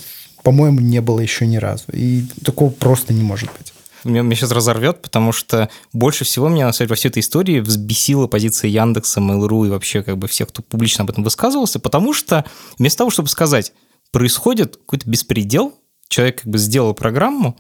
по-моему, 0.47 0.79
не 0.79 1.01
было 1.01 1.19
еще 1.19 1.45
ни 1.45 1.57
разу. 1.57 1.83
И 1.91 2.23
такого 2.45 2.69
просто 2.69 3.13
не 3.13 3.21
может 3.21 3.49
быть. 3.57 3.73
Меня, 4.05 4.21
меня 4.21 4.33
сейчас 4.33 4.51
разорвет, 4.51 5.01
потому 5.01 5.33
что 5.33 5.67
больше 5.91 6.23
всего 6.23 6.47
меня, 6.47 6.67
на 6.67 6.71
самом 6.71 6.85
деле, 6.85 6.89
во 6.91 6.95
всей 6.95 7.09
этой 7.09 7.19
истории 7.19 7.59
взбесила 7.59 8.27
позиция 8.27 8.69
Яндекса, 8.69 9.19
Mail.ru 9.19 9.67
и 9.67 9.69
вообще 9.69 10.03
как 10.03 10.17
бы 10.17 10.29
всех, 10.29 10.47
кто 10.47 10.61
публично 10.61 11.03
об 11.03 11.09
этом 11.09 11.25
высказывался, 11.25 11.81
потому 11.81 12.13
что 12.13 12.45
вместо 12.79 12.99
того, 12.99 13.09
чтобы 13.09 13.27
сказать, 13.27 13.73
происходит 14.11 14.77
какой-то 14.77 15.09
беспредел, 15.09 15.73
человек 16.07 16.43
как 16.43 16.49
бы 16.49 16.57
сделал 16.59 16.93
программу, 16.93 17.57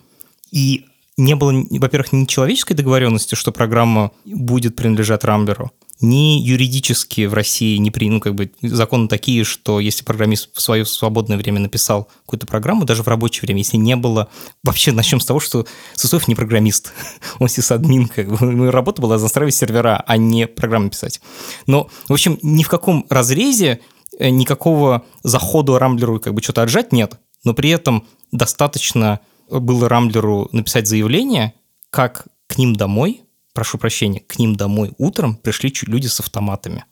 и 0.53 0.85
не 1.17 1.35
было, 1.35 1.51
во-первых, 1.69 2.13
ни 2.13 2.23
человеческой 2.23 2.75
договоренности, 2.75 3.35
что 3.35 3.51
программа 3.51 4.11
будет 4.23 4.77
принадлежать 4.77 5.25
Рамблеру, 5.25 5.73
ни 5.99 6.39
юридически 6.39 7.25
в 7.25 7.33
России 7.33 7.77
не 7.77 7.89
при, 7.89 8.09
ну, 8.09 8.19
как 8.19 8.35
бы 8.35 8.51
законы 8.61 9.07
такие, 9.07 9.43
что 9.43 9.79
если 9.79 10.03
программист 10.03 10.49
в 10.53 10.61
свое 10.61 10.85
свободное 10.85 11.37
время 11.37 11.59
написал 11.59 12.09
какую-то 12.25 12.45
программу, 12.45 12.85
даже 12.85 13.03
в 13.03 13.07
рабочее 13.07 13.41
время, 13.41 13.59
если 13.59 13.77
не 13.77 13.95
было... 13.95 14.29
Вообще 14.63 14.91
начнем 14.91 15.19
с 15.19 15.25
того, 15.25 15.39
что 15.39 15.65
Сысоев 15.95 16.27
не 16.27 16.35
программист, 16.35 16.93
он 17.39 17.49
сисадмин, 17.49 18.07
как 18.07 18.27
бы. 18.27 18.71
Работа 18.71 19.01
была 19.01 19.17
настраивать 19.17 19.55
сервера, 19.55 20.03
а 20.05 20.17
не 20.17 20.47
программы 20.47 20.89
писать. 20.89 21.19
Но, 21.65 21.89
в 22.07 22.13
общем, 22.13 22.37
ни 22.43 22.63
в 22.63 22.69
каком 22.69 23.05
разрезе 23.09 23.79
э, 24.19 24.29
никакого 24.29 25.03
захода 25.23 25.79
Рамблеру 25.79 26.19
как 26.19 26.33
бы 26.33 26.43
что-то 26.43 26.61
отжать 26.61 26.91
нет, 26.91 27.19
но 27.43 27.53
при 27.53 27.71
этом 27.71 28.05
достаточно 28.31 29.19
было 29.49 29.89
Рамблеру 29.89 30.49
написать 30.51 30.87
заявление, 30.87 31.53
как 31.89 32.27
к 32.47 32.57
ним 32.57 32.75
домой– 32.75 33.21
прошу 33.57 33.79
прощения, 33.79 34.19
к 34.19 34.37
ним 34.37 34.55
домой 34.55 34.93
утром 34.99 35.35
пришли 35.35 35.73
люди 35.87 36.05
с 36.05 36.19
автоматами 36.19 36.85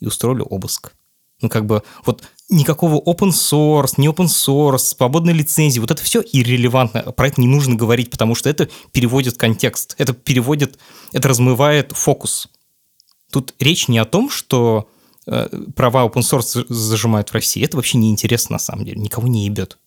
и 0.00 0.06
устроили 0.06 0.42
обыск. 0.42 0.92
Ну, 1.40 1.48
как 1.48 1.66
бы, 1.66 1.84
вот 2.04 2.24
никакого 2.48 3.00
open 3.00 3.28
source, 3.28 3.92
не 3.96 4.08
open 4.08 4.26
source, 4.26 4.78
свободной 4.78 5.34
лицензии, 5.34 5.78
вот 5.78 5.92
это 5.92 6.02
все 6.02 6.20
иррелевантно. 6.20 7.12
Про 7.12 7.28
это 7.28 7.40
не 7.40 7.46
нужно 7.46 7.76
говорить, 7.76 8.10
потому 8.10 8.34
что 8.34 8.50
это 8.50 8.68
переводит 8.90 9.36
контекст, 9.36 9.94
это 9.98 10.12
переводит, 10.12 10.80
это 11.12 11.28
размывает 11.28 11.92
фокус. 11.92 12.48
Тут 13.30 13.54
речь 13.60 13.86
не 13.86 13.98
о 13.98 14.04
том, 14.04 14.30
что 14.30 14.90
э, 15.28 15.48
права 15.76 16.04
open 16.04 16.22
source 16.22 16.66
зажимают 16.68 17.28
в 17.28 17.34
России. 17.34 17.64
Это 17.64 17.76
вообще 17.76 17.98
не 17.98 18.10
интересно 18.10 18.54
на 18.54 18.58
самом 18.58 18.84
деле, 18.84 19.00
никого 19.00 19.28
не 19.28 19.44
ебет. 19.44 19.78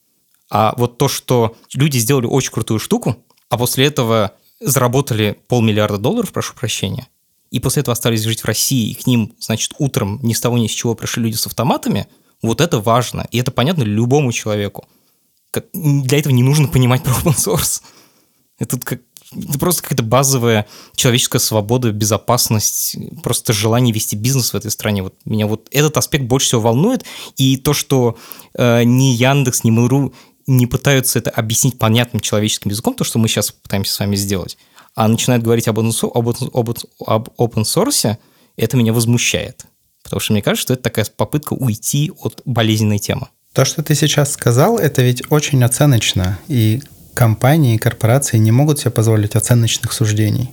А 0.49 0.73
вот 0.77 0.97
то, 0.97 1.09
что 1.09 1.57
люди 1.73 1.97
сделали 1.97 2.27
очень 2.27 2.53
крутую 2.53 2.79
штуку, 2.79 3.17
а 3.49 3.57
после 3.57 3.87
этого 3.87 4.37
заработали 4.59 5.37
полмиллиарда 5.47 5.97
долларов, 5.97 6.31
прошу 6.31 6.53
прощения, 6.53 7.07
и 7.51 7.59
после 7.59 7.81
этого 7.81 7.93
остались 7.93 8.23
жить 8.23 8.41
в 8.41 8.45
России, 8.45 8.91
и 8.91 8.93
к 8.93 9.05
ним, 9.05 9.35
значит, 9.39 9.73
утром 9.77 10.19
ни 10.23 10.33
с 10.33 10.41
того 10.41 10.57
ни 10.57 10.67
с 10.67 10.71
чего 10.71 10.95
пришли 10.95 11.23
люди 11.23 11.35
с 11.35 11.47
автоматами, 11.47 12.07
Вот 12.41 12.59
это 12.59 12.81
важно, 12.81 13.25
и 13.31 13.37
это 13.37 13.51
понятно 13.51 13.83
любому 13.83 14.33
человеку. 14.33 14.85
Для 15.73 16.17
этого 16.17 16.33
не 16.33 16.43
нужно 16.43 16.67
понимать 16.67 17.03
про 17.03 17.13
open 17.13 17.35
source. 17.35 17.81
Это 18.59 18.79
как 18.79 19.01
это 19.35 19.59
просто 19.59 19.83
какая-то 19.83 20.03
базовая 20.03 20.67
человеческая 20.95 21.39
свобода, 21.39 21.91
безопасность, 21.91 22.95
просто 23.23 23.53
желание 23.53 23.93
вести 23.93 24.15
бизнес 24.15 24.53
в 24.53 24.55
этой 24.55 24.71
стране. 24.71 25.03
Вот 25.03 25.15
меня 25.25 25.47
вот 25.47 25.67
этот 25.71 25.97
аспект 25.97 26.25
больше 26.25 26.47
всего 26.47 26.61
волнует. 26.61 27.03
И 27.37 27.57
то, 27.57 27.73
что 27.73 28.17
э, 28.53 28.83
ни 28.83 29.13
Яндекс, 29.13 29.63
ни 29.63 29.71
Mail.ru 29.71 30.13
не 30.47 30.67
пытаются 30.67 31.19
это 31.19 31.29
объяснить 31.29 31.79
понятным 31.79 32.19
человеческим 32.19 32.69
языком, 32.69 32.93
то, 32.93 33.03
что 33.03 33.19
мы 33.19 33.27
сейчас 33.27 33.51
пытаемся 33.51 33.93
с 33.93 33.99
вами 33.99 34.15
сделать, 34.15 34.57
а 34.95 35.07
начинают 35.07 35.43
говорить 35.43 35.67
об 35.67 35.79
open, 35.79 36.89
об 37.05 37.29
open 37.37 37.63
source, 37.63 38.17
это 38.57 38.77
меня 38.77 38.93
возмущает. 38.93 39.65
Потому 40.03 40.19
что 40.19 40.33
мне 40.33 40.41
кажется, 40.41 40.63
что 40.63 40.73
это 40.73 40.83
такая 40.83 41.05
попытка 41.15 41.53
уйти 41.53 42.11
от 42.19 42.41
болезненной 42.45 42.99
темы. 42.99 43.27
То, 43.53 43.65
что 43.65 43.83
ты 43.83 43.95
сейчас 43.95 44.33
сказал, 44.33 44.77
это 44.77 45.01
ведь 45.01 45.23
очень 45.31 45.63
оценочно. 45.63 46.39
И 46.47 46.81
компании, 47.13 47.75
и 47.75 47.77
корпорации 47.77 48.37
не 48.37 48.51
могут 48.51 48.79
себе 48.79 48.91
позволить 48.91 49.35
оценочных 49.35 49.93
суждений. 49.93 50.51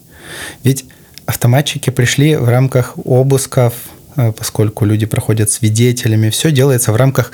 Ведь 0.63 0.85
автоматчики 1.27 1.91
пришли 1.91 2.37
в 2.37 2.49
рамках 2.49 2.95
обысков, 3.05 3.75
э, 4.17 4.33
поскольку 4.33 4.85
люди 4.85 5.07
проходят 5.07 5.51
свидетелями, 5.51 6.31
все 6.31 6.51
делается 6.51 6.93
в 6.93 6.97
рамках 6.97 7.33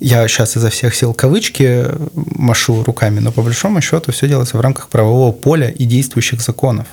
я 0.00 0.26
сейчас 0.28 0.56
изо 0.56 0.70
всех 0.70 0.94
сил 0.94 1.14
кавычки 1.14 1.86
машу 2.14 2.82
руками, 2.82 3.20
но 3.20 3.32
по 3.32 3.42
большому 3.42 3.80
счету 3.80 4.12
все 4.12 4.28
делается 4.28 4.56
в 4.56 4.60
рамках 4.60 4.88
правового 4.88 5.32
поля 5.32 5.68
и 5.68 5.84
действующих 5.84 6.40
законов. 6.40 6.86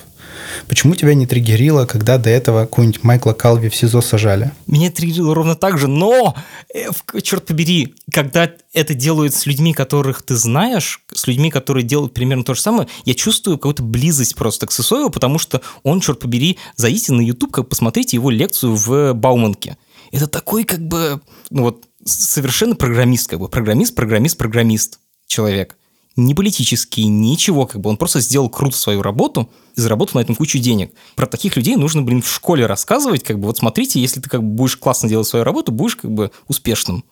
Почему 0.66 0.94
тебя 0.94 1.14
не 1.14 1.26
триггерило, 1.26 1.86
когда 1.86 2.18
до 2.18 2.30
этого 2.30 2.62
какого-нибудь 2.62 3.02
Майкла 3.02 3.32
Калви 3.32 3.68
в 3.68 3.74
СИЗО 3.74 4.00
сажали? 4.00 4.52
Меня 4.66 4.90
триггерило 4.90 5.34
ровно 5.34 5.54
так 5.54 5.78
же, 5.78 5.88
но, 5.88 6.34
э, 6.74 6.86
черт 7.22 7.46
побери, 7.46 7.94
когда 8.12 8.50
это 8.72 8.94
делают 8.94 9.34
с 9.34 9.46
людьми, 9.46 9.72
которых 9.74 10.22
ты 10.22 10.36
знаешь, 10.36 11.02
с 11.12 11.26
людьми, 11.26 11.50
которые 11.50 11.84
делают 11.84 12.14
примерно 12.14 12.44
то 12.44 12.54
же 12.54 12.60
самое, 12.60 12.88
я 13.04 13.14
чувствую 13.14 13.58
какую-то 13.58 13.82
близость 13.82 14.34
просто 14.34 14.66
к 14.66 14.72
Сысоеву, 14.72 15.10
потому 15.10 15.38
что 15.38 15.60
он, 15.82 16.00
черт 16.00 16.18
побери, 16.18 16.58
зайдите 16.76 17.12
на 17.12 17.20
YouTube, 17.20 17.52
как 17.52 17.68
посмотрите 17.68 18.16
его 18.16 18.30
лекцию 18.30 18.74
в 18.74 19.12
Бауманке. 19.14 19.76
Это 20.10 20.26
такой 20.26 20.64
как 20.64 20.80
бы, 20.80 21.20
ну 21.50 21.64
вот, 21.64 21.84
совершенно 22.08 22.74
программист, 22.74 23.30
как 23.30 23.40
бы, 23.40 23.48
программист, 23.48 23.94
программист, 23.94 24.36
программист 24.36 25.00
человек 25.26 25.76
не 26.18 26.34
политический, 26.34 27.06
ничего, 27.06 27.64
как 27.66 27.80
бы 27.80 27.90
он 27.90 27.96
просто 27.96 28.20
сделал 28.20 28.50
круто 28.50 28.76
свою 28.76 29.02
работу 29.02 29.48
и 29.76 29.80
заработал 29.80 30.18
на 30.18 30.24
этом 30.24 30.34
кучу 30.34 30.58
денег. 30.58 30.92
Про 31.14 31.26
таких 31.26 31.56
людей 31.56 31.76
нужно, 31.76 32.02
блин, 32.02 32.22
в 32.22 32.28
школе 32.28 32.66
рассказывать, 32.66 33.22
как 33.22 33.38
бы, 33.38 33.46
вот 33.46 33.58
смотрите, 33.58 34.00
если 34.00 34.20
ты 34.20 34.28
как 34.28 34.42
бы 34.42 34.48
будешь 34.48 34.76
классно 34.76 35.08
делать 35.08 35.28
свою 35.28 35.44
работу, 35.44 35.70
будешь 35.70 35.96
как 35.96 36.10
бы 36.10 36.32
успешным 36.48 37.04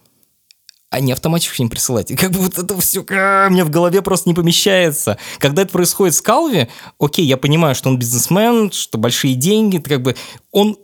а 0.88 1.00
не 1.00 1.12
автоматически 1.12 1.62
им 1.62 1.68
присылать. 1.68 2.10
И 2.10 2.16
как 2.16 2.30
бы 2.30 2.38
вот 2.38 2.56
это 2.58 2.78
все 2.80 3.04
а, 3.10 3.50
мне 3.50 3.64
в 3.64 3.70
голове 3.70 4.02
просто 4.02 4.28
не 4.28 4.34
помещается. 4.34 5.18
Когда 5.38 5.62
это 5.62 5.72
происходит 5.72 6.14
с 6.14 6.22
Калви, 6.22 6.68
окей, 6.98 7.26
я 7.26 7.36
понимаю, 7.36 7.74
что 7.74 7.90
он 7.90 7.98
бизнесмен, 7.98 8.70
что 8.70 8.96
большие 8.96 9.34
деньги, 9.34 9.78
как 9.78 10.00
бы 10.00 10.16
он... 10.52 10.78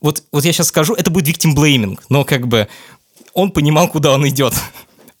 Вот, 0.00 0.22
вот 0.32 0.44
я 0.44 0.52
сейчас 0.52 0.68
скажу, 0.68 0.94
это 0.94 1.10
будет 1.10 1.28
victim 1.28 1.54
blaming, 1.54 1.98
но 2.08 2.24
как 2.24 2.48
бы 2.48 2.66
он 3.36 3.50
понимал, 3.50 3.88
куда 3.88 4.12
он 4.12 4.26
идет. 4.26 4.54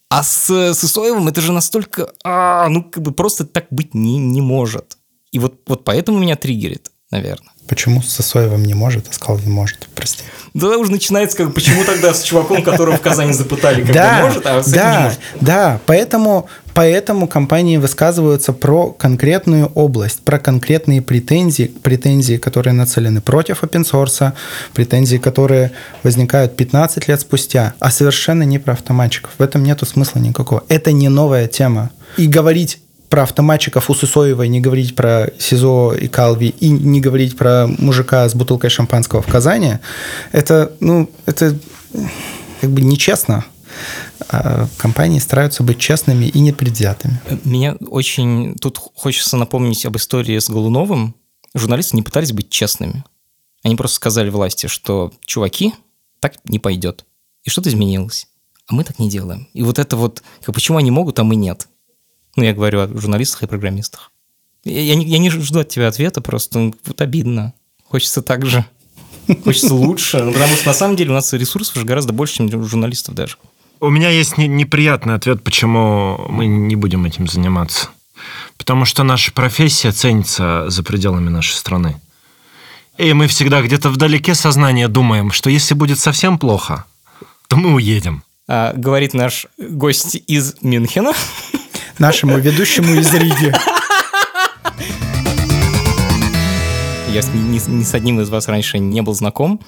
А 0.08 0.22
с, 0.22 0.50
с 0.50 0.84
Исоевым 0.84 1.28
это 1.28 1.40
же 1.40 1.52
настолько... 1.52 2.12
А, 2.24 2.68
ну, 2.68 2.82
как 2.82 3.02
бы 3.02 3.12
просто 3.12 3.44
так 3.44 3.66
быть 3.70 3.94
не, 3.94 4.18
не 4.18 4.40
может. 4.40 4.96
И 5.32 5.38
вот, 5.38 5.60
вот 5.66 5.84
поэтому 5.84 6.18
меня 6.18 6.36
триггерит, 6.36 6.90
наверное. 7.10 7.50
Почему 7.68 8.00
с 8.00 8.10
Сосоевым 8.10 8.64
не 8.64 8.74
может, 8.74 9.08
а 9.10 9.12
с 9.12 9.18
Калви 9.18 9.48
может? 9.48 9.88
Прости. 9.94 10.22
Да, 10.54 10.78
уже 10.78 10.92
начинается, 10.92 11.36
как 11.36 11.52
почему 11.52 11.84
тогда 11.84 12.14
с 12.14 12.22
чуваком, 12.22 12.62
которого 12.62 12.96
в 12.96 13.00
Казани 13.00 13.32
запытали, 13.32 13.82
как 13.82 13.92
да, 13.92 14.20
может, 14.22 14.46
а 14.46 14.62
с 14.62 14.70
да, 14.70 14.92
не 14.92 15.04
может? 15.04 15.18
Да, 15.40 15.80
поэтому, 15.84 16.48
поэтому 16.74 17.26
компании 17.26 17.76
высказываются 17.76 18.52
про 18.52 18.92
конкретную 18.92 19.66
область, 19.74 20.22
про 20.22 20.38
конкретные 20.38 21.02
претензии, 21.02 21.64
претензии, 21.82 22.36
которые 22.36 22.72
нацелены 22.72 23.20
против 23.20 23.64
open 23.64 23.84
source, 23.84 24.32
претензии, 24.72 25.16
которые 25.16 25.72
возникают 26.04 26.56
15 26.56 27.08
лет 27.08 27.20
спустя, 27.20 27.74
а 27.80 27.90
совершенно 27.90 28.44
не 28.44 28.60
про 28.60 28.74
автоматчиков. 28.74 29.32
В 29.38 29.42
этом 29.42 29.64
нету 29.64 29.86
смысла 29.86 30.20
никакого. 30.20 30.62
Это 30.68 30.92
не 30.92 31.08
новая 31.08 31.48
тема. 31.48 31.90
И 32.16 32.28
говорить 32.28 32.78
про 33.08 33.22
автоматчиков 33.22 33.90
у 33.90 33.94
Сысоевой, 33.94 34.48
не 34.48 34.60
говорить 34.60 34.94
про 34.94 35.30
СИЗО 35.38 35.94
и 35.94 36.08
Калви, 36.08 36.48
и 36.48 36.68
не 36.68 37.00
говорить 37.00 37.36
про 37.36 37.66
мужика 37.66 38.28
с 38.28 38.34
бутылкой 38.34 38.70
шампанского 38.70 39.22
в 39.22 39.26
Казани, 39.26 39.78
это, 40.32 40.72
ну, 40.80 41.10
это 41.26 41.56
как 42.60 42.70
бы 42.70 42.80
нечестно. 42.80 43.44
А 44.28 44.66
компании 44.78 45.18
стараются 45.18 45.62
быть 45.62 45.78
честными 45.78 46.24
и 46.24 46.38
непредвзятыми. 46.40 47.20
Меня 47.44 47.76
очень... 47.88 48.54
Тут 48.56 48.78
хочется 48.78 49.36
напомнить 49.36 49.84
об 49.84 49.96
истории 49.96 50.38
с 50.38 50.48
Голуновым. 50.48 51.14
Журналисты 51.54 51.96
не 51.96 52.02
пытались 52.02 52.32
быть 52.32 52.48
честными. 52.48 53.04
Они 53.62 53.76
просто 53.76 53.96
сказали 53.96 54.30
власти, 54.30 54.66
что 54.66 55.12
чуваки, 55.24 55.74
так 56.20 56.36
не 56.44 56.58
пойдет. 56.58 57.04
И 57.44 57.50
что-то 57.50 57.68
изменилось. 57.68 58.26
А 58.66 58.74
мы 58.74 58.82
так 58.84 58.98
не 58.98 59.08
делаем. 59.08 59.48
И 59.52 59.62
вот 59.62 59.78
это 59.78 59.96
вот, 59.96 60.22
почему 60.44 60.78
они 60.78 60.90
могут, 60.90 61.18
а 61.18 61.24
мы 61.24 61.36
нет. 61.36 61.68
Ну, 62.36 62.44
я 62.44 62.52
говорю 62.52 62.80
о 62.80 62.88
журналистах 62.88 63.42
и 63.42 63.46
программистах. 63.46 64.12
Я, 64.64 64.82
я, 64.82 64.94
не, 64.94 65.06
я 65.06 65.18
не 65.18 65.30
жду 65.30 65.60
от 65.60 65.68
тебя 65.68 65.88
ответа, 65.88 66.20
просто 66.20 66.58
ну, 66.58 66.74
вот 66.84 67.00
обидно. 67.00 67.54
Хочется 67.84 68.22
так 68.22 68.44
же. 68.44 68.64
Хочется 69.44 69.74
лучше. 69.74 70.22
Ну, 70.22 70.32
потому 70.32 70.54
что 70.54 70.66
на 70.66 70.74
самом 70.74 70.96
деле 70.96 71.10
у 71.10 71.14
нас 71.14 71.32
ресурсов 71.32 71.76
же 71.76 71.84
гораздо 71.84 72.12
больше, 72.12 72.36
чем 72.36 72.46
у 72.60 72.64
журналистов 72.64 73.14
даже. 73.14 73.36
У 73.80 73.90
меня 73.90 74.10
есть 74.10 74.38
не, 74.38 74.48
неприятный 74.48 75.14
ответ, 75.14 75.42
почему 75.42 76.26
мы 76.28 76.46
не 76.46 76.76
будем 76.76 77.04
этим 77.04 77.26
заниматься. 77.26 77.88
Потому 78.56 78.84
что 78.84 79.02
наша 79.02 79.32
профессия 79.32 79.92
ценится 79.92 80.68
за 80.68 80.82
пределами 80.82 81.28
нашей 81.28 81.54
страны. 81.54 82.00
И 82.98 83.12
мы 83.12 83.26
всегда 83.28 83.62
где-то 83.62 83.90
вдалеке 83.90 84.34
сознания 84.34 84.88
думаем, 84.88 85.30
что 85.30 85.50
если 85.50 85.74
будет 85.74 85.98
совсем 85.98 86.38
плохо, 86.38 86.86
то 87.48 87.56
мы 87.56 87.74
уедем. 87.74 88.22
А, 88.48 88.72
говорит 88.74 89.12
наш 89.12 89.46
гость 89.58 90.16
из 90.26 90.54
Мюнхена 90.62 91.12
нашему 91.98 92.38
ведущему 92.38 92.94
из 92.94 93.12
Риги. 93.14 93.52
Я 97.12 97.22
ни, 97.22 97.58
ни, 97.58 97.70
ни 97.70 97.82
с 97.82 97.94
одним 97.94 98.20
из 98.20 98.28
вас 98.28 98.48
раньше 98.48 98.78
не 98.78 99.00
был 99.00 99.14
знаком. 99.14 99.60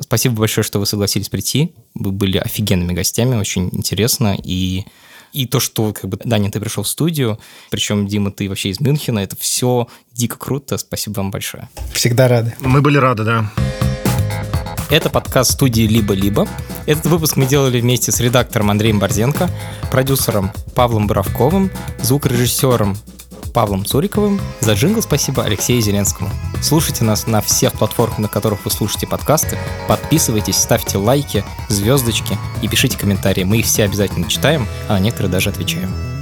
Спасибо 0.00 0.36
большое, 0.36 0.64
что 0.64 0.78
вы 0.78 0.86
согласились 0.86 1.28
прийти. 1.28 1.74
Вы 1.94 2.12
были 2.12 2.38
офигенными 2.38 2.94
гостями, 2.94 3.36
очень 3.36 3.68
интересно. 3.72 4.36
И, 4.42 4.84
и 5.32 5.46
то, 5.46 5.60
что, 5.60 5.92
как 5.92 6.08
бы, 6.08 6.18
Даня, 6.24 6.50
ты 6.50 6.60
пришел 6.60 6.82
в 6.82 6.88
студию, 6.88 7.38
причем, 7.70 8.06
Дима, 8.06 8.30
ты 8.30 8.48
вообще 8.48 8.70
из 8.70 8.80
Мюнхена, 8.80 9.18
это 9.18 9.36
все 9.36 9.86
дико 10.12 10.38
круто. 10.38 10.78
Спасибо 10.78 11.16
вам 11.16 11.30
большое. 11.30 11.68
Всегда 11.92 12.26
рады. 12.26 12.54
Мы 12.60 12.80
были 12.80 12.96
рады, 12.96 13.24
да. 13.24 13.50
Это 14.90 15.10
подкаст 15.10 15.52
студии 15.52 15.82
«Либо-либо». 15.82 16.46
Этот 16.86 17.06
выпуск 17.06 17.36
мы 17.36 17.46
делали 17.46 17.80
вместе 17.80 18.12
с 18.12 18.20
редактором 18.20 18.70
Андреем 18.70 18.98
Борзенко, 18.98 19.50
продюсером 19.90 20.52
Павлом 20.74 21.06
Боровковым, 21.06 21.70
звукорежиссером 22.02 22.96
Павлом 23.54 23.84
Цуриковым. 23.84 24.40
За 24.60 24.74
джингл 24.74 25.00
спасибо 25.00 25.44
Алексею 25.44 25.80
Зеленскому. 25.80 26.30
Слушайте 26.60 27.04
нас 27.04 27.26
на 27.26 27.40
всех 27.40 27.72
платформах, 27.72 28.18
на 28.18 28.28
которых 28.28 28.64
вы 28.64 28.70
слушаете 28.70 29.06
подкасты. 29.06 29.58
Подписывайтесь, 29.88 30.56
ставьте 30.56 30.98
лайки, 30.98 31.44
звездочки 31.68 32.36
и 32.62 32.68
пишите 32.68 32.98
комментарии. 32.98 33.44
Мы 33.44 33.58
их 33.58 33.66
все 33.66 33.84
обязательно 33.84 34.28
читаем, 34.28 34.66
а 34.88 34.94
на 34.94 35.00
некоторые 35.00 35.32
даже 35.32 35.50
отвечаем. 35.50 36.13